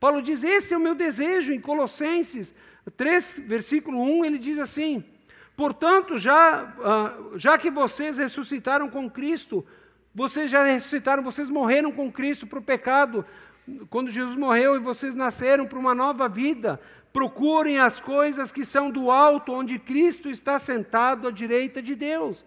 Paulo 0.00 0.22
diz: 0.22 0.42
Esse 0.42 0.72
é 0.72 0.76
o 0.76 0.80
meu 0.80 0.94
desejo, 0.94 1.52
em 1.52 1.60
Colossenses 1.60 2.54
3, 2.96 3.42
versículo 3.46 4.00
1, 4.00 4.24
ele 4.24 4.38
diz 4.38 4.58
assim: 4.58 5.04
Portanto, 5.56 6.16
já, 6.18 6.74
ah, 6.82 7.14
já 7.34 7.58
que 7.58 7.70
vocês 7.70 8.18
ressuscitaram 8.18 8.88
com 8.88 9.10
Cristo, 9.10 9.66
vocês 10.14 10.50
já 10.50 10.64
ressuscitaram, 10.64 11.22
vocês 11.22 11.50
morreram 11.50 11.92
com 11.92 12.10
Cristo 12.10 12.46
para 12.46 12.58
o 12.58 12.62
pecado, 12.62 13.24
quando 13.90 14.10
Jesus 14.10 14.36
morreu 14.36 14.76
e 14.76 14.80
vocês 14.80 15.14
nasceram 15.14 15.66
para 15.66 15.78
uma 15.78 15.94
nova 15.94 16.28
vida, 16.28 16.80
procurem 17.12 17.78
as 17.78 17.98
coisas 17.98 18.52
que 18.52 18.64
são 18.64 18.90
do 18.90 19.10
alto, 19.10 19.52
onde 19.52 19.78
Cristo 19.78 20.28
está 20.28 20.58
sentado 20.58 21.28
à 21.28 21.30
direita 21.30 21.82
de 21.82 21.94
Deus. 21.94 22.44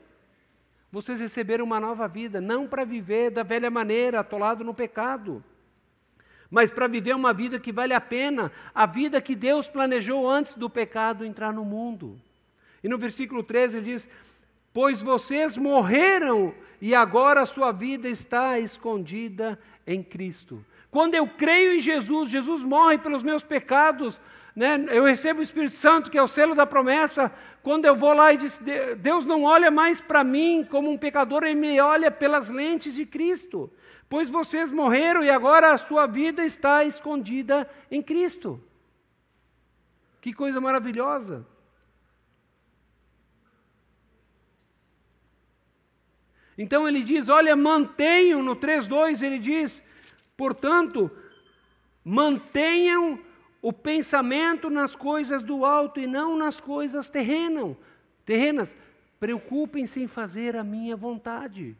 Vocês 0.91 1.19
receberam 1.19 1.65
uma 1.65 1.79
nova 1.79 2.07
vida, 2.07 2.39
não 2.39 2.67
para 2.67 2.83
viver 2.83 3.31
da 3.31 3.43
velha 3.43 3.69
maneira, 3.69 4.19
atolado 4.19 4.63
no 4.63 4.73
pecado, 4.73 5.43
mas 6.49 6.71
para 6.71 6.87
viver 6.87 7.15
uma 7.15 7.33
vida 7.33 7.59
que 7.59 7.71
vale 7.71 7.93
a 7.93 8.01
pena, 8.01 8.51
a 8.73 8.85
vida 8.85 9.21
que 9.21 9.35
Deus 9.35 9.67
planejou 9.67 10.27
antes 10.27 10.55
do 10.55 10.69
pecado 10.69 11.25
entrar 11.25 11.53
no 11.53 11.63
mundo. 11.63 12.19
E 12.83 12.87
no 12.87 12.97
versículo 12.97 13.43
13 13.43 13.77
ele 13.77 13.93
diz: 13.93 14.09
Pois 14.73 15.01
vocês 15.01 15.57
morreram 15.57 16.55
e 16.81 16.95
agora 16.95 17.41
a 17.41 17.45
sua 17.45 17.71
vida 17.71 18.07
está 18.07 18.59
escondida 18.59 19.59
em 19.85 20.01
Cristo. 20.01 20.63
Quando 20.91 21.15
eu 21.15 21.27
creio 21.27 21.73
em 21.73 21.79
Jesus, 21.79 22.31
Jesus 22.31 22.63
morre 22.63 22.97
pelos 22.97 23.21
meus 23.21 23.43
pecados, 23.43 24.19
né? 24.55 24.83
eu 24.89 25.03
recebo 25.03 25.39
o 25.39 25.43
Espírito 25.43 25.75
Santo, 25.75 26.09
que 26.09 26.17
é 26.17 26.23
o 26.23 26.27
selo 26.27 26.55
da 26.55 26.65
promessa. 26.65 27.31
Quando 27.61 27.85
eu 27.85 27.95
vou 27.95 28.13
lá 28.13 28.33
e 28.33 28.37
diz, 28.37 28.59
Deus 28.97 29.25
não 29.25 29.43
olha 29.43 29.69
mais 29.69 30.01
para 30.01 30.23
mim 30.23 30.67
como 30.69 30.89
um 30.89 30.97
pecador, 30.97 31.43
Ele 31.43 31.55
me 31.55 31.79
olha 31.79 32.09
pelas 32.09 32.49
lentes 32.49 32.93
de 32.95 33.05
Cristo. 33.05 33.71
Pois 34.09 34.29
vocês 34.29 34.71
morreram 34.71 35.23
e 35.23 35.29
agora 35.29 35.71
a 35.71 35.77
sua 35.77 36.07
vida 36.07 36.43
está 36.43 36.83
escondida 36.83 37.69
em 37.91 38.01
Cristo. 38.01 38.59
Que 40.19 40.33
coisa 40.33 40.59
maravilhosa! 40.59 41.45
Então 46.57 46.87
ele 46.87 47.03
diz: 47.03 47.29
Olha, 47.29 47.55
mantenham, 47.55 48.43
no 48.43 48.55
3,2 48.55 49.21
ele 49.21 49.39
diz: 49.39 49.81
Portanto, 50.39 51.11
mantenham 52.01 53.19
o 53.61 53.73
pensamento 53.73 54.69
nas 54.69 54.95
coisas 54.95 55.43
do 55.43 55.65
alto 55.65 55.99
e 55.99 56.07
não 56.07 56.37
nas 56.37 56.61
coisas 56.61 57.09
terrenas. 57.09 57.75
terrenas. 58.25 58.73
Preocupem-se 59.19 60.01
em 60.01 60.07
fazer 60.07 60.55
a 60.55 60.63
minha 60.63 60.95
vontade. 60.95 61.75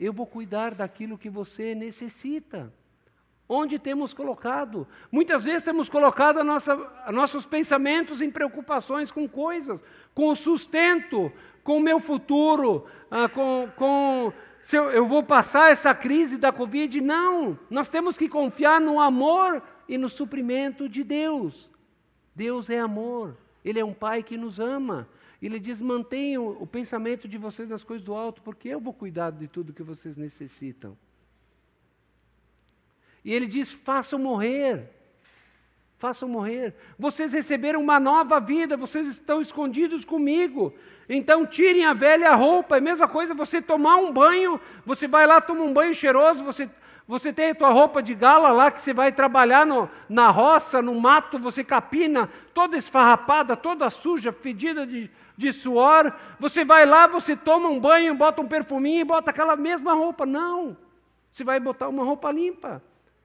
Eu 0.00 0.14
vou 0.14 0.24
cuidar 0.24 0.74
daquilo 0.74 1.18
que 1.18 1.28
você 1.28 1.74
necessita. 1.74 2.72
Onde 3.46 3.78
temos 3.78 4.14
colocado? 4.14 4.88
Muitas 5.12 5.44
vezes 5.44 5.62
temos 5.62 5.90
colocado 5.90 6.38
a 6.40 6.44
nossa, 6.44 6.74
nossos 7.12 7.44
pensamentos 7.44 8.22
em 8.22 8.30
preocupações 8.30 9.10
com 9.10 9.28
coisas, 9.28 9.84
com 10.14 10.30
o 10.30 10.36
sustento, 10.36 11.30
com 11.62 11.76
o 11.76 11.82
meu 11.82 12.00
futuro, 12.00 12.86
ah, 13.10 13.28
com, 13.28 13.68
com 13.76 14.32
se 14.68 14.76
eu, 14.76 14.90
eu 14.90 15.08
vou 15.08 15.22
passar 15.22 15.72
essa 15.72 15.94
crise 15.94 16.36
da 16.36 16.52
Covid. 16.52 17.00
Não, 17.00 17.58
nós 17.70 17.88
temos 17.88 18.18
que 18.18 18.28
confiar 18.28 18.78
no 18.78 19.00
amor 19.00 19.62
e 19.88 19.96
no 19.96 20.10
suprimento 20.10 20.86
de 20.90 21.02
Deus. 21.02 21.70
Deus 22.34 22.68
é 22.68 22.78
amor, 22.78 23.34
Ele 23.64 23.80
é 23.80 23.84
um 23.84 23.94
Pai 23.94 24.22
que 24.22 24.36
nos 24.36 24.60
ama. 24.60 25.08
Ele 25.40 25.58
diz: 25.58 25.80
mantenham 25.80 26.48
o 26.60 26.66
pensamento 26.66 27.26
de 27.26 27.38
vocês 27.38 27.66
nas 27.66 27.82
coisas 27.82 28.04
do 28.04 28.14
alto, 28.14 28.42
porque 28.42 28.68
eu 28.68 28.78
vou 28.78 28.92
cuidar 28.92 29.30
de 29.30 29.48
tudo 29.48 29.72
que 29.72 29.82
vocês 29.82 30.18
necessitam. 30.18 30.94
E 33.24 33.32
ele 33.32 33.46
diz: 33.46 33.72
façam 33.72 34.18
morrer 34.18 34.98
façam 35.98 36.28
morrer. 36.28 36.74
Vocês 36.98 37.32
receberam 37.32 37.82
uma 37.82 37.98
nova 37.98 38.40
vida, 38.40 38.76
vocês 38.76 39.06
estão 39.06 39.40
escondidos 39.40 40.04
comigo. 40.04 40.72
Então 41.08 41.46
tirem 41.46 41.86
a 41.86 41.94
velha 41.94 42.34
roupa, 42.34 42.76
é 42.76 42.78
a 42.78 42.82
mesma 42.82 43.08
coisa 43.08 43.32
você 43.32 43.62
tomar 43.62 43.96
um 43.96 44.12
banho, 44.12 44.60
você 44.84 45.08
vai 45.08 45.26
lá, 45.26 45.40
toma 45.40 45.62
um 45.62 45.72
banho 45.72 45.94
cheiroso, 45.94 46.44
você, 46.44 46.68
você 47.06 47.32
tem 47.32 47.50
a 47.50 47.54
tua 47.54 47.70
roupa 47.70 48.02
de 48.02 48.14
gala 48.14 48.50
lá 48.50 48.70
que 48.70 48.82
você 48.82 48.92
vai 48.92 49.10
trabalhar 49.10 49.64
no, 49.64 49.88
na 50.06 50.28
roça, 50.28 50.82
no 50.82 50.94
mato, 50.94 51.38
você 51.38 51.64
capina, 51.64 52.28
toda 52.52 52.76
esfarrapada, 52.76 53.56
toda 53.56 53.88
suja, 53.88 54.32
fedida 54.32 54.86
de, 54.86 55.10
de 55.34 55.50
suor. 55.50 56.12
Você 56.38 56.62
vai 56.62 56.84
lá, 56.84 57.06
você 57.06 57.34
toma 57.34 57.70
um 57.70 57.80
banho, 57.80 58.14
bota 58.14 58.42
um 58.42 58.46
perfuminho 58.46 59.00
e 59.00 59.04
bota 59.04 59.30
aquela 59.30 59.56
mesma 59.56 59.94
roupa. 59.94 60.26
Não, 60.26 60.76
você 61.32 61.42
vai 61.42 61.58
botar 61.58 61.88
uma 61.88 62.04
roupa 62.04 62.30
limpa. 62.30 62.82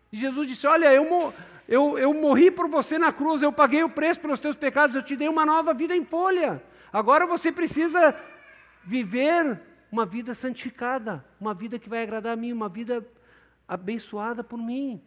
E 0.09 0.17
Jesus 0.17 0.47
disse: 0.47 0.65
Olha, 0.65 0.93
eu, 0.93 1.34
eu, 1.67 1.99
eu 1.99 2.13
morri 2.13 2.49
por 2.49 2.69
você 2.69 2.97
na 2.97 3.11
cruz, 3.11 3.41
eu 3.41 3.51
paguei 3.51 3.84
o 3.84 3.89
preço 3.89 4.21
pelos 4.21 4.39
teus 4.39 4.55
pecados, 4.55 4.95
eu 4.95 5.03
te 5.03 5.17
dei 5.17 5.27
uma 5.27 5.45
nova 5.45 5.73
vida 5.73 5.93
em 5.93 6.05
folha. 6.05 6.63
Agora 6.94 7.26
você 7.26 7.52
precisa 7.52 8.16
viver 8.84 9.60
uma 9.91 10.06
vida 10.06 10.36
santificada, 10.36 11.26
uma 11.41 11.54
vida 11.54 11.80
que 11.80 11.89
vai 11.89 12.04
agradar 12.04 12.34
a 12.34 12.36
mim, 12.36 12.54
uma 12.54 12.70
vida 12.70 13.04
abençoada 13.68 14.44
por 14.44 14.60
mim. 14.60 15.02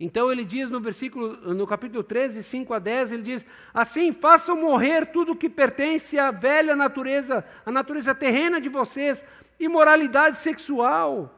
Então 0.00 0.32
ele 0.32 0.44
diz 0.44 0.68
no 0.68 0.80
versículo, 0.80 1.54
no 1.54 1.64
capítulo 1.64 2.02
13, 2.02 2.42
5 2.42 2.74
a 2.74 2.80
10, 2.80 3.12
ele 3.12 3.22
diz: 3.22 3.46
Assim 3.72 4.10
façam 4.10 4.60
morrer 4.60 5.06
tudo 5.06 5.36
que 5.36 5.48
pertence 5.48 6.18
à 6.18 6.32
velha 6.32 6.74
natureza, 6.74 7.44
à 7.64 7.70
natureza 7.70 8.12
terrena 8.12 8.60
de 8.60 8.68
vocês, 8.68 9.24
imoralidade 9.60 10.38
sexual, 10.38 11.32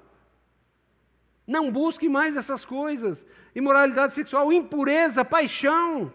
não 1.47 1.71
busque 1.71 2.09
mais 2.09 2.37
essas 2.37 2.65
coisas. 2.65 3.25
Imoralidade 3.55 4.15
sexual, 4.15 4.51
impureza, 4.53 5.25
paixão. 5.25 6.11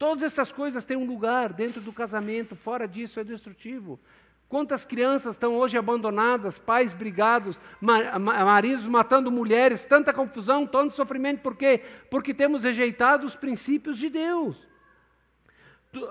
Todas 0.00 0.22
essas 0.22 0.50
coisas 0.50 0.82
têm 0.82 0.96
um 0.96 1.04
lugar 1.04 1.52
dentro 1.52 1.78
do 1.78 1.92
casamento, 1.92 2.56
fora 2.56 2.88
disso 2.88 3.20
é 3.20 3.22
destrutivo. 3.22 4.00
Quantas 4.48 4.82
crianças 4.82 5.34
estão 5.34 5.58
hoje 5.58 5.76
abandonadas, 5.76 6.58
pais 6.58 6.94
brigados, 6.94 7.60
maridos 7.78 8.86
matando 8.86 9.30
mulheres, 9.30 9.84
tanta 9.84 10.10
confusão, 10.10 10.66
tanto 10.66 10.94
sofrimento, 10.94 11.42
por 11.42 11.54
quê? 11.54 11.82
Porque 12.10 12.32
temos 12.32 12.62
rejeitado 12.62 13.26
os 13.26 13.36
princípios 13.36 13.98
de 13.98 14.08
Deus. 14.08 14.66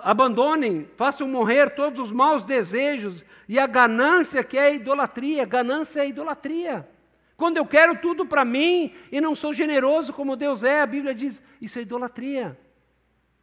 Abandonem, 0.03 0.87
façam 0.95 1.27
morrer 1.27 1.71
todos 1.71 1.99
os 1.99 2.11
maus 2.11 2.43
desejos 2.43 3.25
e 3.47 3.57
a 3.57 3.65
ganância 3.65 4.43
que 4.43 4.55
é 4.55 4.67
a 4.67 4.71
idolatria. 4.71 5.45
Ganância 5.45 6.01
é 6.01 6.09
idolatria. 6.09 6.87
Quando 7.35 7.57
eu 7.57 7.65
quero 7.65 7.97
tudo 7.97 8.23
para 8.23 8.45
mim 8.45 8.93
e 9.11 9.19
não 9.19 9.33
sou 9.33 9.51
generoso 9.51 10.13
como 10.13 10.35
Deus 10.35 10.61
é, 10.61 10.81
a 10.81 10.85
Bíblia 10.85 11.15
diz, 11.15 11.41
isso 11.59 11.79
é 11.79 11.81
idolatria. 11.81 12.55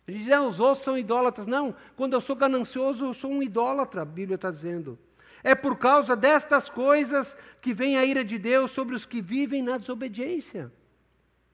A 0.06 0.10
gente 0.10 0.24
diz, 0.24 0.32
ah, 0.32 0.42
os 0.42 0.60
outros 0.60 0.84
são 0.84 0.96
idólatras. 0.96 1.46
Não, 1.46 1.74
quando 1.96 2.12
eu 2.12 2.20
sou 2.20 2.36
ganancioso, 2.36 3.06
eu 3.06 3.14
sou 3.14 3.30
um 3.30 3.42
idólatra, 3.42 4.02
a 4.02 4.04
Bíblia 4.04 4.36
está 4.36 4.50
dizendo. 4.50 4.98
É 5.42 5.54
por 5.54 5.76
causa 5.76 6.14
destas 6.14 6.68
coisas 6.68 7.36
que 7.60 7.72
vem 7.72 7.98
a 7.98 8.04
ira 8.04 8.24
de 8.24 8.38
Deus 8.38 8.70
sobre 8.70 8.94
os 8.94 9.04
que 9.04 9.20
vivem 9.20 9.62
na 9.62 9.78
desobediência. 9.78 10.72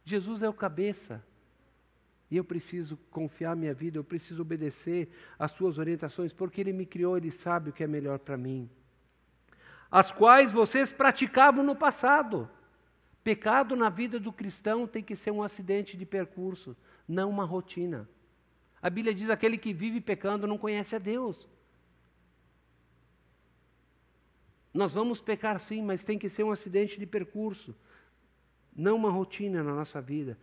Jesus 0.05 0.43
é 0.43 0.49
o 0.49 0.53
cabeça. 0.53 1.23
E 2.31 2.37
eu 2.37 2.45
preciso 2.45 2.97
confiar 3.11 3.55
minha 3.55 3.75
vida, 3.75 3.99
eu 3.99 4.05
preciso 4.05 4.41
obedecer 4.41 5.11
às 5.39 5.53
suas 5.53 5.79
orientações, 5.79 6.33
porque 6.33 6.61
Ele 6.61 6.73
me 6.73 6.87
criou, 6.87 7.17
Ele 7.17 7.31
sabe 7.31 7.71
o 7.71 7.73
que 7.73 7.85
é 7.85 7.87
melhor 7.87 8.19
para 8.19 8.37
mim 8.37 8.71
as 9.93 10.11
quais 10.11 10.51
vocês 10.51 10.91
praticavam 10.91 11.63
no 11.63 11.77
passado. 11.77 12.49
Pecado 13.23 13.77
na 13.77 13.91
vida 13.91 14.19
do 14.19 14.33
cristão 14.33 14.87
tem 14.87 15.05
que 15.05 15.15
ser 15.15 15.31
um 15.31 15.43
acidente 15.43 15.99
de 15.99 16.07
percurso. 16.07 16.75
não 17.07 17.29
uma 17.29 17.45
rotina. 17.45 18.09
A 18.83 18.91
Bíblia 18.91 19.15
diz: 19.15 19.31
aquele 19.31 19.57
que 19.57 19.73
vive 19.73 20.01
pecando 20.01 20.47
não 20.47 20.59
conhece 20.59 20.97
a 20.97 20.99
Deus. 20.99 21.49
Nós 24.75 24.93
vamos 24.93 25.21
pecar 25.21 25.61
sim, 25.61 25.83
mas 25.83 26.03
tem 26.03 26.19
que 26.19 26.29
ser 26.29 26.43
um 26.43 26.51
acidente 26.51 26.99
de 26.99 27.07
percurso, 27.07 27.75
não 28.75 28.97
uma 28.97 29.11
rotina 29.11 29.63
na 29.63 29.73
nossa 29.73 30.01
vida. 30.01 30.37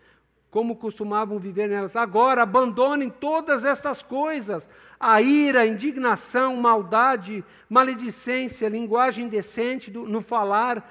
Como 0.51 0.75
costumavam 0.75 1.37
viver 1.37 1.67
nelas. 1.69 1.95
Agora 1.95 2.43
abandonem 2.43 3.09
todas 3.09 3.65
estas 3.65 4.01
coisas: 4.01 4.69
a 4.99 5.21
ira, 5.21 5.61
a 5.61 5.67
indignação, 5.67 6.55
maldade, 6.55 7.43
maledicência, 7.67 8.69
linguagem 8.69 9.25
indecente 9.25 9.91
no 9.91 10.21
falar, 10.21 10.89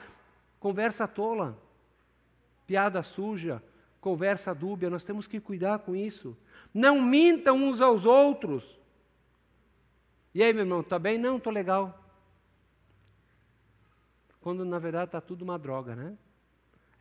conversa 0.61 1.09
tola, 1.09 1.57
piada 2.67 3.03
suja, 3.03 3.63
conversa 4.01 4.55
dúbia. 4.55 4.91
Nós 4.91 5.05
temos 5.05 5.27
que 5.27 5.41
cuidar 5.41 5.81
com 5.81 5.95
isso. 5.95 6.37
Não 6.73 7.01
mintam 7.01 7.57
uns 7.57 7.81
aos 7.81 8.05
outros. 8.05 8.79
E 10.35 10.43
aí, 10.43 10.53
meu 10.53 10.63
irmão, 10.63 10.81
está 10.81 10.99
bem? 10.99 11.19
Não, 11.19 11.37
estou 11.37 11.53
legal 11.53 12.05
quando 14.41 14.65
na 14.65 14.79
verdade 14.79 15.07
está 15.07 15.21
tudo 15.21 15.43
uma 15.43 15.59
droga, 15.59 15.95
né? 15.95 16.17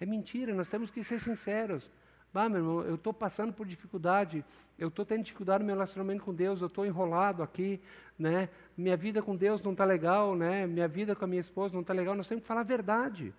É 0.01 0.05
mentira, 0.05 0.53
nós 0.53 0.69
temos 0.69 0.91
que 0.91 1.03
ser 1.03 1.19
sinceros. 1.19 1.89
Bah, 2.33 2.49
meu 2.49 2.59
irmão, 2.59 2.81
eu 2.81 2.95
estou 2.95 3.13
passando 3.13 3.53
por 3.53 3.65
dificuldade, 3.65 4.43
eu 4.77 4.89
estou 4.89 5.05
tendo 5.05 5.23
dificuldade 5.23 5.59
no 5.59 5.65
meu 5.65 5.75
relacionamento 5.75 6.23
com 6.23 6.33
Deus, 6.33 6.59
eu 6.59 6.67
estou 6.67 6.85
enrolado 6.85 7.41
aqui, 7.41 7.81
né? 8.19 8.49
Minha 8.75 8.97
vida 8.97 9.21
com 9.21 9.35
Deus 9.35 9.61
não 9.61 9.71
está 9.71 9.85
legal, 9.85 10.35
né? 10.35 10.67
Minha 10.67 10.87
vida 10.87 11.15
com 11.15 11.23
a 11.23 11.27
minha 11.27 11.39
esposa 11.39 11.73
não 11.73 11.81
está 11.81 11.93
legal. 11.93 12.15
Nós 12.15 12.27
temos 12.27 12.41
que 12.41 12.47
falar 12.47 12.61
a 12.61 12.65
verdade, 12.65 13.33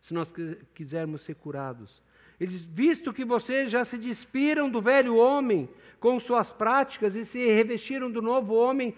se 0.00 0.14
nós 0.14 0.32
quisermos 0.74 1.22
ser 1.22 1.34
curados. 1.34 2.02
Ele 2.40 2.52
diz: 2.52 2.64
visto 2.64 3.12
que 3.12 3.24
vocês 3.24 3.70
já 3.70 3.84
se 3.84 3.98
despiram 3.98 4.70
do 4.70 4.80
velho 4.80 5.16
homem 5.16 5.68
com 6.00 6.18
suas 6.18 6.50
práticas 6.50 7.14
e 7.14 7.26
se 7.26 7.46
revestiram 7.52 8.10
do 8.10 8.22
novo 8.22 8.54
homem, 8.54 8.94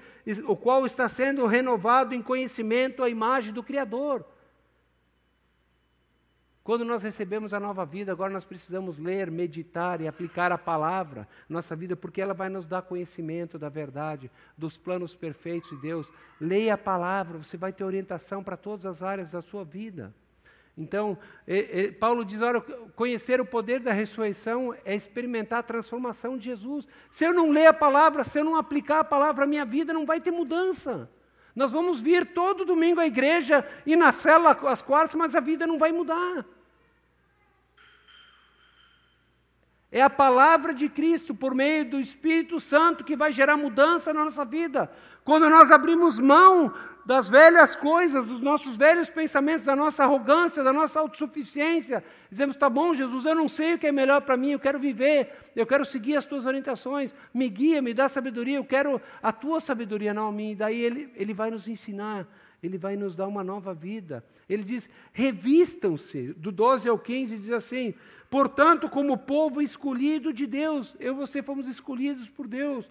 o 0.46 0.56
qual 0.56 0.86
está 0.86 1.08
sendo 1.08 1.44
renovado 1.46 2.14
em 2.14 2.22
conhecimento 2.22 3.02
à 3.02 3.08
imagem 3.08 3.52
do 3.52 3.62
Criador. 3.62 4.24
Quando 6.62 6.84
nós 6.84 7.02
recebemos 7.02 7.52
a 7.52 7.58
nova 7.58 7.84
vida, 7.84 8.12
agora 8.12 8.32
nós 8.32 8.44
precisamos 8.44 8.96
ler, 8.96 9.28
meditar 9.28 10.00
e 10.00 10.06
aplicar 10.06 10.52
a 10.52 10.58
palavra 10.58 11.26
na 11.48 11.54
nossa 11.58 11.74
vida, 11.74 11.96
porque 11.96 12.22
ela 12.22 12.32
vai 12.32 12.48
nos 12.48 12.68
dar 12.68 12.82
conhecimento 12.82 13.58
da 13.58 13.68
verdade, 13.68 14.30
dos 14.56 14.78
planos 14.78 15.12
perfeitos 15.12 15.68
de 15.70 15.76
Deus. 15.78 16.08
Leia 16.40 16.74
a 16.74 16.78
palavra, 16.78 17.38
você 17.38 17.56
vai 17.56 17.72
ter 17.72 17.82
orientação 17.82 18.44
para 18.44 18.56
todas 18.56 18.86
as 18.86 19.02
áreas 19.02 19.32
da 19.32 19.42
sua 19.42 19.64
vida. 19.64 20.14
Então, 20.76 21.18
Paulo 22.00 22.24
diz: 22.24 22.40
olha, 22.40 22.60
conhecer 22.96 23.40
o 23.40 23.46
poder 23.46 23.80
da 23.80 23.92
ressurreição 23.92 24.74
é 24.84 24.94
experimentar 24.94 25.58
a 25.58 25.62
transformação 25.62 26.38
de 26.38 26.44
Jesus. 26.44 26.88
Se 27.10 27.24
eu 27.24 27.32
não 27.32 27.50
ler 27.50 27.66
a 27.66 27.72
palavra, 27.74 28.24
se 28.24 28.38
eu 28.38 28.44
não 28.44 28.56
aplicar 28.56 29.00
a 29.00 29.04
palavra 29.04 29.44
à 29.44 29.46
minha 29.46 29.64
vida, 29.64 29.92
não 29.92 30.06
vai 30.06 30.20
ter 30.20 30.30
mudança. 30.30 31.10
Nós 31.54 31.70
vamos 31.70 32.00
vir 32.00 32.32
todo 32.32 32.64
domingo 32.64 33.00
à 33.00 33.06
igreja 33.06 33.68
e 33.84 33.94
na 33.94 34.10
cela 34.12 34.52
às 34.66 34.80
quartas, 34.80 35.14
mas 35.14 35.34
a 35.34 35.40
vida 35.40 35.66
não 35.66 35.78
vai 35.78 35.92
mudar. 35.92 36.46
É 39.94 40.00
a 40.00 40.08
palavra 40.08 40.72
de 40.72 40.88
Cristo 40.88 41.34
por 41.34 41.54
meio 41.54 41.84
do 41.84 42.00
Espírito 42.00 42.58
Santo 42.58 43.04
que 43.04 43.14
vai 43.14 43.30
gerar 43.30 43.58
mudança 43.58 44.14
na 44.14 44.24
nossa 44.24 44.42
vida. 44.42 44.90
Quando 45.22 45.50
nós 45.50 45.70
abrimos 45.70 46.18
mão 46.18 46.72
das 47.04 47.28
velhas 47.28 47.74
coisas, 47.74 48.26
dos 48.26 48.40
nossos 48.40 48.76
velhos 48.76 49.10
pensamentos, 49.10 49.64
da 49.64 49.74
nossa 49.74 50.04
arrogância, 50.04 50.62
da 50.62 50.72
nossa 50.72 51.00
autossuficiência. 51.00 52.02
Dizemos: 52.30 52.56
tá 52.56 52.68
bom, 52.70 52.94
Jesus, 52.94 53.24
eu 53.24 53.34
não 53.34 53.48
sei 53.48 53.74
o 53.74 53.78
que 53.78 53.86
é 53.86 53.92
melhor 53.92 54.20
para 54.22 54.36
mim, 54.36 54.50
eu 54.50 54.60
quero 54.60 54.78
viver, 54.78 55.32
eu 55.56 55.66
quero 55.66 55.84
seguir 55.84 56.16
as 56.16 56.24
tuas 56.24 56.46
orientações, 56.46 57.14
me 57.34 57.48
guia, 57.48 57.82
me 57.82 57.92
dá 57.92 58.08
sabedoria, 58.08 58.56
eu 58.56 58.64
quero 58.64 59.00
a 59.22 59.32
tua 59.32 59.60
sabedoria, 59.60 60.14
não 60.14 60.28
a 60.28 60.32
mim. 60.32 60.54
Daí 60.54 60.80
ele, 60.80 61.12
ele 61.16 61.34
vai 61.34 61.50
nos 61.50 61.66
ensinar, 61.66 62.26
ele 62.62 62.78
vai 62.78 62.96
nos 62.96 63.16
dar 63.16 63.26
uma 63.26 63.42
nova 63.42 63.74
vida. 63.74 64.24
Ele 64.48 64.62
diz: 64.62 64.88
revistam-se, 65.12 66.32
do 66.34 66.52
12 66.52 66.88
ao 66.88 66.98
15, 66.98 67.36
diz 67.36 67.50
assim: 67.50 67.94
portanto, 68.30 68.88
como 68.88 69.18
povo 69.18 69.60
escolhido 69.60 70.32
de 70.32 70.46
Deus, 70.46 70.94
eu 71.00 71.14
e 71.14 71.16
você 71.16 71.42
fomos 71.42 71.66
escolhidos 71.66 72.28
por 72.28 72.46
Deus 72.46 72.88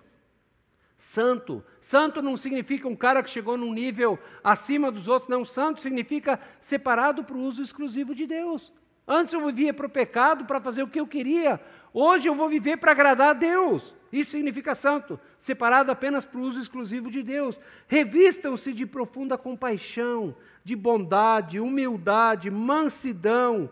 santo. 1.02 1.64
Santo 1.82 2.22
não 2.22 2.38
significa 2.38 2.88
um 2.88 2.96
cara 2.96 3.24
que 3.24 3.30
chegou 3.30 3.58
num 3.58 3.74
nível 3.74 4.18
acima 4.44 4.92
dos 4.92 5.08
outros, 5.08 5.30
não. 5.30 5.44
Santo 5.44 5.82
significa 5.82 6.40
separado 6.62 7.24
para 7.24 7.36
o 7.36 7.42
uso 7.42 7.62
exclusivo 7.62 8.14
de 8.14 8.28
Deus. 8.28 8.72
Antes 9.08 9.34
eu 9.34 9.46
vivia 9.46 9.74
para 9.74 9.88
o 9.88 9.90
pecado, 9.90 10.46
para 10.46 10.62
fazer 10.62 10.84
o 10.84 10.88
que 10.88 11.00
eu 11.00 11.08
queria. 11.08 11.60
Hoje 11.94 12.30
eu 12.30 12.36
vou 12.36 12.48
viver 12.48 12.78
para 12.78 12.92
agradar 12.92 13.30
a 13.32 13.34
Deus. 13.34 13.96
Isso 14.12 14.32
significa 14.32 14.76
santo, 14.76 15.20
separado 15.40 15.92
apenas 15.92 16.24
para 16.24 16.40
o 16.40 16.44
uso 16.44 16.60
exclusivo 16.60 17.10
de 17.10 17.24
Deus. 17.24 17.60
Revistam-se 17.88 18.72
de 18.74 18.86
profunda 18.86 19.38
compaixão, 19.38 20.36
de 20.64 20.76
bondade, 20.76 21.60
humildade, 21.60 22.52
mansidão 22.52 23.70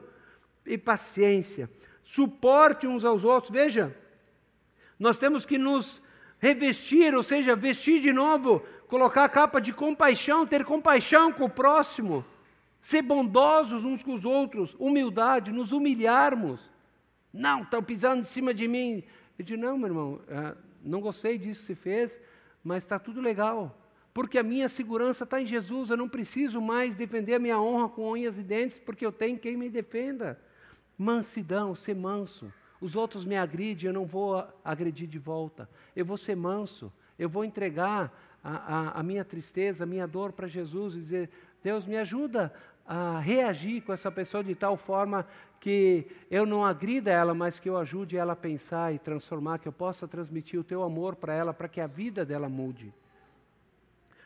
e 0.65 0.77
paciência. 0.77 1.69
Suporte 2.03 2.87
uns 2.87 3.05
aos 3.05 3.23
outros. 3.23 3.51
Veja, 3.51 3.95
nós 4.97 5.17
temos 5.17 5.45
que 5.45 5.57
nos 5.57 6.01
revestir, 6.39 7.13
ou 7.13 7.21
seja, 7.21 7.55
vestir 7.55 8.01
de 8.01 8.11
novo, 8.11 8.63
colocar 8.87 9.25
a 9.25 9.29
capa 9.29 9.59
de 9.59 9.73
compaixão, 9.73 10.47
ter 10.47 10.63
compaixão 10.63 11.31
com 11.31 11.45
o 11.45 11.49
próximo, 11.49 12.25
ser 12.81 13.01
bondosos 13.01 13.83
uns 13.83 14.01
com 14.01 14.13
os 14.13 14.25
outros, 14.25 14.75
humildade, 14.79 15.51
nos 15.51 15.71
humilharmos. 15.71 16.61
Não, 17.31 17.61
estão 17.61 17.83
pisando 17.83 18.21
em 18.21 18.25
cima 18.25 18.53
de 18.53 18.67
mim. 18.67 19.03
Eu 19.37 19.45
digo, 19.45 19.61
não, 19.61 19.77
meu 19.77 19.87
irmão, 19.87 20.21
é, 20.27 20.55
não 20.83 21.01
gostei 21.01 21.37
disso 21.37 21.61
que 21.61 21.67
você 21.67 21.75
fez, 21.75 22.19
mas 22.63 22.83
está 22.83 22.97
tudo 22.97 23.21
legal. 23.21 23.75
Porque 24.13 24.39
a 24.39 24.43
minha 24.43 24.67
segurança 24.67 25.23
está 25.23 25.41
em 25.41 25.45
Jesus, 25.45 25.89
eu 25.89 25.97
não 25.97 26.09
preciso 26.09 26.59
mais 26.59 26.95
defender 26.95 27.35
a 27.35 27.39
minha 27.39 27.59
honra 27.59 27.89
com 27.89 28.09
unhas 28.09 28.37
e 28.37 28.43
dentes, 28.43 28.79
porque 28.79 29.05
eu 29.05 29.11
tenho 29.11 29.37
quem 29.37 29.55
me 29.55 29.69
defenda. 29.69 30.39
Mansidão, 30.97 31.75
ser 31.75 31.95
manso. 31.95 32.51
Os 32.81 32.95
outros 32.95 33.25
me 33.25 33.35
agridem, 33.35 33.87
eu 33.87 33.93
não 33.93 34.05
vou 34.05 34.45
agredir 34.63 35.07
de 35.07 35.19
volta. 35.19 35.69
Eu 35.95 36.05
vou 36.05 36.17
ser 36.17 36.35
manso. 36.35 36.91
Eu 37.17 37.27
vou 37.27 37.43
entregar 37.43 38.11
a, 38.43 38.51
a, 38.51 38.99
a 38.99 39.03
minha 39.03 39.25
tristeza, 39.25 39.83
a 39.83 39.87
minha 39.87 40.07
dor 40.07 40.31
para 40.31 40.47
Jesus 40.47 40.95
e 40.95 40.99
dizer: 40.99 41.29
Deus, 41.61 41.85
me 41.85 41.97
ajuda 41.97 42.53
a 42.87 43.19
reagir 43.19 43.81
com 43.81 43.93
essa 43.93 44.11
pessoa 44.11 44.43
de 44.43 44.55
tal 44.55 44.75
forma 44.77 45.27
que 45.59 46.07
eu 46.31 46.45
não 46.45 46.65
agrida 46.65 47.11
ela, 47.11 47.33
mas 47.33 47.59
que 47.59 47.69
eu 47.69 47.77
ajude 47.77 48.17
ela 48.17 48.33
a 48.33 48.35
pensar 48.35 48.93
e 48.93 48.97
transformar, 48.97 49.59
que 49.59 49.67
eu 49.67 49.73
possa 49.73 50.07
transmitir 50.07 50.59
o 50.59 50.63
teu 50.63 50.81
amor 50.81 51.15
para 51.15 51.33
ela, 51.33 51.53
para 51.53 51.67
que 51.67 51.81
a 51.81 51.87
vida 51.87 52.25
dela 52.25 52.47
mude. 52.47 52.93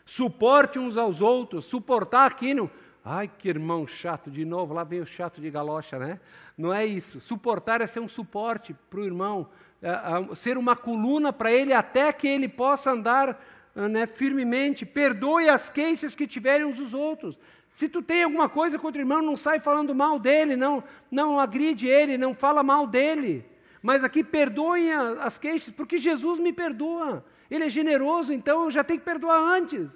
Suporte 0.05 0.77
uns 0.77 0.95
aos 0.95 1.21
outros, 1.21 1.65
suportar 1.65 2.29
aqui 2.29 2.53
no, 2.53 2.69
Ai, 3.05 3.27
que 3.27 3.49
irmão 3.49 3.85
chato, 3.85 4.31
de 4.31 4.45
novo, 4.45 4.73
lá 4.73 4.85
vem 4.85 5.01
o 5.01 5.05
chato 5.05 5.41
de 5.41 5.49
galocha, 5.49 5.99
né? 5.99 6.21
Não 6.57 6.73
é 6.73 6.85
isso. 6.85 7.19
Suportar 7.19 7.81
é 7.81 7.87
ser 7.87 7.99
um 7.99 8.07
suporte 8.07 8.73
para 8.89 9.01
o 9.01 9.03
irmão, 9.03 9.49
é, 9.81 9.89
é, 9.89 10.35
ser 10.35 10.57
uma 10.57 10.73
coluna 10.73 11.33
para 11.33 11.51
ele 11.51 11.73
até 11.73 12.13
que 12.13 12.27
ele 12.27 12.47
possa 12.47 12.91
andar 12.91 13.43
né, 13.75 14.05
firmemente. 14.07 14.85
Perdoe 14.85 15.49
as 15.49 15.69
queixas 15.69 16.15
que 16.15 16.25
tiverem 16.25 16.65
uns 16.65 16.77
dos 16.77 16.93
outros. 16.93 17.37
Se 17.71 17.89
tu 17.89 18.01
tem 18.01 18.23
alguma 18.23 18.47
coisa 18.47 18.79
contra 18.79 18.99
o 18.99 19.01
irmão, 19.01 19.21
não 19.21 19.35
sai 19.35 19.59
falando 19.59 19.93
mal 19.93 20.17
dele, 20.17 20.55
não, 20.55 20.81
não 21.11 21.39
agride 21.39 21.87
ele, 21.87 22.17
não 22.17 22.33
fala 22.33 22.63
mal 22.63 22.87
dele. 22.87 23.45
Mas 23.81 24.01
aqui 24.01 24.23
perdoem 24.23 24.93
as 24.93 25.37
queixas, 25.37 25.73
porque 25.73 25.97
Jesus 25.97 26.39
me 26.39 26.53
perdoa. 26.53 27.25
Ele 27.51 27.65
é 27.65 27.69
generoso, 27.69 28.31
então 28.31 28.63
eu 28.63 28.71
já 28.71 28.81
tenho 28.81 28.99
que 28.99 29.05
perdoar 29.05 29.41
antes. 29.41 29.89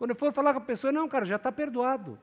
Quando 0.00 0.12
eu 0.12 0.16
for 0.16 0.32
falar 0.32 0.54
com 0.54 0.60
a 0.60 0.62
pessoa, 0.62 0.90
não, 0.90 1.06
cara, 1.06 1.26
já 1.26 1.36
está 1.36 1.52
perdoado. 1.52 2.18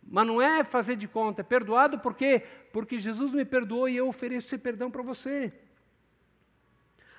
Mas 0.00 0.24
não 0.24 0.40
é 0.40 0.62
fazer 0.62 0.94
de 0.94 1.08
conta, 1.08 1.40
é 1.40 1.42
perdoado 1.42 1.98
porque 1.98 2.44
porque 2.72 3.00
Jesus 3.00 3.32
me 3.32 3.44
perdoou 3.44 3.88
e 3.88 3.96
eu 3.96 4.06
ofereço 4.06 4.46
esse 4.46 4.56
perdão 4.56 4.92
para 4.92 5.02
você. 5.02 5.52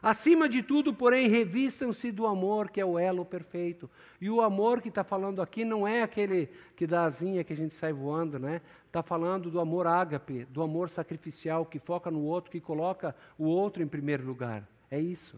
Acima 0.02 0.48
de 0.48 0.64
tudo, 0.64 0.94
porém, 0.94 1.28
revistam-se 1.28 2.10
do 2.10 2.26
amor, 2.26 2.70
que 2.70 2.80
é 2.80 2.86
o 2.86 2.98
elo 2.98 3.26
perfeito. 3.26 3.90
E 4.22 4.30
o 4.30 4.40
amor 4.40 4.82
que 4.82 4.88
está 4.88 5.04
falando 5.04 5.42
aqui 5.42 5.66
não 5.66 5.86
é 5.86 6.02
aquele 6.02 6.50
que 6.78 6.88
dá 6.88 7.04
asinha 7.04 7.44
que 7.44 7.52
a 7.52 7.58
gente 7.58 7.76
sai 7.76 7.92
voando, 7.92 8.40
né? 8.40 8.62
Está 8.88 9.04
falando 9.04 9.52
do 9.52 9.60
amor 9.60 9.88
ágape, 9.88 10.46
do 10.46 10.62
amor 10.62 10.90
sacrificial, 10.90 11.66
que 11.66 11.80
foca 11.80 12.10
no 12.10 12.24
outro, 12.24 12.50
que 12.50 12.62
coloca 12.62 13.14
o 13.38 13.44
outro 13.44 13.84
em 13.84 13.88
primeiro 13.88 14.26
lugar. 14.26 14.66
É 14.90 14.98
isso. 14.98 15.38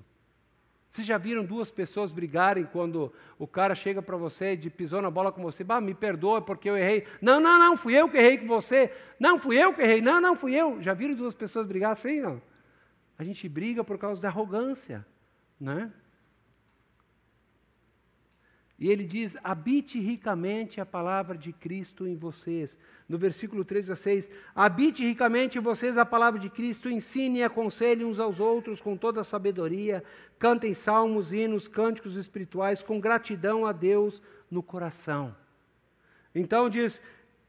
Vocês 0.94 1.08
já 1.08 1.18
viram 1.18 1.44
duas 1.44 1.72
pessoas 1.72 2.12
brigarem 2.12 2.66
quando 2.66 3.12
o 3.40 3.48
cara 3.48 3.74
chega 3.74 4.00
para 4.00 4.16
você 4.16 4.54
e 4.54 4.70
pisou 4.70 5.02
na 5.02 5.10
bola 5.10 5.32
com 5.32 5.42
você? 5.42 5.64
Bah, 5.64 5.82
me 5.82 5.96
perdoa 5.96 6.40
porque 6.40 6.70
eu 6.70 6.78
errei. 6.78 7.08
Não, 7.20 7.40
não, 7.40 7.58
não, 7.58 7.76
fui 7.76 7.96
eu 7.96 8.08
que 8.08 8.16
errei 8.16 8.38
com 8.38 8.46
você. 8.46 8.94
Não, 9.20 9.40
fui 9.40 9.58
eu 9.58 9.74
que 9.74 9.82
errei. 9.82 10.02
Não, 10.02 10.22
não, 10.22 10.36
fui 10.36 10.54
eu. 10.54 10.80
Já 10.84 10.94
viram 10.94 11.16
duas 11.16 11.34
pessoas 11.34 11.66
brigar 11.66 11.94
assim? 11.94 12.22
Não. 12.22 12.40
A 13.18 13.24
gente 13.24 13.50
briga 13.50 13.84
por 13.84 13.98
causa 13.98 14.22
da 14.22 14.28
arrogância, 14.28 15.04
né? 15.60 15.92
E 18.80 18.90
ele 18.90 19.04
diz: 19.04 19.36
habite 19.44 20.00
ricamente 20.00 20.82
a 20.82 20.86
palavra 20.86 21.38
de 21.38 21.54
Cristo 21.54 22.08
em 22.08 22.16
vocês. 22.16 22.78
No 23.08 23.18
versículo 23.18 23.64
3 23.64 23.92
a 23.92 23.96
6: 23.96 24.30
habite 24.56 25.06
ricamente 25.06 25.58
em 25.58 25.62
vocês 25.62 25.98
a 25.98 26.06
palavra 26.06 26.40
de 26.40 26.50
Cristo, 26.50 26.90
ensine 26.90 27.40
e 27.40 27.44
aconselhe 27.44 28.04
uns 28.04 28.20
aos 28.20 28.40
outros 28.40 28.82
com 28.82 28.98
toda 28.98 29.22
a 29.22 29.24
sabedoria, 29.24 30.04
cantem 30.40 30.74
salmos, 30.74 31.32
hinos, 31.32 31.68
cânticos 31.68 32.16
espirituais, 32.16 32.82
com 32.82 33.00
gratidão 33.00 33.66
a 33.66 33.72
Deus 33.72 34.22
no 34.50 34.64
coração. 34.64 35.36
Então 36.34 36.70
diz: 36.70 37.00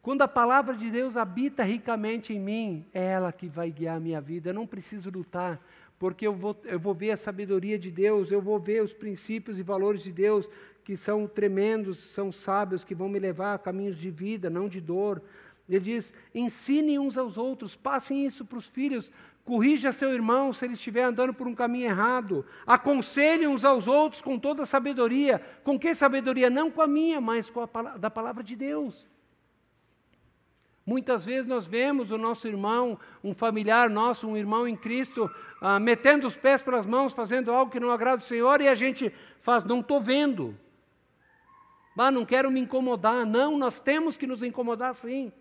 quando 0.05 0.21
a 0.21 0.29
palavra 0.29 0.77
de 0.77 0.91
Deus 0.91 1.17
habita 1.17 1.63
ricamente 1.63 2.35
em 2.35 2.39
mim, 2.39 2.87
é 2.93 3.03
ela 3.03 3.33
que 3.33 3.49
vai 3.49 3.71
guiar 3.71 3.97
a 3.97 4.01
minha 4.01 4.21
vida. 4.21 4.51
Eu 4.51 4.55
não 4.55 4.67
preciso 4.67 5.09
lutar, 5.09 5.59
porque 5.99 6.27
eu 6.27 6.35
vou, 6.35 6.55
eu 6.65 6.79
vou 6.79 6.93
ver 6.93 7.13
a 7.13 7.17
sabedoria 7.17 7.79
de 7.79 7.91
Deus, 7.91 8.31
eu 8.31 8.43
vou 8.43 8.59
ver 8.59 8.83
os 8.83 8.93
princípios 8.93 9.59
e 9.59 9.63
valores 9.63 10.03
de 10.03 10.13
Deus, 10.13 10.47
que 10.85 10.97
são 10.97 11.27
tremendos, 11.27 11.99
são 11.99 12.31
sábios, 12.31 12.85
que 12.85 12.95
vão 12.95 13.09
me 13.09 13.19
levar 13.19 13.55
a 13.55 13.59
caminhos 13.59 13.97
de 13.97 14.11
vida, 14.11 14.51
não 14.51 14.69
de 14.69 14.81
dor. 14.81 15.23
Ele 15.69 15.81
diz: 15.81 16.13
ensinem 16.35 16.99
uns 16.99 17.17
aos 17.17 17.39
outros, 17.39 17.75
passem 17.75 18.27
isso 18.27 18.45
para 18.45 18.59
os 18.59 18.69
filhos, 18.69 19.11
corrija 19.45 19.93
seu 19.93 20.13
irmão 20.13 20.53
se 20.53 20.65
ele 20.67 20.75
estiver 20.75 21.03
andando 21.03 21.33
por 21.33 21.47
um 21.47 21.55
caminho 21.55 21.87
errado, 21.87 22.45
aconselhe 22.67 23.47
uns 23.47 23.65
aos 23.65 23.87
outros 23.87 24.21
com 24.21 24.39
toda 24.39 24.67
sabedoria. 24.67 25.41
Com 25.65 25.79
que 25.79 25.95
sabedoria? 25.95 26.51
Não 26.51 26.71
com 26.71 26.83
a 26.83 26.87
minha, 26.87 27.21
mas 27.21 27.49
com 27.49 27.61
a 27.63 27.67
da 27.97 28.11
palavra 28.11 28.43
de 28.43 28.55
Deus. 28.55 29.07
Muitas 30.87 31.25
vezes 31.25 31.47
nós 31.47 31.67
vemos 31.67 32.11
o 32.11 32.19
nosso 32.19 32.47
irmão, 32.47 32.99
um 33.23 33.33
familiar 33.33 33.89
nosso, 33.89 34.29
um 34.29 34.37
irmão 34.37 34.69
em 34.69 34.77
Cristo, 34.77 35.31
ah, 35.59 35.81
metendo 35.81 36.27
os 36.27 36.37
pés 36.37 36.61
para 36.63 36.79
as 36.79 36.85
mãos, 36.85 37.15
fazendo 37.15 37.51
algo 37.51 37.73
que 37.73 37.81
não 37.81 37.91
agrada 37.91 38.19
o 38.19 38.27
Senhor, 38.27 38.61
e 38.61 38.69
a 38.69 38.75
gente 38.75 39.11
faz, 39.41 39.65
não 39.65 39.81
estou 39.81 39.99
vendo. 39.99 40.55
Ah, 41.97 42.11
não 42.11 42.25
quero 42.25 42.51
me 42.51 42.61
incomodar. 42.61 43.25
Não, 43.25 43.57
nós 43.57 43.79
temos 43.79 44.17
que 44.17 44.27
nos 44.27 44.43
incomodar 44.43 44.95
sim. 44.95 45.33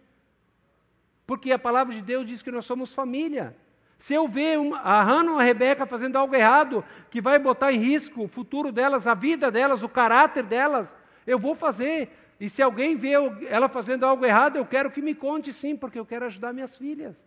Porque 1.26 1.52
a 1.52 1.60
palavra 1.60 1.94
de 1.94 2.02
Deus 2.02 2.28
diz 2.28 2.42
que 2.42 2.52
nós 2.52 2.66
somos 2.66 2.94
família. 2.94 3.56
Se 4.00 4.14
eu 4.14 4.28
ver 4.28 4.60
uma, 4.60 4.80
a 4.80 5.02
Hannah 5.02 5.32
ou 5.32 5.40
a 5.40 5.44
Rebeca 5.44 5.86
fazendo 5.86 6.18
algo 6.18 6.36
errado, 6.36 6.84
que 7.10 7.22
vai 7.22 7.40
botar 7.40 7.72
em 7.72 7.80
risco 7.80 8.24
o 8.24 8.28
futuro 8.28 8.72
delas, 8.72 9.08
a 9.08 9.14
vida 9.14 9.50
delas, 9.50 9.82
o 9.82 9.90
caráter 9.90 10.44
delas, 10.44 10.94
eu 11.26 11.40
vou 11.40 11.56
fazer. 11.56 12.10
E 12.40 12.50
se 12.50 12.62
alguém 12.62 12.98
vê 12.98 13.14
ela 13.48 13.70
fazendo 13.70 14.06
algo 14.06 14.26
errado, 14.26 14.58
eu 14.58 14.66
quero 14.66 14.92
que 14.92 15.02
me 15.02 15.16
conte 15.16 15.54
sim, 15.54 15.78
porque 15.78 15.98
eu 15.98 16.06
quero 16.06 16.26
ajudar 16.26 16.52
minhas 16.52 16.78
filhas. 16.78 17.26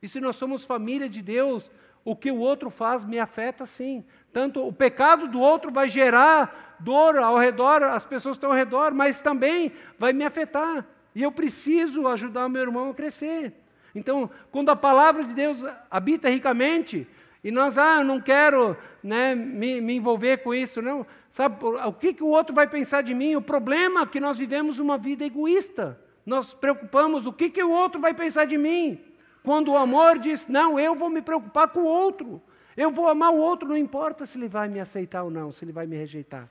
E 0.00 0.06
se 0.06 0.20
nós 0.20 0.36
somos 0.36 0.64
família 0.64 1.08
de 1.08 1.20
Deus, 1.20 1.68
o 2.04 2.14
que 2.14 2.30
o 2.30 2.38
outro 2.38 2.70
faz 2.70 3.04
me 3.04 3.18
afeta 3.18 3.66
sim. 3.66 4.04
Tanto 4.32 4.66
o 4.66 4.72
pecado 4.72 5.26
do 5.28 5.40
outro 5.40 5.72
vai 5.72 5.88
gerar 5.88 6.71
dor 6.82 7.16
ao 7.18 7.38
redor, 7.38 7.82
as 7.82 8.04
pessoas 8.04 8.36
estão 8.36 8.50
ao 8.50 8.56
redor, 8.56 8.92
mas 8.92 9.20
também 9.20 9.72
vai 9.98 10.12
me 10.12 10.24
afetar. 10.24 10.86
E 11.14 11.22
eu 11.22 11.32
preciso 11.32 12.06
ajudar 12.08 12.46
o 12.46 12.50
meu 12.50 12.62
irmão 12.62 12.90
a 12.90 12.94
crescer. 12.94 13.52
Então, 13.94 14.30
quando 14.50 14.70
a 14.70 14.76
palavra 14.76 15.24
de 15.24 15.34
Deus 15.34 15.62
habita 15.90 16.28
ricamente, 16.28 17.06
e 17.44 17.50
nós, 17.50 17.76
ah, 17.76 18.04
não 18.04 18.20
quero 18.20 18.76
né, 19.02 19.34
me, 19.34 19.80
me, 19.80 19.94
envolver 19.94 20.38
com 20.38 20.54
isso, 20.54 20.80
não. 20.80 21.06
Sabe, 21.32 21.64
o 21.64 21.92
que, 21.92 22.12
que 22.12 22.22
o 22.22 22.28
outro 22.28 22.54
vai 22.54 22.66
pensar 22.66 23.02
de 23.02 23.14
mim? 23.14 23.34
O 23.34 23.42
problema 23.42 24.02
é 24.02 24.06
que 24.06 24.20
nós 24.20 24.38
vivemos 24.38 24.78
uma 24.78 24.96
vida 24.96 25.24
egoísta. 25.24 25.98
Nós 26.24 26.54
preocupamos 26.54 27.26
o 27.26 27.32
que, 27.32 27.50
que 27.50 27.62
o 27.62 27.70
outro 27.70 28.00
vai 28.00 28.14
pensar 28.14 28.44
de 28.44 28.56
mim. 28.56 29.00
Quando 29.42 29.72
o 29.72 29.76
amor 29.76 30.18
diz, 30.18 30.46
não, 30.46 30.78
eu 30.78 30.94
vou 30.94 31.10
me 31.10 31.20
preocupar 31.20 31.68
com 31.68 31.80
o 31.80 31.86
outro. 31.86 32.40
Eu 32.76 32.90
vou 32.90 33.08
amar 33.08 33.32
o 33.32 33.38
outro, 33.38 33.68
não 33.68 33.76
importa 33.76 34.24
se 34.24 34.38
ele 34.38 34.48
vai 34.48 34.68
me 34.68 34.78
aceitar 34.78 35.24
ou 35.24 35.30
não, 35.30 35.50
se 35.50 35.64
ele 35.64 35.72
vai 35.72 35.86
me 35.86 35.96
rejeitar. 35.96 36.48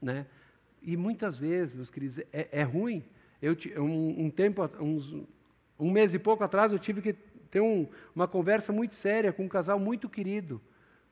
Né? 0.00 0.26
E 0.82 0.96
muitas 0.96 1.36
vezes, 1.36 1.74
meus 1.74 1.90
queridos, 1.90 2.18
é, 2.32 2.48
é 2.52 2.62
ruim. 2.62 3.04
Eu, 3.40 3.56
um, 3.78 4.26
um, 4.26 4.30
tempo, 4.30 4.68
uns, 4.80 5.14
um 5.78 5.90
mês 5.90 6.14
e 6.14 6.18
pouco 6.18 6.42
atrás, 6.44 6.72
eu 6.72 6.78
tive 6.78 7.02
que 7.02 7.12
ter 7.50 7.60
um, 7.60 7.86
uma 8.14 8.28
conversa 8.28 8.72
muito 8.72 8.94
séria 8.94 9.32
com 9.32 9.44
um 9.44 9.48
casal 9.48 9.78
muito 9.78 10.08
querido, 10.08 10.60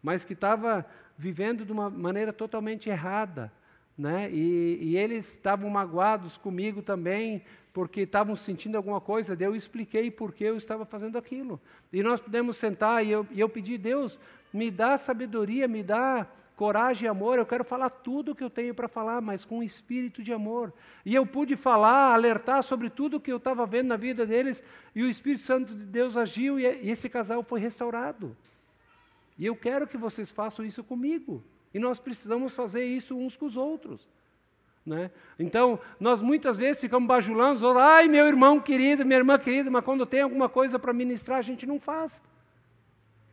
mas 0.03 0.25
que 0.25 0.33
estava 0.33 0.85
vivendo 1.17 1.65
de 1.65 1.73
uma 1.73 1.89
maneira 1.89 2.33
totalmente 2.33 2.89
errada. 2.89 3.53
Né? 3.97 4.31
E, 4.31 4.79
e 4.83 4.97
eles 4.97 5.29
estavam 5.29 5.71
magoados 5.71 6.37
comigo 6.37 6.83
também, 6.83 7.43
porque 7.73 8.03
estavam 8.03 8.37
sentindo 8.37 8.77
alguma 8.77 9.01
coisa, 9.01 9.37
eu 9.39 9.55
expliquei 9.55 10.11
por 10.11 10.33
que 10.33 10.45
eu 10.45 10.57
estava 10.57 10.85
fazendo 10.85 11.17
aquilo. 11.17 11.61
E 11.93 12.03
nós 12.03 12.21
pudemos 12.21 12.57
sentar 12.57 13.05
e 13.05 13.11
eu, 13.11 13.27
e 13.31 13.41
eu 13.41 13.49
pedi, 13.49 13.79
Deus, 13.79 14.21
me 14.53 14.71
dá 14.71 14.99
sabedoria, 14.99 15.67
me 15.67 15.83
dá 15.83 16.27
coragem 16.57 17.05
e 17.05 17.09
amor, 17.09 17.39
eu 17.39 17.45
quero 17.45 17.63
falar 17.63 17.91
tudo 17.91 18.33
o 18.33 18.35
que 18.35 18.43
eu 18.43 18.49
tenho 18.49 18.75
para 18.75 18.89
falar, 18.89 19.21
mas 19.21 19.45
com 19.45 19.63
espírito 19.63 20.23
de 20.23 20.33
amor. 20.33 20.73
E 21.05 21.15
eu 21.15 21.27
pude 21.27 21.55
falar, 21.55 22.15
alertar 22.15 22.63
sobre 22.63 22.89
tudo 22.89 23.19
o 23.19 23.21
que 23.21 23.31
eu 23.31 23.37
estava 23.37 23.67
vendo 23.67 23.89
na 23.89 23.97
vida 23.97 24.25
deles, 24.25 24.63
e 24.95 25.03
o 25.03 25.09
Espírito 25.09 25.43
Santo 25.43 25.75
de 25.75 25.85
Deus 25.85 26.17
agiu, 26.17 26.59
e 26.59 26.65
esse 26.65 27.09
casal 27.11 27.43
foi 27.43 27.61
restaurado. 27.61 28.35
E 29.39 29.45
eu 29.45 29.55
quero 29.55 29.87
que 29.87 29.99
vocês 29.99 30.33
façam 30.33 30.65
isso 30.65 30.83
comigo. 30.83 31.45
E 31.75 31.79
nós 31.79 32.01
precisamos 32.01 32.55
fazer 32.55 32.87
isso 32.87 33.15
uns 33.15 33.37
com 33.37 33.45
os 33.45 33.57
outros. 33.57 34.09
Né? 34.85 35.11
Então, 35.39 35.79
nós 36.01 36.23
muitas 36.23 36.57
vezes 36.57 36.81
ficamos 36.81 37.07
bajulando, 37.07 37.69
ai 37.77 38.09
meu 38.09 38.27
irmão 38.27 38.59
querido, 38.59 39.05
minha 39.05 39.19
irmã 39.19 39.39
querida, 39.39 39.71
mas 39.71 39.85
quando 39.85 40.07
tem 40.07 40.23
alguma 40.23 40.49
coisa 40.49 40.79
para 40.79 40.93
ministrar, 40.93 41.39
a 41.39 41.43
gente 41.43 41.67
não 41.67 41.79
faz. 41.79 42.19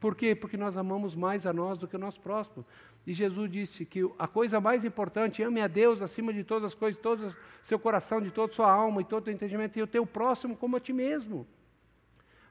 Por 0.04 0.16
quê? 0.16 0.36
Porque 0.36 0.58
nós 0.58 0.76
amamos 0.76 1.16
mais 1.16 1.46
a 1.46 1.54
nós 1.54 1.78
do 1.78 1.88
que 1.88 1.96
o 1.96 2.00
nosso 2.00 2.20
próximo. 2.20 2.66
E 3.06 3.14
Jesus 3.14 3.52
disse 3.52 3.86
que 3.86 4.02
a 4.18 4.28
coisa 4.28 4.62
mais 4.62 4.86
importante, 4.86 5.44
ame 5.44 5.62
a 5.62 5.68
Deus 5.68 6.02
acima 6.02 6.32
de 6.34 6.44
todas 6.44 6.66
as 6.66 6.74
coisas, 6.74 7.02
todo 7.02 7.28
o 7.28 7.36
seu 7.62 7.78
coração, 7.78 8.22
de 8.22 8.32
toda 8.32 8.52
a 8.52 8.56
sua 8.56 8.72
alma 8.72 9.02
e 9.02 9.06
todo 9.06 9.28
o 9.28 9.32
entendimento, 9.32 9.78
e 9.78 9.82
o 9.82 9.88
teu 9.88 10.06
próximo 10.06 10.56
como 10.56 10.78
a 10.78 10.80
ti 10.80 10.94
mesmo. 10.94 11.46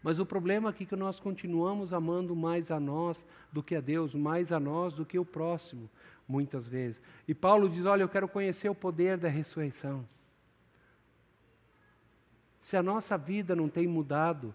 Mas 0.03 0.19
o 0.19 0.27
problema 0.27 0.71
aqui 0.71 0.83
é 0.83 0.87
que 0.87 0.97
nós 0.97 1.19
continuamos 1.21 1.93
amando 1.93 2.35
mais 2.35 2.71
a 2.71 2.81
nós 2.81 3.25
do 3.53 3.63
que 3.63 3.77
a 3.77 3.81
Deus, 3.81 4.15
mais 4.15 4.51
a 4.53 4.59
nós 4.59 4.93
do 4.93 5.07
que 5.07 5.19
o 5.19 5.25
próximo 5.25 5.89
muitas 6.29 6.69
vezes. 6.69 7.01
E 7.27 7.35
Paulo 7.35 7.69
diz: 7.69 7.87
Olha, 7.87 8.03
eu 8.03 8.09
quero 8.09 8.29
conhecer 8.29 8.69
o 8.69 8.75
poder 8.75 9.17
da 9.17 9.29
ressurreição. 9.29 10.05
Se 12.63 12.77
a 12.77 12.83
nossa 12.83 13.17
vida 13.17 13.55
não 13.55 13.69
tem 13.69 13.87
mudado, 13.87 14.55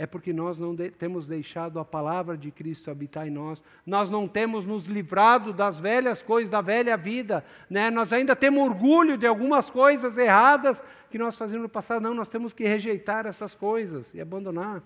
é 0.00 0.06
porque 0.06 0.32
nós 0.32 0.58
não 0.58 0.74
de 0.74 0.88
temos 0.88 1.26
deixado 1.26 1.78
a 1.78 1.84
palavra 1.84 2.34
de 2.34 2.50
Cristo 2.50 2.90
habitar 2.90 3.28
em 3.28 3.30
nós, 3.30 3.62
nós 3.84 4.08
não 4.08 4.26
temos 4.26 4.64
nos 4.64 4.86
livrado 4.86 5.52
das 5.52 5.78
velhas 5.78 6.22
coisas, 6.22 6.48
da 6.48 6.62
velha 6.62 6.96
vida, 6.96 7.44
né? 7.68 7.90
nós 7.90 8.10
ainda 8.10 8.34
temos 8.34 8.64
orgulho 8.64 9.18
de 9.18 9.26
algumas 9.26 9.68
coisas 9.68 10.16
erradas 10.16 10.82
que 11.10 11.18
nós 11.18 11.36
fazíamos 11.36 11.64
no 11.64 11.68
passado, 11.68 12.00
não, 12.00 12.14
nós 12.14 12.30
temos 12.30 12.54
que 12.54 12.64
rejeitar 12.64 13.26
essas 13.26 13.54
coisas 13.54 14.10
e 14.14 14.22
abandonar. 14.22 14.82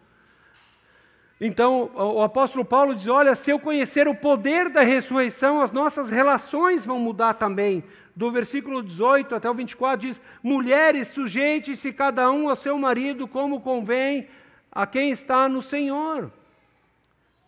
Então, 1.41 1.93
o 1.95 2.21
apóstolo 2.21 2.65
Paulo 2.65 2.93
diz: 2.93 3.07
Olha, 3.07 3.37
se 3.37 3.53
eu 3.53 3.61
conhecer 3.61 4.09
o 4.09 4.17
poder 4.17 4.69
da 4.69 4.81
ressurreição, 4.81 5.61
as 5.61 5.71
nossas 5.71 6.11
relações 6.11 6.85
vão 6.85 6.99
mudar 6.99 7.35
também. 7.35 7.85
Do 8.17 8.33
versículo 8.33 8.83
18 8.83 9.33
até 9.33 9.49
o 9.49 9.55
24 9.55 10.09
diz: 10.09 10.21
Mulheres, 10.43 11.09
sujeite-se 11.09 11.93
cada 11.93 12.29
um 12.33 12.49
ao 12.49 12.57
seu 12.57 12.77
marido, 12.77 13.29
como 13.29 13.61
convém 13.61 14.29
a 14.75 14.87
quem 14.87 15.11
está 15.11 15.49
no 15.49 15.63
Senhor. 15.63 16.33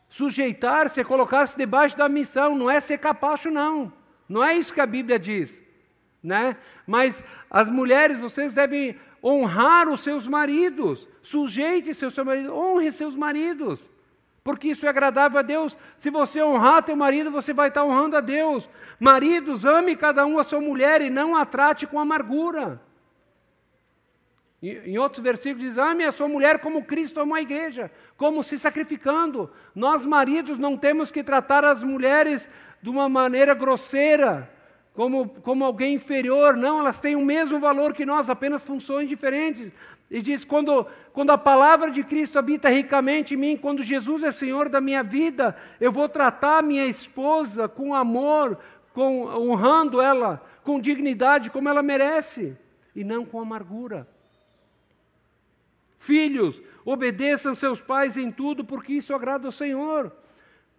Sujeitar-se 0.09 1.01
é 1.01 1.05
colocar-se 1.05 1.57
debaixo 1.57 1.99
da 1.99 2.09
missão, 2.09 2.57
não 2.57 2.70
é 2.70 2.81
ser 2.81 2.99
capacho, 2.99 3.51
não. 3.51 3.93
Não 4.29 4.43
é 4.43 4.55
isso 4.55 4.72
que 4.72 4.81
a 4.81 4.87
Bíblia 4.87 5.18
diz. 5.18 5.53
Né? 6.22 6.57
Mas 6.87 7.22
as 7.51 7.70
mulheres, 7.70 8.18
vocês 8.18 8.53
devem 8.53 8.99
honrar 9.22 9.89
os 9.89 10.01
seus 10.01 10.27
maridos, 10.27 11.09
sujeite-se 11.22 12.05
ao 12.05 12.11
seu 12.11 12.24
marido, 12.24 12.55
honre 12.55 12.93
seus 12.93 13.16
maridos, 13.16 13.91
porque 14.45 14.68
isso 14.68 14.87
é 14.87 14.89
agradável 14.89 15.41
a 15.41 15.43
Deus. 15.43 15.77
Se 15.99 16.11
você 16.11 16.41
honrar 16.41 16.85
teu 16.85 16.95
marido, 16.95 17.31
você 17.33 17.53
vai 17.53 17.68
estar 17.68 17.85
honrando 17.85 18.16
a 18.16 18.20
Deus. 18.20 18.68
Maridos, 19.01 19.64
ame 19.64 19.97
cada 19.97 20.24
um 20.24 20.39
a 20.39 20.45
sua 20.45 20.61
mulher 20.61 21.03
e 21.03 21.11
não 21.11 21.35
a 21.35 21.45
trate 21.45 21.87
com 21.87 21.99
amargura. 21.99 22.81
Em 24.71 24.99
outros 24.99 25.23
versículos 25.23 25.69
diz: 25.69 25.79
ame 25.79 26.05
a 26.05 26.12
sua 26.12 26.27
mulher 26.27 26.59
como 26.59 26.85
Cristo 26.85 27.21
amou 27.21 27.37
a 27.37 27.43
igreja, 27.43 27.91
como 28.17 28.43
se 28.43 28.59
sacrificando. 28.59 29.51
Nós, 29.75 30.05
maridos, 30.05 30.59
não 30.59 30.77
temos 30.77 31.11
que 31.11 31.23
tratar 31.23 31.64
as 31.64 31.83
mulheres 31.83 32.49
de 32.83 32.91
uma 32.91 33.09
maneira 33.09 33.55
grosseira, 33.55 34.51
como, 34.93 35.29
como 35.29 35.64
alguém 35.64 35.95
inferior, 35.95 36.57
não, 36.57 36.81
elas 36.81 36.99
têm 36.99 37.14
o 37.14 37.25
mesmo 37.25 37.61
valor 37.61 37.93
que 37.93 38.07
nós, 38.07 38.31
apenas 38.31 38.64
funções 38.64 39.09
diferentes. 39.09 39.71
E 40.11 40.23
diz: 40.23 40.45
quando, 40.45 40.87
quando 41.12 41.31
a 41.31 41.39
palavra 41.39 41.91
de 41.91 42.03
Cristo 42.03 42.39
habita 42.39 42.69
ricamente 42.69 43.35
em 43.35 43.37
mim, 43.37 43.57
quando 43.57 43.83
Jesus 43.83 44.23
é 44.23 44.33
Senhor 44.33 44.69
da 44.69 44.81
minha 44.81 45.03
vida, 45.03 45.55
eu 45.81 45.93
vou 45.93 46.09
tratar 46.09 46.62
minha 46.62 46.87
esposa 46.87 47.69
com 47.69 47.95
amor, 47.95 48.59
com, 48.95 49.27
honrando 49.27 50.01
ela, 50.01 50.43
com 50.64 50.81
dignidade, 50.81 51.51
como 51.51 51.69
ela 51.69 51.83
merece, 51.83 52.57
e 52.95 53.05
não 53.05 53.25
com 53.25 53.39
amargura. 53.39 54.09
Filhos, 56.07 56.63
obedeçam 56.85 57.55
seus 57.55 57.81
pais 57.81 58.17
em 58.17 58.31
tudo, 58.31 58.65
porque 58.65 58.93
isso 58.93 59.13
agrada 59.13 59.49
ao 59.49 59.53
Senhor. 59.53 60.13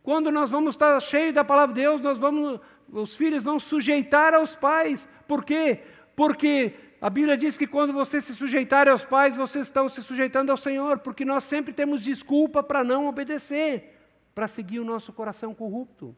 Quando 0.02 0.32
nós 0.32 0.50
vamos 0.50 0.76
estar 0.76 0.98
cheios 1.02 1.34
da 1.34 1.44
palavra 1.44 1.76
de 1.76 1.82
Deus, 1.82 2.02
nós 2.02 2.18
vamos 2.18 2.62
os 2.90 3.14
filhos 3.16 3.44
vão 3.44 3.60
sujeitar 3.60 4.34
aos 4.34 4.56
pais. 4.56 5.06
Por 5.28 5.44
quê? 5.44 5.84
Porque 6.16 6.74
a 7.02 7.10
Bíblia 7.10 7.38
diz 7.38 7.58
que 7.58 7.68
quando 7.68 7.92
você 7.92 8.22
se 8.22 8.34
sujeitar 8.34 8.88
aos 8.88 9.04
pais, 9.04 9.36
vocês 9.36 9.68
estão 9.68 9.90
se 9.90 10.02
sujeitando 10.02 10.50
ao 10.50 10.58
Senhor, 10.58 11.00
porque 11.00 11.26
nós 11.26 11.44
sempre 11.44 11.74
temos 11.74 12.02
desculpa 12.02 12.64
para 12.64 12.84
não 12.84 13.08
obedecer, 13.08 14.00
para 14.34 14.48
seguir 14.48 14.80
o 14.80 14.86
nosso 14.86 15.12
coração 15.12 15.54
corrupto. 15.54 16.16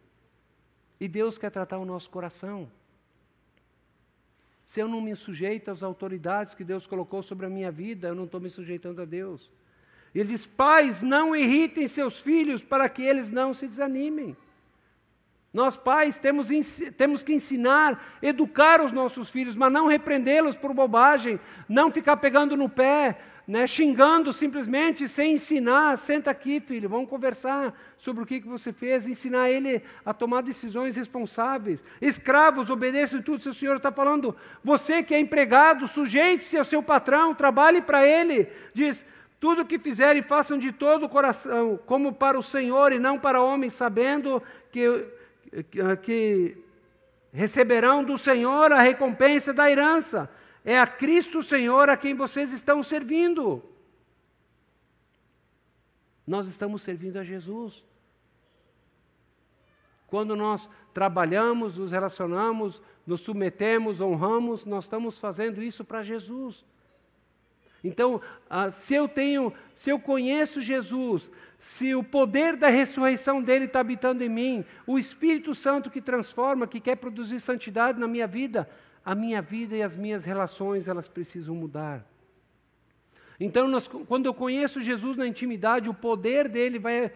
E 0.99 1.07
Deus 1.07 1.37
quer 1.39 1.49
tratar 1.49 1.79
o 1.79 1.85
nosso 1.85 2.09
coração. 2.11 2.69
Se 4.69 4.79
eu 4.79 4.87
não 4.87 5.01
me 5.01 5.15
sujeito 5.15 5.71
às 5.71 5.81
autoridades 5.81 6.53
que 6.53 6.63
Deus 6.63 6.85
colocou 6.85 7.23
sobre 7.23 7.47
a 7.47 7.49
minha 7.49 7.71
vida, 7.71 8.09
eu 8.09 8.13
não 8.13 8.25
estou 8.25 8.39
me 8.39 8.51
sujeitando 8.51 9.01
a 9.01 9.05
Deus. 9.05 9.49
Ele 10.13 10.29
diz: 10.29 10.45
pais, 10.45 11.01
não 11.01 11.35
irritem 11.35 11.87
seus 11.87 12.19
filhos 12.19 12.61
para 12.61 12.87
que 12.87 13.01
eles 13.01 13.31
não 13.31 13.51
se 13.51 13.67
desanimem. 13.67 14.37
Nós, 15.51 15.75
pais, 15.75 16.19
temos, 16.19 16.49
temos 16.95 17.23
que 17.23 17.33
ensinar, 17.33 18.19
educar 18.21 18.79
os 18.79 18.91
nossos 18.91 19.31
filhos, 19.31 19.55
mas 19.55 19.71
não 19.71 19.87
repreendê-los 19.87 20.55
por 20.55 20.71
bobagem, 20.71 21.39
não 21.67 21.91
ficar 21.91 22.17
pegando 22.17 22.55
no 22.55 22.69
pé, 22.69 23.19
né, 23.49 23.65
xingando 23.65 24.31
simplesmente, 24.31 25.07
sem 25.07 25.33
ensinar. 25.33 25.97
Senta 25.97 26.29
aqui, 26.29 26.59
filho, 26.59 26.87
vamos 26.87 27.09
conversar 27.09 27.73
sobre 27.97 28.21
o 28.21 28.25
que, 28.25 28.39
que 28.39 28.47
você 28.47 28.71
fez, 28.71 29.07
ensinar 29.07 29.49
ele 29.49 29.81
a 30.05 30.13
tomar 30.13 30.43
decisões 30.43 30.95
responsáveis. 30.95 31.83
Escravos, 31.99 32.69
obedeçam 32.69 33.23
tudo, 33.23 33.41
se 33.41 33.49
o 33.49 33.53
Senhor 33.53 33.77
está 33.77 33.91
falando. 33.91 34.35
Você 34.63 35.01
que 35.01 35.15
é 35.15 35.19
empregado, 35.19 35.87
sujeite-se 35.87 36.59
ao 36.59 36.63
seu 36.63 36.83
patrão, 36.83 37.33
trabalhe 37.33 37.81
para 37.81 38.05
ele. 38.05 38.47
Diz, 38.71 39.03
tudo 39.39 39.63
o 39.63 39.65
que 39.65 39.79
fizerem, 39.79 40.21
façam 40.21 40.59
de 40.59 40.71
todo 40.71 41.07
o 41.07 41.09
coração, 41.09 41.79
como 41.87 42.13
para 42.13 42.37
o 42.37 42.43
Senhor 42.43 42.93
e 42.93 42.99
não 42.99 43.17
para 43.17 43.41
homens, 43.41 43.73
sabendo 43.73 44.43
que 44.71 45.07
que 46.03 46.55
receberão 47.33 48.03
do 48.03 48.15
Senhor 48.15 48.71
a 48.71 48.79
recompensa 48.79 49.51
da 49.51 49.71
herança. 49.71 50.29
É 50.63 50.77
a 50.79 50.85
Cristo 50.87 51.41
Senhor 51.41 51.89
a 51.89 51.97
quem 51.97 52.13
vocês 52.13 52.51
estão 52.51 52.83
servindo. 52.83 53.63
Nós 56.25 56.47
estamos 56.47 56.83
servindo 56.83 57.17
a 57.17 57.23
Jesus. 57.23 57.83
Quando 60.07 60.35
nós 60.35 60.69
trabalhamos, 60.93 61.77
nos 61.77 61.91
relacionamos, 61.91 62.81
nos 63.05 63.21
submetemos, 63.21 64.01
honramos, 64.01 64.65
nós 64.65 64.85
estamos 64.85 65.17
fazendo 65.17 65.61
isso 65.61 65.83
para 65.83 66.03
Jesus. 66.03 66.65
Então, 67.83 68.21
ah, 68.49 68.71
se 68.71 68.93
eu 68.93 69.07
tenho, 69.07 69.53
se 69.75 69.89
eu 69.89 69.99
conheço 69.99 70.61
Jesus, 70.61 71.29
se 71.59 71.95
o 71.95 72.03
poder 72.03 72.55
da 72.55 72.67
ressurreição 72.67 73.41
dele 73.41 73.65
está 73.65 73.79
habitando 73.79 74.23
em 74.23 74.29
mim, 74.29 74.65
o 74.85 74.99
Espírito 74.99 75.55
Santo 75.55 75.89
que 75.89 76.01
transforma, 76.01 76.67
que 76.67 76.79
quer 76.79 76.95
produzir 76.95 77.39
santidade 77.39 77.99
na 77.99 78.07
minha 78.07 78.27
vida, 78.27 78.69
a 79.09 79.15
minha 79.15 79.41
vida 79.41 79.75
e 79.75 79.81
as 79.81 79.95
minhas 79.95 80.23
relações 80.23 80.87
elas 80.87 81.07
precisam 81.07 81.55
mudar. 81.55 82.05
Então, 83.39 83.67
nós, 83.67 83.87
quando 83.87 84.27
eu 84.27 84.35
conheço 84.35 84.79
Jesus 84.81 85.17
na 85.17 85.25
intimidade, 85.25 85.89
o 85.89 85.95
poder 85.95 86.47
dele 86.47 86.77
vai, 86.77 87.11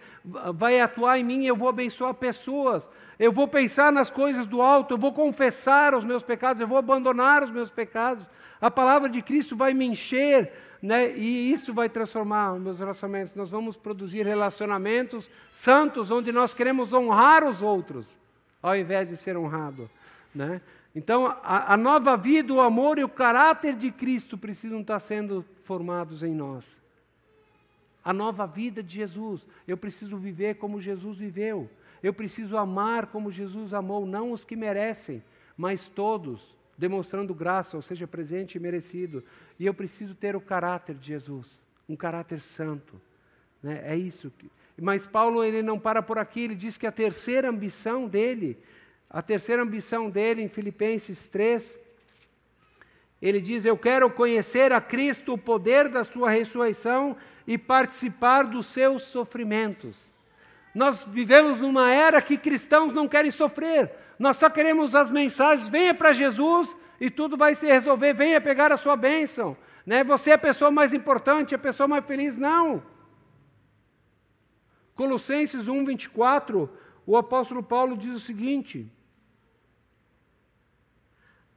vai 0.56 0.82
atuar 0.82 1.20
em 1.20 1.24
mim, 1.24 1.46
eu 1.46 1.56
vou 1.56 1.70
abençoar 1.70 2.16
pessoas, 2.16 2.89
eu 3.20 3.32
vou 3.32 3.48
pensar 3.48 3.91
nas 3.91 4.10
coisas 4.10 4.48
do 4.48 4.60
alto, 4.60 4.96
eu 4.96 4.98
vou 4.98 5.14
confessar 5.14 5.94
os 5.94 6.04
meus 6.04 6.24
pecados, 6.24 6.60
eu 6.62 6.68
vou 6.68 6.80
abandonar 6.80 7.44
os 7.44 7.52
meus 7.52 7.70
pecados. 7.70 8.26
A 8.59 8.72
palavra 8.72 9.08
de 9.08 9.22
Cristo 9.22 9.55
vai 9.55 9.72
me 9.72 9.86
encher 9.86 10.51
né? 10.82 11.16
e 11.16 11.51
isso 11.51 11.76
vai 11.76 11.89
transformar 11.89 12.54
os 12.54 12.59
meus 12.59 12.80
relacionamentos. 12.80 13.36
Nós 13.36 13.51
vamos 13.51 13.78
produzir 13.78 14.26
relacionamentos 14.26 15.30
santos, 15.51 16.09
onde 16.09 16.32
nós 16.32 16.55
queremos 16.55 16.92
honrar 16.92 17.43
os 17.43 17.62
outros, 17.62 18.08
ao 18.63 18.76
invés 18.76 19.09
de 19.09 19.16
ser 19.16 19.38
honrado. 19.38 19.88
Né? 20.34 20.59
Então, 20.95 21.25
a, 21.25 21.74
a 21.74 21.78
nova 21.78 22.15
vida, 22.15 22.53
o 22.53 22.61
amor 22.61 22.99
e 22.99 23.03
o 23.03 23.09
caráter 23.09 23.75
de 23.75 23.91
Cristo 23.91 24.37
precisam 24.37 24.82
estar 24.82 24.99
sendo 24.99 25.43
formados 25.63 26.21
em 26.21 26.33
nós. 26.33 26.65
A 28.05 28.13
nova 28.13 28.45
vida 28.45 28.83
de 28.83 28.95
Jesus. 28.95 29.45
Eu 29.67 29.78
preciso 29.78 30.17
viver 30.17 30.55
como 30.55 30.82
Jesus 30.82 31.17
viveu. 31.17 31.70
Eu 32.03 32.13
preciso 32.13 32.57
amar 32.57 33.07
como 33.07 33.32
Jesus 33.32 33.74
amou, 33.74 34.05
não 34.05 34.33
os 34.33 34.43
que 34.43 34.55
merecem, 34.55 35.24
mas 35.57 35.87
todos 35.87 36.53
demonstrando 36.78 37.33
graça, 37.33 37.78
ou 37.78 37.82
seja, 37.82 38.05
presente 38.05 38.55
e 38.55 38.59
merecido. 38.59 39.24
E 39.59 39.65
eu 39.65 39.74
preciso 39.74 40.13
ter 40.13 40.36
o 40.36 40.41
caráter 40.41 40.95
de 40.95 41.07
Jesus, 41.07 41.47
um 41.87 41.95
caráter 41.95 42.41
santo. 42.41 42.99
Né? 43.61 43.82
É 43.86 43.95
isso. 43.95 44.32
Que... 44.37 44.49
Mas 44.82 45.05
Paulo 45.05 45.43
ele 45.43 45.61
não 45.61 45.79
para 45.79 46.01
por 46.01 46.17
aqui, 46.17 46.41
ele 46.41 46.55
diz 46.55 46.75
que 46.75 46.87
a 46.87 46.91
terceira 46.91 47.49
ambição 47.49 48.07
dele, 48.07 48.57
a 49.14 49.22
terceira 49.22 49.62
ambição 49.62 50.10
dele 50.10 50.42
em 50.42 50.50
Filipenses 50.50 51.24
3, 51.28 51.78
ele 53.22 53.40
diz: 53.40 53.64
Eu 53.64 53.78
quero 53.78 54.10
conhecer 54.10 54.74
a 54.74 54.82
Cristo, 54.82 55.34
o 55.34 55.38
poder 55.38 55.88
da 55.88 56.04
Sua 56.04 56.32
ressurreição 56.32 57.16
e 57.46 57.56
participar 57.56 58.48
dos 58.48 58.66
seus 58.66 59.04
sofrimentos. 59.04 60.04
Nós 60.74 61.06
vivemos 61.06 61.62
numa 61.62 61.92
era 61.92 62.20
que 62.20 62.36
cristãos 62.36 62.92
não 62.92 63.08
querem 63.08 63.30
sofrer, 63.30 63.92
nós 64.18 64.38
só 64.38 64.50
queremos 64.50 64.96
as 64.96 65.12
mensagens, 65.12 65.70
venha 65.70 65.94
para 65.94 66.12
Jesus 66.12 66.76
e 67.00 67.12
tudo 67.12 67.38
vai 67.38 67.54
se 67.54 67.68
resolver, 67.68 68.14
venha 68.14 68.42
pegar 68.42 68.72
a 68.72 68.78
sua 68.78 68.96
bênção. 68.96 69.56
Né? 69.86 70.04
Você 70.04 70.32
é 70.32 70.34
a 70.34 70.38
pessoa 70.40 70.72
mais 70.72 70.92
importante, 70.92 71.54
a 71.54 71.60
pessoa 71.60 71.88
mais 71.88 72.04
feliz. 72.06 72.36
Não. 72.36 72.82
Colossenses 74.96 75.68
1, 75.68 75.86
24, 75.86 76.70
o 77.06 77.16
apóstolo 77.16 77.62
Paulo 77.62 77.96
diz 77.96 78.16
o 78.16 78.20
seguinte: 78.20 78.90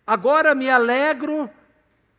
Agora 0.07 0.55
me 0.55 0.71
alegro 0.71 1.51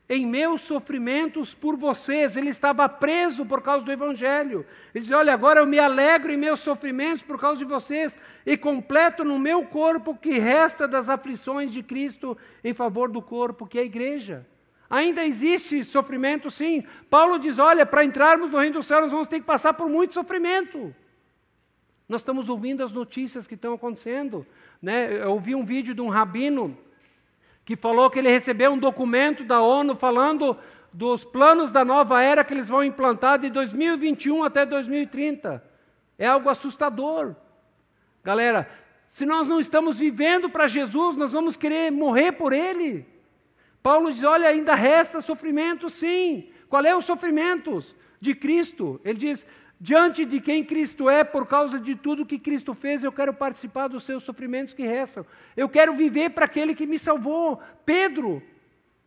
em 0.10 0.26
meus 0.26 0.62
sofrimentos 0.62 1.54
por 1.54 1.76
vocês. 1.76 2.36
Ele 2.36 2.50
estava 2.50 2.88
preso 2.88 3.46
por 3.46 3.62
causa 3.62 3.86
do 3.86 3.92
Evangelho. 3.92 4.66
Ele 4.94 5.04
diz: 5.04 5.12
Olha, 5.12 5.34
agora 5.34 5.62
eu 5.62 5.66
me 5.66 5.80
alegro 5.80 6.32
em 6.32 6.38
meus 6.38 6.60
sofrimentos 6.60 7.24
por 7.24 7.40
causa 7.40 7.60
de 7.60 7.66
vocês 7.66 8.18
e 8.46 8.58
completo 8.58 9.24
no 9.24 9.40
meu 9.40 9.64
corpo 9.66 10.12
o 10.12 10.18
que 10.18 10.38
resta 10.38 10.88
das 10.88 11.10
aflições 11.10 11.72
de 11.72 11.84
Cristo 11.84 12.38
em 12.64 12.74
favor 12.74 13.10
do 13.10 13.22
corpo, 13.22 13.68
que 13.68 13.78
é 13.78 13.82
a 13.82 13.86
igreja. 13.86 14.46
Ainda 14.90 15.26
existe 15.26 15.84
sofrimento, 15.84 16.50
sim. 16.50 16.84
Paulo 17.10 17.38
diz: 17.38 17.60
Olha, 17.60 17.86
para 17.86 18.06
entrarmos 18.06 18.52
no 18.52 18.58
reino 18.58 18.76
dos 18.76 18.86
céus, 18.86 19.04
nós 19.04 19.12
vamos 19.12 19.28
ter 19.28 19.40
que 19.40 19.46
passar 19.46 19.74
por 19.74 19.90
muito 19.90 20.14
sofrimento. 20.14 20.94
Nós 22.08 22.22
estamos 22.22 22.48
ouvindo 22.48 22.84
as 22.84 22.94
notícias 22.94 23.46
que 23.46 23.56
estão 23.56 23.74
acontecendo. 23.74 24.46
Né? 24.82 25.22
Eu 25.24 25.32
ouvi 25.32 25.54
um 25.54 25.66
vídeo 25.66 25.94
de 25.94 26.00
um 26.00 26.08
rabino 26.08 26.78
que 27.68 27.76
falou 27.76 28.10
que 28.10 28.18
ele 28.18 28.30
recebeu 28.30 28.72
um 28.72 28.78
documento 28.78 29.44
da 29.44 29.60
ONU 29.60 29.94
falando 29.94 30.58
dos 30.94 31.26
planos 31.26 31.70
da 31.70 31.84
nova 31.84 32.24
era 32.24 32.42
que 32.42 32.54
eles 32.54 32.70
vão 32.70 32.82
implantar 32.82 33.38
de 33.40 33.50
2021 33.50 34.42
até 34.42 34.66
2030. 34.66 35.62
É 36.18 36.26
algo 36.26 36.50
assustador. 36.50 37.36
Galera, 38.24 38.70
se 39.12 39.26
nós 39.26 39.50
não 39.50 39.60
estamos 39.60 40.00
vivendo 40.00 40.50
para 40.50 40.70
Jesus, 40.70 41.18
nós 41.18 41.34
vamos 41.34 41.58
querer 41.58 41.92
morrer 41.92 42.32
por 42.32 42.54
Ele. 42.54 43.06
Paulo 43.84 44.14
diz: 44.14 44.24
olha, 44.24 44.48
ainda 44.48 44.74
resta 44.74 45.20
sofrimento, 45.20 45.90
sim. 45.90 46.48
Qual 46.70 46.86
é 46.86 46.96
o 46.96 47.02
sofrimento 47.02 47.84
de 48.18 48.34
Cristo? 48.34 49.02
Ele 49.04 49.20
diz: 49.20 49.46
Diante 49.80 50.26
de 50.26 50.42
quem 50.42 50.64
Cristo 50.64 51.08
é, 51.08 51.24
por 51.24 51.46
causa 51.46 51.80
de 51.80 51.94
tudo 51.94 52.26
que 52.26 52.40
Cristo 52.40 52.74
fez, 52.74 53.04
eu 53.04 53.12
quero 53.12 53.32
participar 53.32 53.88
dos 53.88 54.04
seus 54.04 54.24
sofrimentos 54.24 54.74
que 54.74 54.88
restam. 54.88 55.24
Eu 55.56 55.70
quero 55.70 55.94
viver 55.94 56.32
para 56.32 56.46
aquele 56.46 56.74
que 56.74 56.88
me 56.88 56.98
salvou. 56.98 57.62
Pedro, 57.86 58.42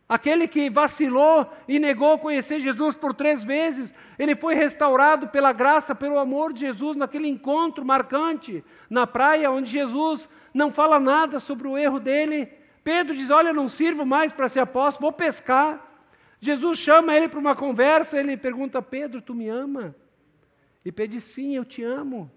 aquele 0.07 0.47
que 0.47 0.69
vacilou 0.69 1.45
e 1.67 1.77
negou 1.77 2.17
conhecer 2.19 2.61
Jesus 2.61 2.95
por 2.95 3.13
três 3.13 3.43
vezes, 3.43 3.93
ele 4.17 4.33
foi 4.33 4.55
restaurado 4.55 5.27
pela 5.27 5.51
graça, 5.51 5.93
pelo 5.93 6.17
amor 6.17 6.53
de 6.53 6.61
Jesus, 6.61 6.95
naquele 6.95 7.27
encontro 7.27 7.83
marcante 7.83 8.63
na 8.89 9.05
praia, 9.05 9.51
onde 9.51 9.69
Jesus 9.69 10.29
não 10.53 10.71
fala 10.71 11.01
nada 11.01 11.37
sobre 11.39 11.67
o 11.67 11.77
erro 11.77 11.99
dele. 11.99 12.47
Pedro 12.81 13.13
diz: 13.13 13.29
Olha, 13.29 13.51
não 13.51 13.67
sirvo 13.67 14.05
mais 14.05 14.31
para 14.31 14.47
ser 14.47 14.61
apóstolo, 14.61 15.09
vou 15.09 15.11
pescar. 15.11 15.85
Jesus 16.39 16.77
chama 16.77 17.13
ele 17.13 17.27
para 17.27 17.39
uma 17.39 17.57
conversa, 17.57 18.17
ele 18.17 18.37
pergunta: 18.37 18.81
Pedro, 18.81 19.21
tu 19.21 19.35
me 19.35 19.49
ama? 19.49 19.93
E 20.83 20.91
Pedro 20.91 21.13
diz: 21.13 21.23
Sim, 21.23 21.55
eu 21.55 21.65
te 21.65 21.83
amo. 21.83 22.31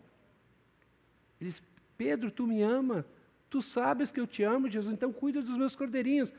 Ele 1.40 1.50
diz: 1.50 1.62
Pedro, 1.96 2.30
tu 2.30 2.46
me 2.46 2.62
ama. 2.62 3.04
Tu 3.50 3.62
sabes 3.62 4.10
que 4.10 4.20
eu 4.20 4.26
te 4.26 4.42
amo, 4.42 4.68
Jesus, 4.68 4.92
então 4.92 5.12
cuida 5.12 5.40
dos 5.40 5.56
meus 5.56 5.76
cordeirinhos. 5.76 6.32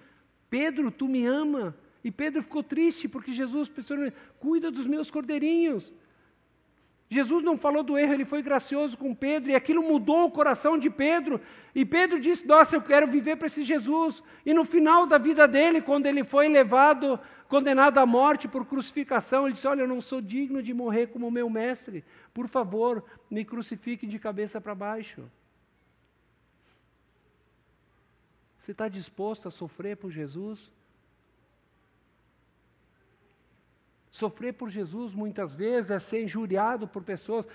Pedro, 0.50 0.92
tu 0.92 1.08
me 1.08 1.26
ama. 1.26 1.76
E 2.04 2.12
Pedro 2.12 2.44
ficou 2.44 2.62
triste 2.62 3.08
porque 3.08 3.32
Jesus 3.32 3.70
pensou: 3.70 3.98
cuida 4.40 4.70
dos 4.70 4.86
meus 4.86 5.10
cordeirinhos. 5.10 5.94
Jesus 7.10 7.44
não 7.44 7.56
falou 7.56 7.84
do 7.84 7.98
erro, 7.98 8.14
ele 8.14 8.26
foi 8.26 8.42
gracioso 8.42 8.98
com 8.98 9.14
Pedro, 9.14 9.52
e 9.52 9.56
aquilo 9.56 9.84
mudou 9.84 10.26
o 10.26 10.32
coração 10.32 10.78
de 10.78 10.90
Pedro. 10.90 11.40
E 11.74 11.86
Pedro 11.86 12.20
disse: 12.20 12.46
Nossa, 12.46 12.76
eu 12.76 12.82
quero 12.82 13.08
viver 13.08 13.36
para 13.36 13.48
esse 13.48 13.64
Jesus. 13.64 14.22
E 14.46 14.54
no 14.54 14.66
final 14.66 15.06
da 15.06 15.18
vida 15.18 15.48
dele, 15.48 15.82
quando 15.82 16.08
ele 16.08 16.24
foi 16.24 16.48
levado 16.48 17.20
condenado 17.48 17.98
à 17.98 18.06
morte 18.06 18.48
por 18.48 18.66
crucificação, 18.66 19.46
ele 19.46 19.54
disse: 19.54 19.68
Olha, 19.68 19.82
eu 19.82 19.88
não 19.88 20.02
sou 20.02 20.22
digno 20.22 20.62
de 20.62 20.74
morrer 20.74 21.08
como 21.08 21.30
meu 21.32 21.50
mestre, 21.50 22.04
por 22.34 22.48
favor, 22.48 23.04
me 23.30 23.46
crucifique 23.46 24.08
de 24.08 24.20
cabeça 24.20 24.60
para 24.60 24.76
baixo. 24.76 25.24
Você 28.60 28.72
está 28.72 28.88
disposto 28.88 29.48
a 29.48 29.52
sofrer 29.52 29.96
por 29.96 30.12
Jesus? 30.12 30.72
Sofrer 34.10 34.54
por 34.54 34.70
Jesus 34.70 35.14
muitas 35.14 35.52
vezes 35.54 35.92
é 35.92 36.00
ser 36.00 36.24
injuriado 36.24 36.88
por 36.88 37.04
pessoas. 37.04 37.46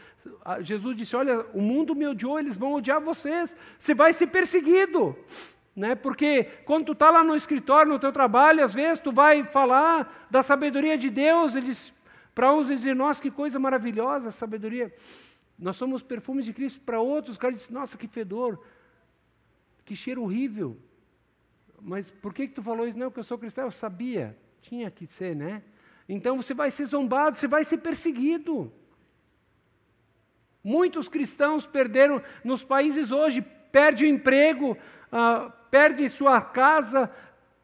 Ah, 0.44 0.60
Jesus 0.60 0.94
disse: 0.96 1.16
Olha, 1.16 1.40
o 1.54 1.60
mundo 1.60 1.94
me 1.94 2.06
odiou, 2.06 2.38
eles 2.38 2.56
vão 2.56 2.74
odiar 2.74 3.00
vocês. 3.00 3.56
Você 3.78 3.94
vai 3.94 4.12
ser 4.12 4.26
perseguido. 4.26 5.16
Né? 5.80 5.94
Porque 5.94 6.44
quando 6.66 6.84
tu 6.84 6.92
está 6.92 7.10
lá 7.10 7.24
no 7.24 7.34
escritório, 7.34 7.90
no 7.90 7.98
teu 7.98 8.12
trabalho, 8.12 8.62
às 8.62 8.74
vezes 8.74 8.98
tu 8.98 9.10
vai 9.10 9.44
falar 9.44 10.26
da 10.30 10.42
sabedoria 10.42 10.98
de 10.98 11.08
Deus, 11.08 11.54
eles, 11.54 11.90
para 12.34 12.52
uns 12.52 12.66
dizem, 12.66 12.94
nossa, 12.94 13.22
que 13.22 13.30
coisa 13.30 13.58
maravilhosa 13.58 14.28
a 14.28 14.30
sabedoria. 14.30 14.94
Nós 15.58 15.78
somos 15.78 16.02
perfumes 16.02 16.44
de 16.44 16.52
Cristo, 16.52 16.80
para 16.80 17.00
outros, 17.00 17.36
o 17.36 17.40
cara 17.40 17.54
diz, 17.54 17.70
nossa, 17.70 17.96
que 17.96 18.06
fedor, 18.06 18.62
que 19.86 19.96
cheiro 19.96 20.22
horrível. 20.22 20.76
Mas 21.80 22.10
por 22.10 22.34
que, 22.34 22.46
que 22.48 22.56
tu 22.56 22.62
falou 22.62 22.86
isso? 22.86 22.98
Não, 22.98 23.06
porque 23.06 23.20
eu 23.20 23.24
sou 23.24 23.38
cristão, 23.38 23.64
eu 23.64 23.70
sabia, 23.70 24.36
tinha 24.60 24.90
que 24.90 25.06
ser, 25.06 25.34
né? 25.34 25.62
Então 26.06 26.36
você 26.36 26.52
vai 26.52 26.70
ser 26.70 26.84
zombado, 26.84 27.38
você 27.38 27.48
vai 27.48 27.64
ser 27.64 27.78
perseguido. 27.78 28.70
Muitos 30.62 31.08
cristãos 31.08 31.66
perderam, 31.66 32.22
nos 32.44 32.62
países 32.62 33.10
hoje, 33.10 33.40
perde 33.72 34.04
o 34.04 34.08
emprego, 34.08 34.76
ah, 35.10 35.50
perde 35.70 36.08
sua 36.08 36.40
casa, 36.40 37.10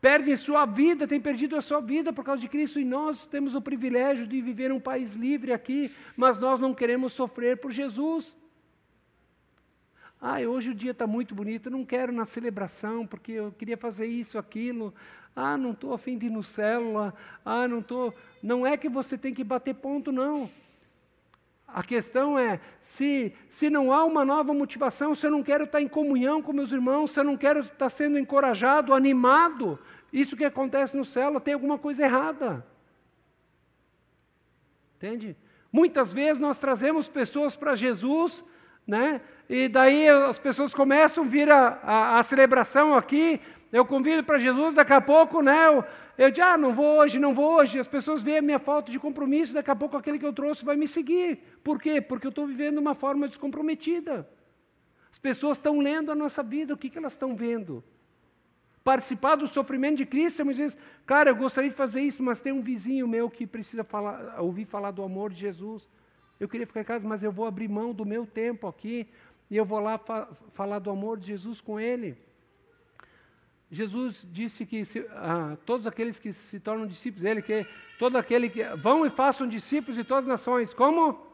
perde 0.01 0.37
sua 0.37 0.65
vida, 0.66 1.07
tem 1.07 1.20
perdido 1.20 1.57
a 1.57 1.61
sua 1.61 1.81
vida 1.81 2.12
por 2.12 2.24
causa 2.24 2.41
de 2.41 2.49
Cristo, 2.49 2.78
e 2.78 2.85
nós 2.85 3.27
temos 3.27 3.55
o 3.55 3.61
privilégio 3.61 4.27
de 4.27 4.41
viver 4.41 4.70
um 4.73 4.81
país 4.81 5.15
livre 5.15 5.53
aqui, 5.53 5.93
mas 6.16 6.39
nós 6.39 6.61
não 6.61 6.74
queremos 6.74 7.12
sofrer 7.12 7.57
por 7.57 7.70
Jesus. 7.73 8.37
Ah, 10.20 10.41
hoje 10.41 10.70
o 10.70 10.74
dia 10.74 10.93
está 10.93 11.07
muito 11.07 11.35
bonito, 11.35 11.66
eu 11.66 11.73
não 11.73 11.85
quero 11.85 12.12
na 12.12 12.24
celebração, 12.24 13.07
porque 13.07 13.33
eu 13.33 13.53
queria 13.53 13.77
fazer 13.77 14.07
isso, 14.07 14.39
aquilo. 14.39 14.95
Ah, 15.35 15.59
não 15.59 15.73
estou 15.73 15.93
afim 15.93 16.16
de 16.16 16.27
ir 16.27 16.31
no 16.31 16.43
célula. 16.43 17.12
Ah, 17.45 17.69
não 17.69 17.81
estou. 17.81 18.15
Não 18.43 18.66
é 18.66 18.77
que 18.78 18.89
você 18.89 19.19
tem 19.19 19.35
que 19.35 19.45
bater 19.45 19.74
ponto, 19.74 20.11
não. 20.11 20.51
A 21.68 21.82
questão 21.82 22.38
é, 22.38 22.60
se, 22.82 23.34
se 23.51 23.68
não 23.68 23.93
há 23.93 24.05
uma 24.05 24.24
nova 24.24 24.55
motivação, 24.55 25.14
se 25.14 25.26
eu 25.26 25.30
não 25.30 25.43
quero 25.43 25.64
estar 25.64 25.80
em 25.80 25.88
comunhão 25.88 26.40
com 26.40 26.52
meus 26.52 26.72
irmãos, 26.72 27.10
se 27.10 27.20
eu 27.20 27.24
não 27.24 27.36
quero 27.36 27.60
estar 27.60 27.90
sendo 27.90 28.18
encorajado, 28.18 28.94
animado, 28.94 29.78
isso 30.12 30.36
que 30.36 30.44
acontece 30.44 30.97
no 30.97 31.05
céu, 31.05 31.38
tem 31.40 31.55
alguma 31.55 31.76
coisa 31.76 32.05
errada. 32.05 32.64
Entende? 34.97 35.36
Muitas 35.70 36.12
vezes 36.12 36.38
nós 36.38 36.56
trazemos 36.56 37.09
pessoas 37.09 37.56
para 37.56 37.76
Jesus, 37.76 38.43
né? 38.86 39.20
E 39.48 39.68
daí 39.68 40.09
as 40.09 40.38
pessoas 40.38 40.72
começam 40.72 41.24
a 41.24 41.26
vir 41.26 41.51
a, 41.51 41.80
a, 41.82 42.18
a 42.20 42.22
celebração 42.22 42.94
aqui, 42.94 43.40
eu 43.72 43.84
convido 43.84 44.24
para 44.24 44.38
Jesus, 44.38 44.74
daqui 44.74 44.93
a 44.93 45.01
pouco, 45.01 45.43
né? 45.43 45.66
Eu, 45.66 45.84
eu 46.18 46.30
digo, 46.30 46.47
ah, 46.47 46.56
não 46.56 46.72
vou 46.74 46.98
hoje, 46.98 47.18
não 47.18 47.34
vou 47.34 47.56
hoje. 47.56 47.78
As 47.78 47.88
pessoas 47.88 48.22
veem 48.22 48.38
a 48.38 48.43
minha 48.43 48.59
falta 48.59 48.90
de 48.90 48.98
compromisso, 48.98 49.52
daqui 49.52 49.70
a 49.70 49.76
pouco 49.76 49.97
aquele 49.97 50.18
que 50.18 50.24
eu 50.24 50.32
trouxe 50.32 50.64
vai 50.64 50.76
me 50.76 50.88
seguir. 50.88 51.38
Por 51.62 51.80
quê? 51.80 52.01
Porque 52.01 52.26
eu 52.26 52.30
estou 52.30 52.47
vivendo 52.47 52.78
uma 52.78 52.94
forma 52.94 53.28
descomprometida. 53.28 54.26
As 55.12 55.18
pessoas 55.18 55.59
estão 55.59 55.78
lendo 55.78 56.10
a 56.10 56.14
nossa 56.14 56.43
vida, 56.43 56.74
o 56.74 56.76
que, 56.76 56.88
que 56.88 56.98
elas 56.98 57.12
estão 57.12 57.34
vendo? 57.34 57.84
Participar 58.82 59.34
do 59.34 59.47
sofrimento 59.47 59.97
de 59.97 60.06
Cristo, 60.06 60.44
muitas 60.44 60.59
vezes, 60.59 60.78
cara, 61.05 61.30
eu 61.30 61.36
gostaria 61.36 61.70
de 61.70 61.76
fazer 61.76 62.01
isso, 62.02 62.22
mas 62.22 62.38
tem 62.38 62.52
um 62.52 62.62
vizinho 62.62 63.09
meu 63.09 63.28
que 63.28 63.47
precisa 63.47 63.82
falar, 63.82 64.40
ouvir 64.40 64.64
falar 64.64 64.93
do 64.93 65.02
amor 65.02 65.32
de 65.32 65.40
Jesus. 65.40 65.88
Eu 66.38 66.48
queria 66.48 66.66
ficar 66.66 66.82
em 66.82 66.84
casa, 66.84 67.06
mas 67.06 67.22
eu 67.22 67.32
vou 67.32 67.47
abrir 67.47 67.68
mão 67.68 67.93
do 67.93 68.05
meu 68.05 68.26
tempo 68.26 68.66
aqui 68.66 69.09
e 69.51 69.56
eu 69.56 69.64
vou 69.64 69.80
lá 69.80 69.98
fa 69.98 70.28
falar 70.52 70.78
do 70.78 70.90
amor 70.90 71.18
de 71.18 71.26
Jesus 71.26 71.60
com 71.60 71.80
ele. 71.80 72.16
Jesus 73.70 74.24
disse 74.30 74.64
que 74.64 74.84
se, 74.84 75.05
ah, 75.10 75.56
todos 75.66 75.86
aqueles 75.86 76.18
que 76.20 76.32
se 76.32 76.60
tornam 76.60 76.86
discípulos 76.86 77.22
dele, 77.22 77.43
que 77.43 77.66
todo 77.98 78.16
aquele 78.16 78.48
que 78.48 78.62
vão 78.76 79.05
e 79.05 79.10
façam 79.10 79.48
discípulos 79.48 79.97
de 79.97 80.05
todas 80.05 80.24
as 80.24 80.28
nações, 80.28 80.72
como 80.72 81.26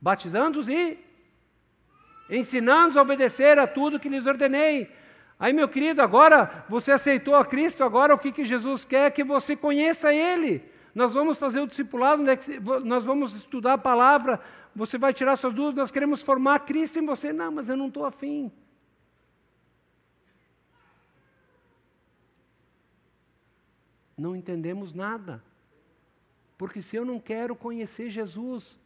batizando-os 0.00 0.68
e 0.68 0.98
ensinando-os 2.28 2.96
a 2.96 3.02
obedecer 3.02 3.58
a 3.58 3.66
tudo 3.66 4.00
que 4.00 4.08
lhes 4.08 4.26
ordenei. 4.26 4.90
Aí, 5.38 5.52
meu 5.52 5.68
querido, 5.68 6.02
agora 6.02 6.64
você 6.68 6.90
aceitou 6.90 7.36
a 7.36 7.44
Cristo, 7.44 7.84
agora 7.84 8.14
o 8.14 8.18
que, 8.18 8.32
que 8.32 8.44
Jesus 8.44 8.84
quer? 8.84 9.12
Que 9.12 9.22
você 9.22 9.54
conheça 9.54 10.12
Ele. 10.12 10.64
Nós 10.94 11.14
vamos 11.14 11.38
fazer 11.38 11.60
o 11.60 11.66
discipulado, 11.66 12.22
né? 12.22 12.38
nós 12.82 13.04
vamos 13.04 13.34
estudar 13.36 13.74
a 13.74 13.78
palavra, 13.78 14.40
você 14.74 14.96
vai 14.96 15.12
tirar 15.12 15.36
suas 15.36 15.52
dúvidas, 15.52 15.76
nós 15.76 15.90
queremos 15.90 16.22
formar 16.22 16.60
Cristo 16.60 16.98
em 16.98 17.06
você. 17.06 17.32
Não, 17.32 17.52
mas 17.52 17.68
eu 17.68 17.76
não 17.76 17.88
estou 17.88 18.06
afim. 18.06 18.50
Não 24.16 24.34
entendemos 24.34 24.92
nada. 24.92 25.42
Porque 26.56 26.80
se 26.80 26.96
eu 26.96 27.04
não 27.04 27.20
quero 27.20 27.54
conhecer 27.54 28.08
Jesus, 28.08 28.76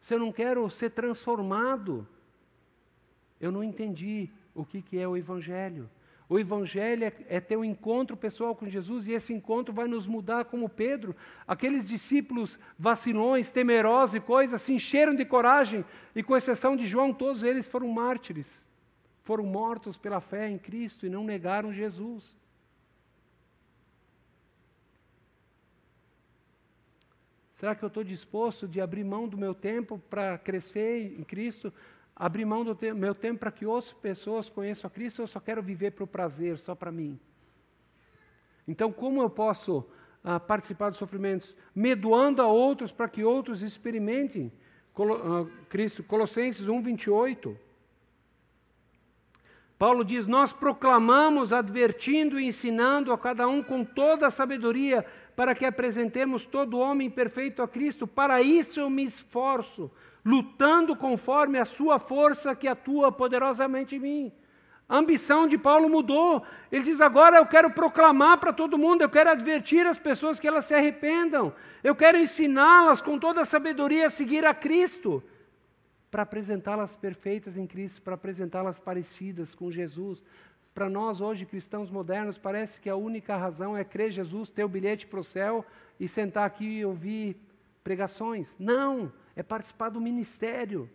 se 0.00 0.14
eu 0.14 0.18
não 0.18 0.32
quero 0.32 0.68
ser 0.70 0.90
transformado, 0.90 2.06
eu 3.40 3.52
não 3.52 3.62
entendi 3.62 4.30
o 4.54 4.64
que, 4.64 4.80
que 4.80 4.98
é 4.98 5.06
o 5.06 5.16
Evangelho. 5.16 5.88
O 6.28 6.38
Evangelho 6.38 7.04
é, 7.04 7.12
é 7.28 7.40
ter 7.40 7.56
um 7.56 7.64
encontro 7.64 8.16
pessoal 8.16 8.54
com 8.54 8.66
Jesus 8.66 9.06
e 9.06 9.12
esse 9.12 9.32
encontro 9.34 9.74
vai 9.74 9.86
nos 9.86 10.06
mudar, 10.06 10.46
como 10.46 10.68
Pedro. 10.68 11.14
Aqueles 11.46 11.84
discípulos 11.84 12.58
vacilões, 12.78 13.50
temerosos 13.50 14.14
e 14.14 14.20
coisas, 14.20 14.62
se 14.62 14.72
encheram 14.72 15.14
de 15.14 15.24
coragem 15.26 15.84
e, 16.14 16.22
com 16.22 16.34
exceção 16.34 16.74
de 16.76 16.86
João, 16.86 17.12
todos 17.12 17.42
eles 17.42 17.68
foram 17.68 17.88
mártires. 17.88 18.46
Foram 19.22 19.44
mortos 19.44 19.98
pela 19.98 20.20
fé 20.20 20.48
em 20.48 20.58
Cristo 20.58 21.06
e 21.06 21.10
não 21.10 21.24
negaram 21.24 21.72
Jesus. 21.72 22.34
Será 27.54 27.74
que 27.74 27.84
eu 27.84 27.86
estou 27.86 28.02
disposto 28.02 28.66
de 28.66 28.80
abrir 28.80 29.04
mão 29.04 29.28
do 29.28 29.38
meu 29.38 29.54
tempo 29.54 29.98
para 30.10 30.36
crescer 30.36 31.14
em 31.18 31.22
Cristo? 31.22 31.72
Abrir 32.14 32.44
mão 32.44 32.64
do 32.64 32.74
te 32.74 32.92
meu 32.92 33.14
tempo 33.14 33.40
para 33.40 33.52
que 33.52 33.64
outras 33.64 33.92
pessoas 33.92 34.48
conheçam 34.48 34.88
a 34.88 34.90
Cristo? 34.90 35.20
Ou 35.20 35.24
eu 35.24 35.28
só 35.28 35.38
quero 35.38 35.62
viver 35.62 35.92
para 35.92 36.04
o 36.04 36.06
prazer, 36.06 36.58
só 36.58 36.74
para 36.74 36.90
mim? 36.90 37.18
Então, 38.66 38.92
como 38.92 39.22
eu 39.22 39.30
posso 39.30 39.86
ah, 40.22 40.40
participar 40.40 40.90
dos 40.90 40.98
sofrimentos? 40.98 41.56
Medoando 41.74 42.42
a 42.42 42.46
outros 42.46 42.90
para 42.90 43.08
que 43.08 43.22
outros 43.22 43.62
experimentem 43.62 44.52
Colo 44.92 45.14
ah, 45.14 45.66
Cristo. 45.68 46.02
Colossenses 46.02 46.66
1, 46.66 46.82
28. 46.82 47.56
Paulo 49.78 50.04
diz: 50.04 50.26
Nós 50.26 50.52
proclamamos, 50.52 51.52
advertindo 51.52 52.38
e 52.38 52.46
ensinando 52.46 53.12
a 53.12 53.18
cada 53.18 53.46
um 53.46 53.62
com 53.62 53.84
toda 53.84 54.26
a 54.26 54.30
sabedoria, 54.30 55.04
para 55.36 55.54
que 55.54 55.64
apresentemos 55.64 56.46
todo 56.46 56.78
homem 56.78 57.10
perfeito 57.10 57.62
a 57.62 57.68
Cristo. 57.68 58.06
Para 58.06 58.40
isso 58.40 58.80
eu 58.80 58.88
me 58.88 59.04
esforço, 59.04 59.90
lutando 60.24 60.94
conforme 60.94 61.58
a 61.58 61.64
sua 61.64 61.98
força 61.98 62.54
que 62.54 62.68
atua 62.68 63.10
poderosamente 63.10 63.96
em 63.96 64.00
mim. 64.00 64.32
A 64.88 64.98
ambição 64.98 65.46
de 65.46 65.56
Paulo 65.56 65.88
mudou. 65.88 66.42
Ele 66.70 66.84
diz: 66.84 67.00
agora 67.00 67.38
eu 67.38 67.46
quero 67.46 67.70
proclamar 67.70 68.38
para 68.38 68.52
todo 68.52 68.78
mundo, 68.78 69.02
eu 69.02 69.08
quero 69.08 69.30
advertir 69.30 69.86
as 69.86 69.98
pessoas 69.98 70.38
que 70.38 70.46
elas 70.46 70.66
se 70.66 70.74
arrependam, 70.74 71.54
eu 71.82 71.94
quero 71.94 72.18
ensiná-las 72.18 73.00
com 73.00 73.18
toda 73.18 73.42
a 73.42 73.46
sabedoria 73.46 74.06
a 74.06 74.10
seguir 74.10 74.44
a 74.44 74.54
Cristo 74.54 75.22
para 76.10 76.22
apresentá-las 76.22 76.94
perfeitas 76.94 77.56
em 77.56 77.66
Cristo, 77.66 78.00
para 78.00 78.14
apresentá-las 78.14 78.78
parecidas 78.78 79.52
com 79.52 79.68
Jesus. 79.68 80.22
Para 80.74 80.90
nós, 80.90 81.20
hoje, 81.20 81.46
cristãos 81.46 81.88
modernos, 81.88 82.36
parece 82.36 82.80
que 82.80 82.90
a 82.90 82.96
única 82.96 83.36
razão 83.36 83.76
é 83.76 83.84
crer 83.84 84.10
Jesus, 84.10 84.50
ter 84.50 84.64
o 84.64 84.68
bilhete 84.68 85.06
para 85.06 85.20
o 85.20 85.24
céu 85.24 85.64
e 86.00 86.08
sentar 86.08 86.44
aqui 86.44 86.78
e 86.78 86.84
ouvir 86.84 87.36
pregações. 87.84 88.56
Não! 88.58 89.12
É 89.36 89.42
participar 89.42 89.90
do 89.90 90.00
ministério. 90.00 90.90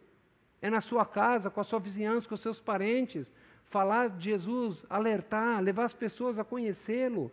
É 0.61 0.69
na 0.69 0.81
sua 0.81 1.05
casa, 1.05 1.49
com 1.49 1.61
a 1.61 1.63
sua 1.63 1.79
vizinhança, 1.79 2.27
com 2.27 2.35
os 2.35 2.41
seus 2.41 2.59
parentes. 2.59 3.31
Falar 3.67 4.09
de 4.09 4.25
Jesus, 4.25 4.85
alertar, 4.89 5.61
levar 5.61 5.85
as 5.85 5.93
pessoas 5.93 6.37
a 6.37 6.43
conhecê-lo 6.43 7.31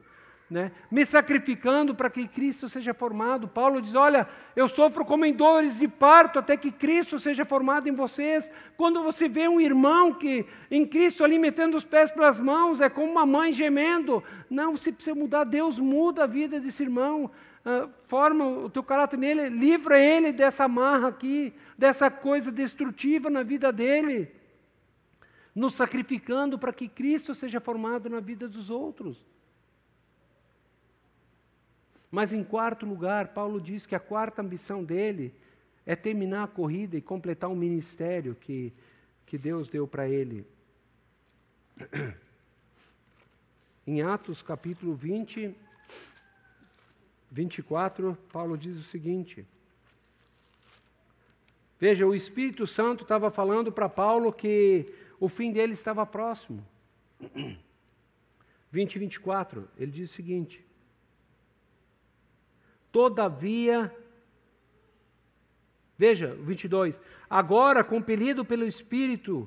né? 0.48 0.70
me 0.90 1.04
sacrificando 1.04 1.94
para 1.94 2.08
que 2.08 2.26
Cristo 2.28 2.68
seja 2.68 2.94
formado. 2.94 3.48
Paulo 3.48 3.82
diz: 3.82 3.94
Olha, 3.94 4.28
eu 4.54 4.68
sofro 4.68 5.04
como 5.04 5.24
em 5.24 5.32
dores 5.32 5.78
de 5.78 5.88
parto 5.88 6.38
até 6.38 6.56
que 6.56 6.70
Cristo 6.70 7.18
seja 7.18 7.44
formado 7.44 7.88
em 7.88 7.92
vocês. 7.92 8.50
Quando 8.76 9.02
você 9.02 9.28
vê 9.28 9.48
um 9.48 9.60
irmão 9.60 10.14
que 10.14 10.46
em 10.70 10.86
Cristo 10.86 11.24
ali 11.24 11.38
metendo 11.38 11.76
os 11.76 11.84
pés 11.84 12.12
pelas 12.12 12.38
mãos, 12.38 12.80
é 12.80 12.88
como 12.88 13.10
uma 13.10 13.26
mãe 13.26 13.52
gemendo. 13.52 14.22
Não, 14.48 14.76
você 14.76 14.92
precisa 14.92 15.16
mudar. 15.16 15.44
Deus 15.44 15.80
muda 15.80 16.24
a 16.24 16.28
vida 16.28 16.60
desse 16.60 16.84
irmão, 16.84 17.24
uh, 17.64 17.90
forma 18.06 18.46
o 18.46 18.70
teu 18.70 18.84
caráter 18.84 19.18
nele, 19.18 19.48
livra 19.48 19.98
ele 19.98 20.32
dessa 20.32 20.68
marra 20.68 21.08
aqui, 21.08 21.52
dessa 21.76 22.08
coisa 22.08 22.52
destrutiva 22.52 23.28
na 23.28 23.42
vida 23.42 23.72
dele, 23.72 24.30
nos 25.52 25.74
sacrificando 25.74 26.56
para 26.56 26.72
que 26.72 26.86
Cristo 26.86 27.34
seja 27.34 27.58
formado 27.58 28.08
na 28.08 28.20
vida 28.20 28.46
dos 28.46 28.70
outros. 28.70 29.26
Mas 32.16 32.32
em 32.32 32.42
quarto 32.42 32.86
lugar, 32.86 33.34
Paulo 33.34 33.60
diz 33.60 33.84
que 33.84 33.94
a 33.94 34.00
quarta 34.00 34.40
ambição 34.40 34.82
dele 34.82 35.34
é 35.84 35.94
terminar 35.94 36.44
a 36.44 36.48
corrida 36.48 36.96
e 36.96 37.02
completar 37.02 37.50
um 37.50 37.54
ministério 37.54 38.34
que, 38.34 38.72
que 39.26 39.36
Deus 39.36 39.68
deu 39.68 39.86
para 39.86 40.08
ele. 40.08 40.46
Em 43.86 44.00
Atos 44.00 44.40
capítulo 44.40 44.94
20, 44.94 45.54
24, 47.30 48.16
Paulo 48.32 48.56
diz 48.56 48.78
o 48.78 48.82
seguinte. 48.82 49.46
Veja, 51.78 52.06
o 52.06 52.14
Espírito 52.14 52.66
Santo 52.66 53.02
estava 53.02 53.30
falando 53.30 53.70
para 53.70 53.90
Paulo 53.90 54.32
que 54.32 54.90
o 55.20 55.28
fim 55.28 55.52
dele 55.52 55.74
estava 55.74 56.06
próximo. 56.06 56.66
20 58.72 58.94
e 58.94 58.98
24, 59.00 59.68
ele 59.76 59.92
diz 59.92 60.10
o 60.10 60.14
seguinte: 60.14 60.65
Todavia, 62.96 63.94
veja, 65.98 66.34
22, 66.40 66.98
agora, 67.28 67.84
compelido 67.84 68.42
pelo 68.42 68.64
Espírito, 68.64 69.46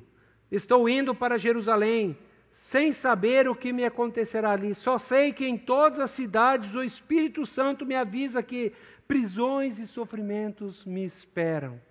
estou 0.51 0.87
indo 0.87 1.15
para 1.15 1.39
Jerusalém, 1.39 2.15
sem 2.51 2.93
saber 2.93 3.49
o 3.49 3.55
que 3.55 3.73
me 3.73 3.83
acontecerá 3.83 4.51
ali. 4.51 4.75
Só 4.75 4.99
sei 4.99 5.33
que 5.33 5.47
em 5.47 5.57
todas 5.57 5.99
as 5.99 6.11
cidades 6.11 6.75
o 6.75 6.83
Espírito 6.83 7.43
Santo 7.43 7.87
me 7.87 7.95
avisa 7.95 8.43
que 8.43 8.71
prisões 9.07 9.79
e 9.79 9.87
sofrimentos 9.87 10.85
me 10.85 11.03
esperam. 11.03 11.81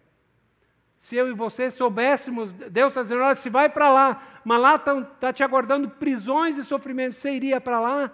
Se 1.00 1.16
eu 1.16 1.26
e 1.26 1.34
você 1.34 1.72
soubéssemos, 1.72 2.52
Deus 2.52 2.92
está 2.92 3.02
dizendo, 3.02 3.22
olha, 3.22 3.34
se 3.34 3.50
vai 3.50 3.68
para 3.68 3.90
lá, 3.90 4.40
mas 4.44 4.60
lá 4.60 4.76
está 4.76 5.02
tá 5.02 5.32
te 5.32 5.42
aguardando 5.42 5.90
prisões 5.90 6.56
e 6.56 6.62
sofrimentos, 6.62 7.16
você 7.16 7.32
iria 7.32 7.60
para 7.60 7.80
lá? 7.80 8.12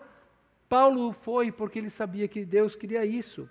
Paulo 0.68 1.12
foi 1.12 1.52
porque 1.52 1.78
ele 1.78 1.90
sabia 1.90 2.26
que 2.26 2.44
Deus 2.44 2.74
queria 2.74 3.04
isso. 3.04 3.48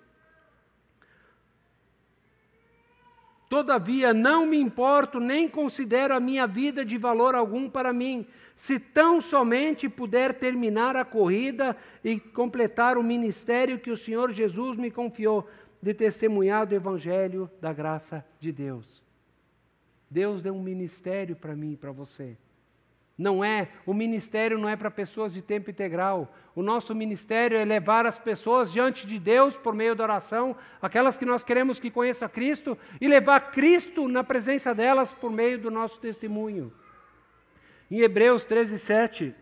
Todavia, 3.48 4.12
não 4.12 4.46
me 4.46 4.58
importo 4.58 5.20
nem 5.20 5.48
considero 5.48 6.14
a 6.14 6.20
minha 6.20 6.46
vida 6.46 6.84
de 6.84 6.98
valor 6.98 7.34
algum 7.34 7.70
para 7.70 7.92
mim, 7.92 8.26
se 8.56 8.80
tão 8.80 9.20
somente 9.20 9.88
puder 9.88 10.34
terminar 10.34 10.96
a 10.96 11.04
corrida 11.04 11.76
e 12.02 12.18
completar 12.18 12.98
o 12.98 13.02
ministério 13.02 13.78
que 13.78 13.90
o 13.90 13.96
Senhor 13.96 14.32
Jesus 14.32 14.76
me 14.76 14.90
confiou 14.90 15.48
de 15.80 15.94
testemunhar 15.94 16.66
do 16.66 16.74
Evangelho 16.74 17.50
da 17.60 17.72
graça 17.72 18.26
de 18.40 18.50
Deus. 18.50 19.02
Deus 20.10 20.42
deu 20.42 20.54
um 20.54 20.62
ministério 20.62 21.36
para 21.36 21.54
mim 21.54 21.72
e 21.72 21.76
para 21.76 21.92
você. 21.92 22.36
Não 23.16 23.44
é, 23.44 23.68
o 23.86 23.94
ministério 23.94 24.58
não 24.58 24.68
é 24.68 24.74
para 24.74 24.90
pessoas 24.90 25.32
de 25.32 25.40
tempo 25.40 25.70
integral. 25.70 26.34
O 26.54 26.62
nosso 26.62 26.92
ministério 26.94 27.56
é 27.56 27.64
levar 27.64 28.06
as 28.06 28.18
pessoas 28.18 28.72
diante 28.72 29.06
de 29.06 29.20
Deus 29.20 29.56
por 29.56 29.72
meio 29.72 29.94
da 29.94 30.02
oração, 30.02 30.56
aquelas 30.82 31.16
que 31.16 31.24
nós 31.24 31.44
queremos 31.44 31.78
que 31.78 31.92
conheçam 31.92 32.28
Cristo, 32.28 32.76
e 33.00 33.06
levar 33.06 33.52
Cristo 33.52 34.08
na 34.08 34.24
presença 34.24 34.74
delas 34.74 35.12
por 35.12 35.30
meio 35.30 35.58
do 35.58 35.70
nosso 35.70 36.00
testemunho. 36.00 36.72
Em 37.88 38.00
Hebreus 38.00 38.44
13, 38.44 38.78
7, 38.78 39.34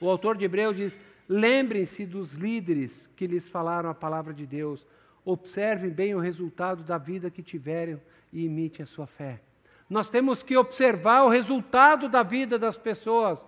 o 0.00 0.08
autor 0.08 0.38
de 0.38 0.46
Hebreus 0.46 0.76
diz: 0.76 0.98
Lembrem-se 1.28 2.06
dos 2.06 2.32
líderes 2.32 3.06
que 3.14 3.26
lhes 3.26 3.46
falaram 3.46 3.90
a 3.90 3.94
palavra 3.94 4.32
de 4.32 4.46
Deus, 4.46 4.86
observem 5.26 5.90
bem 5.90 6.14
o 6.14 6.20
resultado 6.20 6.82
da 6.82 6.96
vida 6.96 7.30
que 7.30 7.42
tiveram 7.42 8.00
e 8.32 8.46
imitem 8.46 8.82
a 8.82 8.86
sua 8.86 9.06
fé. 9.06 9.40
Nós 9.88 10.08
temos 10.08 10.42
que 10.42 10.56
observar 10.56 11.22
o 11.22 11.28
resultado 11.28 12.08
da 12.08 12.22
vida 12.22 12.58
das 12.58 12.76
pessoas. 12.76 13.44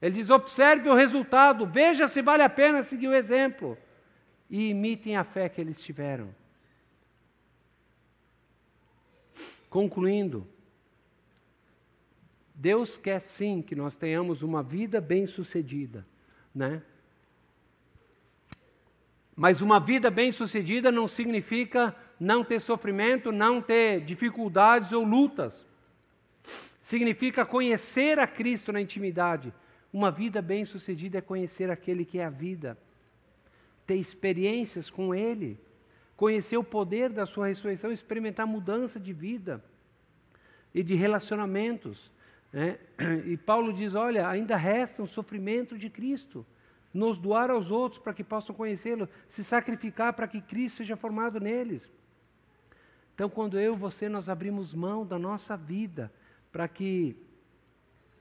Ele 0.00 0.16
diz: 0.16 0.30
observe 0.30 0.88
o 0.88 0.94
resultado, 0.94 1.66
veja 1.66 2.08
se 2.08 2.22
vale 2.22 2.42
a 2.42 2.48
pena 2.48 2.82
seguir 2.84 3.08
o 3.08 3.14
exemplo 3.14 3.76
e 4.48 4.70
imitem 4.70 5.16
a 5.16 5.24
fé 5.24 5.48
que 5.48 5.60
eles 5.60 5.80
tiveram. 5.80 6.32
Concluindo, 9.68 10.46
Deus 12.54 12.96
quer 12.98 13.20
sim 13.20 13.62
que 13.62 13.74
nós 13.74 13.96
tenhamos 13.96 14.42
uma 14.42 14.62
vida 14.62 15.00
bem-sucedida, 15.00 16.06
né? 16.54 16.82
Mas 19.34 19.62
uma 19.62 19.80
vida 19.80 20.10
bem-sucedida 20.10 20.92
não 20.92 21.08
significa 21.08 21.96
não 22.22 22.44
ter 22.44 22.60
sofrimento, 22.60 23.32
não 23.32 23.60
ter 23.60 24.00
dificuldades 24.00 24.92
ou 24.92 25.02
lutas. 25.02 25.52
Significa 26.84 27.44
conhecer 27.44 28.16
a 28.20 28.28
Cristo 28.28 28.72
na 28.72 28.80
intimidade. 28.80 29.52
Uma 29.92 30.08
vida 30.08 30.40
bem-sucedida 30.40 31.18
é 31.18 31.20
conhecer 31.20 31.68
aquele 31.68 32.04
que 32.04 32.20
é 32.20 32.24
a 32.24 32.30
vida, 32.30 32.78
ter 33.84 33.96
experiências 33.96 34.88
com 34.88 35.12
Ele, 35.12 35.58
conhecer 36.16 36.56
o 36.56 36.62
poder 36.62 37.10
da 37.10 37.26
Sua 37.26 37.48
ressurreição, 37.48 37.90
experimentar 37.90 38.46
mudança 38.46 39.00
de 39.00 39.12
vida 39.12 39.62
e 40.72 40.80
de 40.80 40.94
relacionamentos. 40.94 42.08
Né? 42.52 42.78
E 43.26 43.36
Paulo 43.36 43.72
diz: 43.72 43.96
olha, 43.96 44.28
ainda 44.28 44.56
resta 44.56 45.02
o 45.02 45.08
sofrimento 45.08 45.76
de 45.76 45.90
Cristo 45.90 46.46
nos 46.94 47.18
doar 47.18 47.50
aos 47.50 47.72
outros 47.72 48.00
para 48.00 48.14
que 48.14 48.22
possam 48.22 48.54
conhecê-lo, 48.54 49.08
se 49.28 49.42
sacrificar 49.42 50.12
para 50.12 50.28
que 50.28 50.40
Cristo 50.40 50.76
seja 50.78 50.94
formado 50.94 51.40
neles. 51.40 51.82
Então, 53.14 53.28
quando 53.28 53.58
eu 53.58 53.74
e 53.74 53.78
você 53.78 54.08
nós 54.08 54.28
abrimos 54.28 54.74
mão 54.74 55.06
da 55.06 55.18
nossa 55.18 55.56
vida 55.56 56.12
para 56.50 56.66
que 56.68 57.16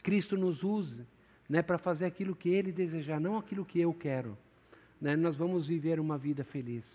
Cristo 0.03 0.37
nos 0.37 0.63
use, 0.63 1.05
né, 1.47 1.61
para 1.61 1.77
fazer 1.77 2.05
aquilo 2.05 2.35
que 2.35 2.49
Ele 2.49 2.71
desejar, 2.71 3.19
não 3.19 3.37
aquilo 3.37 3.65
que 3.65 3.79
eu 3.79 3.93
quero, 3.93 4.37
né, 4.99 5.15
nós 5.15 5.35
vamos 5.35 5.67
viver 5.67 5.99
uma 5.99 6.17
vida 6.17 6.43
feliz. 6.43 6.85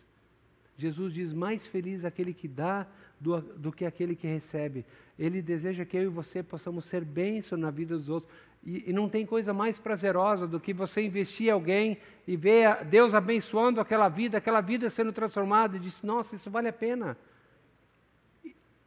Jesus 0.79 1.13
diz: 1.13 1.33
mais 1.33 1.67
feliz 1.67 2.05
aquele 2.05 2.35
que 2.35 2.47
dá 2.47 2.87
do, 3.19 3.41
do 3.41 3.73
que 3.73 3.85
aquele 3.85 4.15
que 4.15 4.27
recebe. 4.27 4.85
Ele 5.19 5.41
deseja 5.41 5.85
que 5.85 5.97
eu 5.97 6.03
e 6.03 6.09
você 6.09 6.43
possamos 6.43 6.85
ser 6.85 7.05
bênção 7.05 7.57
na 7.57 7.71
vida 7.71 7.97
dos 7.97 8.09
outros. 8.09 8.31
E, 8.65 8.91
e, 8.91 8.93
não 8.93 9.09
tem 9.09 9.25
coisa 9.25 9.55
mais 9.55 9.79
prazerosa 9.79 10.47
do 10.47 10.59
que 10.61 10.75
você 10.75 11.01
investir 11.01 11.47
em 11.47 11.51
alguém 11.51 11.99
e 12.27 12.37
ver 12.37 12.85
Deus 12.85 13.15
abençoando 13.15 13.81
aquela 13.81 14.09
vida, 14.09 14.39
aquela 14.39 14.61
vida 14.61 14.91
sendo 14.91 15.13
transformada 15.13 15.77
e 15.77 15.81
diz: 15.81 16.03
Nossa, 16.03 16.37
isso 16.37 16.51
vale 16.51 16.69
a 16.69 16.73
pena. 16.73 17.17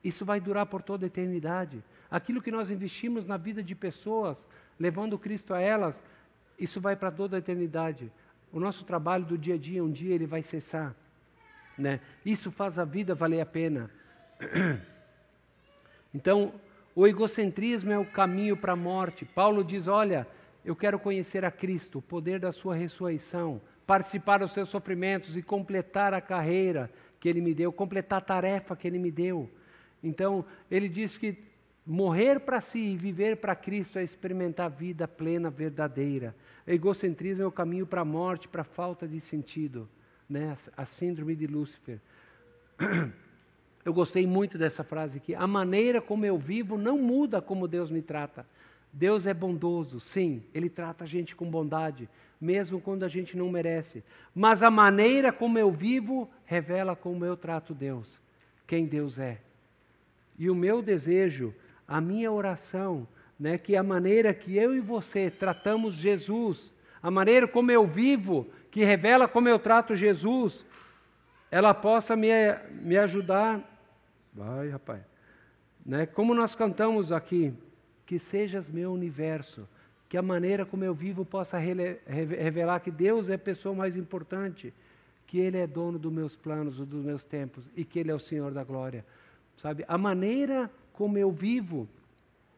Isso 0.04 0.26
vai 0.26 0.40
durar 0.40 0.66
por 0.66 0.82
toda 0.82 1.06
a 1.06 1.08
eternidade. 1.08 1.84
Aquilo 2.10 2.42
que 2.42 2.52
nós 2.52 2.72
investimos 2.72 3.26
na 3.26 3.38
vida 3.38 3.62
de 3.62 3.76
pessoas, 3.76 4.48
levando 4.80 5.20
Cristo 5.20 5.54
a 5.54 5.60
elas, 5.60 6.02
isso 6.58 6.80
vai 6.80 6.96
para 6.96 7.12
toda 7.12 7.36
a 7.36 7.40
eternidade. 7.40 8.12
O 8.52 8.60
nosso 8.60 8.84
trabalho 8.84 9.26
do 9.26 9.38
dia 9.38 9.56
a 9.56 9.58
dia, 9.58 9.84
um 9.84 9.92
dia 9.92 10.16
ele 10.16 10.26
vai 10.26 10.42
cessar. 10.42 10.96
Né? 11.78 12.00
Isso 12.26 12.52
faz 12.52 12.80
a 12.80 12.86
vida 12.86 13.14
valer 13.16 13.42
a 13.42 13.46
pena. 13.46 13.90
Então, 16.12 16.52
o 16.96 17.06
egocentrismo 17.06 17.92
é 17.92 18.00
o 18.00 18.06
caminho 18.06 18.58
para 18.58 18.74
a 18.74 18.76
morte. 18.76 19.24
Paulo 19.24 19.64
diz: 19.64 19.88
Olha, 19.88 20.28
eu 20.66 20.76
quero 20.76 21.00
conhecer 21.00 21.46
a 21.46 21.52
Cristo, 21.52 22.00
o 22.00 22.02
poder 22.02 22.40
da 22.40 22.52
Sua 22.52 22.76
ressurreição, 22.76 23.62
participar 23.86 24.40
dos 24.40 24.52
seus 24.52 24.70
sofrimentos 24.70 25.38
e 25.38 25.44
completar 25.44 26.14
a 26.16 26.20
carreira 26.20 26.92
que 27.20 27.30
Ele 27.30 27.42
me 27.42 27.54
deu, 27.54 27.72
completar 27.72 28.18
a 28.18 28.26
tarefa 28.26 28.76
que 28.76 28.88
Ele 28.88 28.98
me 28.98 29.12
deu. 29.12 29.50
Então, 30.04 30.46
ele 30.70 30.88
diz 30.88 31.18
que 31.18 31.38
morrer 31.86 32.40
para 32.40 32.62
si 32.62 32.80
e 32.80 32.98
viver 32.98 33.38
para 33.38 33.56
Cristo 33.56 33.98
é 33.98 34.04
experimentar 34.04 34.68
a 34.68 34.70
vida 34.70 35.08
plena, 35.08 35.50
verdadeira. 35.50 36.36
O 36.68 36.72
egocentrismo 36.72 37.44
é 37.44 37.48
o 37.48 37.52
caminho 37.52 37.88
para 37.88 38.02
a 38.02 38.06
morte, 38.06 38.48
para 38.48 38.62
a 38.62 38.66
falta 38.66 39.08
de 39.08 39.20
sentido, 39.20 39.90
né? 40.30 40.56
a 40.78 40.86
síndrome 40.86 41.36
de 41.36 41.48
Lúcifer. 41.48 42.00
Eu 43.84 43.94
gostei 43.94 44.28
muito 44.28 44.58
dessa 44.58 44.84
frase 44.84 45.18
aqui. 45.18 45.34
A 45.34 45.48
maneira 45.48 46.02
como 46.02 46.26
eu 46.26 46.38
vivo 46.38 46.78
não 46.78 46.98
muda 46.98 47.42
como 47.42 47.68
Deus 47.68 47.90
me 47.90 48.02
trata. 48.02 48.46
Deus 48.92 49.26
é 49.26 49.34
bondoso, 49.34 50.00
sim, 50.00 50.44
Ele 50.54 50.70
trata 50.70 51.06
a 51.06 51.08
gente 51.08 51.36
com 51.36 51.50
bondade, 51.50 52.10
mesmo 52.42 52.82
quando 52.82 53.04
a 53.04 53.08
gente 53.08 53.38
não 53.38 53.50
merece. 53.50 54.04
Mas 54.36 54.62
a 54.62 54.70
maneira 54.70 55.32
como 55.32 55.58
eu 55.58 55.72
vivo 55.72 56.30
revela 56.46 56.96
como 56.96 57.24
eu 57.24 57.38
trato 57.38 57.74
Deus, 57.74 58.20
quem 58.68 58.86
Deus 58.86 59.18
é. 59.18 59.40
E 60.40 60.50
o 60.50 60.56
meu 60.56 60.82
desejo, 60.82 61.54
a 61.86 62.00
minha 62.00 62.32
oração, 62.32 63.06
né, 63.38 63.58
que 63.58 63.76
a 63.76 63.84
maneira 63.84 64.34
que 64.34 64.56
eu 64.56 64.74
e 64.74 64.80
você 64.80 65.30
tratamos 65.30 65.96
Jesus, 65.96 66.74
a 67.04 67.12
maneira 67.12 67.46
como 67.46 67.72
eu 67.72 67.86
vivo, 67.86 68.48
que 68.72 68.86
revela 68.86 69.28
como 69.28 69.50
eu 69.50 69.60
trato 69.60 69.96
Jesus, 69.96 70.66
ela 71.52 71.74
possa 71.74 72.16
me, 72.16 72.30
me 72.82 72.98
ajudar. 72.98 73.62
Vai, 74.34 74.70
rapaz. 74.70 75.02
Né, 75.86 76.06
como 76.06 76.34
nós 76.34 76.56
cantamos 76.56 77.12
aqui, 77.12 77.54
que 78.06 78.18
sejas 78.18 78.70
meu 78.70 78.94
universo, 78.94 79.68
que 80.08 80.18
a 80.18 80.22
maneira 80.22 80.66
como 80.66 80.84
eu 80.84 80.94
vivo 80.94 81.26
possa 81.26 81.58
revelar 81.58 82.80
que 82.80 82.90
Deus 82.90 83.30
é 83.30 83.36
a 83.36 83.40
pessoa 83.40 83.76
mais 83.76 83.98
importante, 83.98 84.74
que 85.28 85.38
Ele 85.38 85.58
é 85.58 85.68
dono 85.68 86.00
dos 86.00 86.12
meus 86.12 86.36
planos, 86.36 86.78
dos 86.78 87.06
meus 87.06 87.24
tempos 87.24 87.70
e 87.76 87.86
que 87.86 88.00
Ele 88.00 88.10
é 88.10 88.16
o 88.16 88.20
Senhor 88.20 88.52
da 88.52 88.64
glória. 88.64 89.06
Sabe? 89.62 89.84
A 89.88 89.98
maneira 89.98 90.72
como 90.94 91.18
eu 91.18 91.32
vivo 91.32 91.88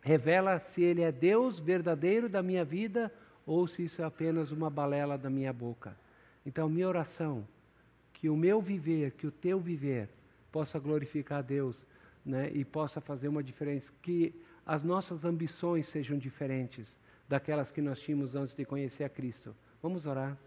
revela 0.01 0.59
se 0.59 0.81
ele 0.81 1.01
é 1.01 1.11
Deus 1.11 1.59
verdadeiro 1.59 2.27
da 2.27 2.41
minha 2.41 2.63
vida 2.65 3.11
ou 3.45 3.67
se 3.67 3.83
isso 3.83 4.01
é 4.01 4.05
apenas 4.05 4.51
uma 4.51 4.69
balela 4.69 5.17
da 5.17 5.29
minha 5.29 5.51
boca. 5.51 5.95
Então, 6.45 6.69
minha 6.69 6.87
oração, 6.87 7.47
que 8.13 8.29
o 8.29 8.37
meu 8.37 8.61
viver, 8.61 9.11
que 9.11 9.27
o 9.27 9.31
teu 9.31 9.59
viver, 9.59 10.09
possa 10.51 10.79
glorificar 10.79 11.39
a 11.39 11.41
Deus 11.41 11.85
né, 12.25 12.51
e 12.53 12.63
possa 12.63 13.01
fazer 13.01 13.27
uma 13.27 13.43
diferença. 13.43 13.91
Que 14.01 14.33
as 14.65 14.83
nossas 14.83 15.25
ambições 15.25 15.87
sejam 15.87 16.17
diferentes 16.17 16.87
daquelas 17.27 17.71
que 17.71 17.81
nós 17.81 17.99
tínhamos 17.99 18.35
antes 18.35 18.53
de 18.53 18.65
conhecer 18.65 19.03
a 19.03 19.09
Cristo. 19.09 19.55
Vamos 19.81 20.05
orar. 20.05 20.37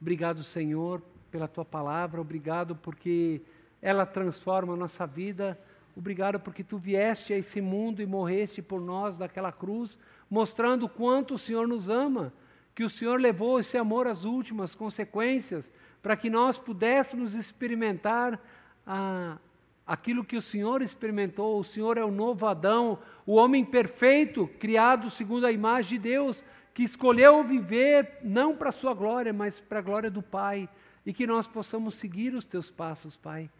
Obrigado, 0.00 0.42
Senhor, 0.42 1.02
pela 1.30 1.48
tua 1.48 1.64
palavra, 1.64 2.20
obrigado 2.20 2.76
porque 2.76 3.42
ela 3.80 4.04
transforma 4.04 4.74
a 4.74 4.76
nossa 4.76 5.06
vida. 5.06 5.58
Obrigado 5.96 6.38
porque 6.38 6.62
tu 6.62 6.78
vieste 6.78 7.32
a 7.32 7.38
esse 7.38 7.60
mundo 7.60 8.00
e 8.00 8.06
morreste 8.06 8.62
por 8.62 8.80
nós 8.80 9.18
naquela 9.18 9.50
cruz, 9.50 9.98
mostrando 10.30 10.88
quanto 10.88 11.34
o 11.34 11.38
Senhor 11.38 11.66
nos 11.66 11.88
ama, 11.88 12.32
que 12.74 12.84
o 12.84 12.90
Senhor 12.90 13.20
levou 13.20 13.58
esse 13.58 13.76
amor 13.76 14.06
às 14.06 14.24
últimas 14.24 14.74
consequências, 14.74 15.68
para 16.00 16.16
que 16.16 16.30
nós 16.30 16.58
pudéssemos 16.58 17.34
experimentar 17.34 18.40
a, 18.86 19.38
aquilo 19.84 20.24
que 20.24 20.36
o 20.36 20.42
Senhor 20.42 20.82
experimentou. 20.82 21.58
O 21.58 21.64
Senhor 21.64 21.98
é 21.98 22.04
o 22.04 22.10
novo 22.10 22.46
Adão, 22.46 22.98
o 23.26 23.34
homem 23.34 23.64
perfeito, 23.64 24.48
criado 24.60 25.10
segundo 25.10 25.46
a 25.46 25.52
imagem 25.52 25.98
de 25.98 26.08
Deus, 26.10 26.44
que 26.72 26.84
escolheu 26.84 27.42
viver 27.42 28.18
não 28.22 28.54
para 28.54 28.68
a 28.68 28.72
sua 28.72 28.94
glória, 28.94 29.32
mas 29.32 29.60
para 29.60 29.80
a 29.80 29.82
glória 29.82 30.10
do 30.10 30.22
Pai. 30.22 30.68
E 31.04 31.12
que 31.12 31.26
nós 31.26 31.48
possamos 31.48 31.96
seguir 31.96 32.34
os 32.34 32.46
teus 32.46 32.70
passos, 32.70 33.16
Pai. 33.16 33.50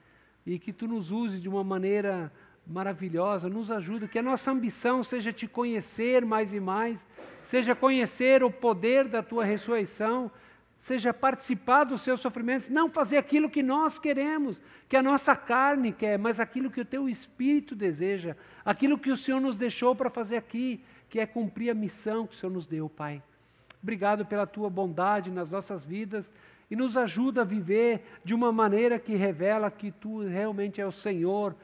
E 0.48 0.58
que 0.58 0.72
tu 0.72 0.88
nos 0.88 1.12
use 1.12 1.38
de 1.38 1.48
uma 1.48 1.62
maneira 1.62 2.32
maravilhosa, 2.66 3.48
nos 3.48 3.70
ajude, 3.70 4.08
que 4.08 4.18
a 4.18 4.22
nossa 4.22 4.50
ambição 4.50 5.04
seja 5.04 5.32
te 5.32 5.46
conhecer 5.46 6.24
mais 6.24 6.52
e 6.52 6.58
mais, 6.58 6.98
seja 7.44 7.74
conhecer 7.74 8.42
o 8.42 8.50
poder 8.50 9.06
da 9.06 9.22
tua 9.22 9.44
ressurreição 9.44 10.30
seja 10.88 11.12
participar 11.12 11.84
dos 11.84 12.00
seus 12.00 12.20
sofrimentos, 12.20 12.68
não 12.68 12.88
fazer 12.88 13.18
aquilo 13.18 13.50
que 13.50 13.62
nós 13.62 13.98
queremos, 13.98 14.60
que 14.88 14.96
a 14.96 15.02
nossa 15.02 15.36
carne 15.36 15.92
quer, 15.92 16.18
mas 16.18 16.40
aquilo 16.40 16.70
que 16.70 16.80
o 16.80 16.84
teu 16.84 17.08
espírito 17.08 17.74
deseja, 17.74 18.34
aquilo 18.64 18.98
que 18.98 19.10
o 19.10 19.16
Senhor 19.16 19.40
nos 19.40 19.56
deixou 19.56 19.94
para 19.94 20.08
fazer 20.08 20.36
aqui, 20.36 20.82
que 21.10 21.20
é 21.20 21.26
cumprir 21.26 21.70
a 21.70 21.74
missão 21.74 22.26
que 22.26 22.34
o 22.34 22.38
Senhor 22.38 22.52
nos 22.52 22.66
deu, 22.66 22.88
Pai. 22.88 23.22
Obrigado 23.82 24.24
pela 24.24 24.46
tua 24.46 24.70
bondade 24.70 25.30
nas 25.30 25.50
nossas 25.50 25.84
vidas 25.84 26.32
e 26.70 26.76
nos 26.76 26.96
ajuda 26.96 27.42
a 27.42 27.44
viver 27.44 28.02
de 28.24 28.34
uma 28.34 28.52
maneira 28.52 28.98
que 28.98 29.14
revela 29.14 29.70
que 29.70 29.90
tu 29.90 30.20
realmente 30.20 30.80
é 30.80 30.86
o 30.86 30.92
Senhor 30.92 31.54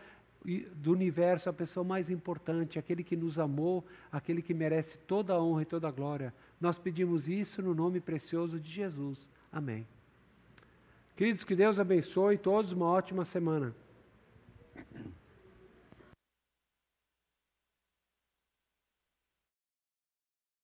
do 0.75 0.93
universo, 0.93 1.49
a 1.49 1.53
pessoa 1.53 1.83
mais 1.83 2.11
importante, 2.11 2.79
aquele 2.79 3.03
que 3.03 3.17
nos 3.17 3.39
amou, 3.39 3.85
aquele 4.13 4.43
que 4.43 4.53
merece 4.53 4.99
toda 4.99 5.33
a 5.33 5.43
honra 5.43 5.63
e 5.63 5.67
toda 5.67 5.89
a 5.89 5.91
glória. 5.91 6.35
Nós 6.61 6.79
pedimos 6.79 7.29
isso 7.29 7.63
no 7.63 7.75
nome 7.75 7.99
precioso 7.99 8.61
de 8.61 8.71
Jesus. 8.71 9.29
Amém. 9.51 9.87
Queridos, 11.17 11.45
que 11.45 11.57
Deus 11.57 11.79
abençoe 11.79 12.37
todos 12.37 12.73
uma 12.73 12.87
ótima 12.87 13.25
semana. 13.25 13.75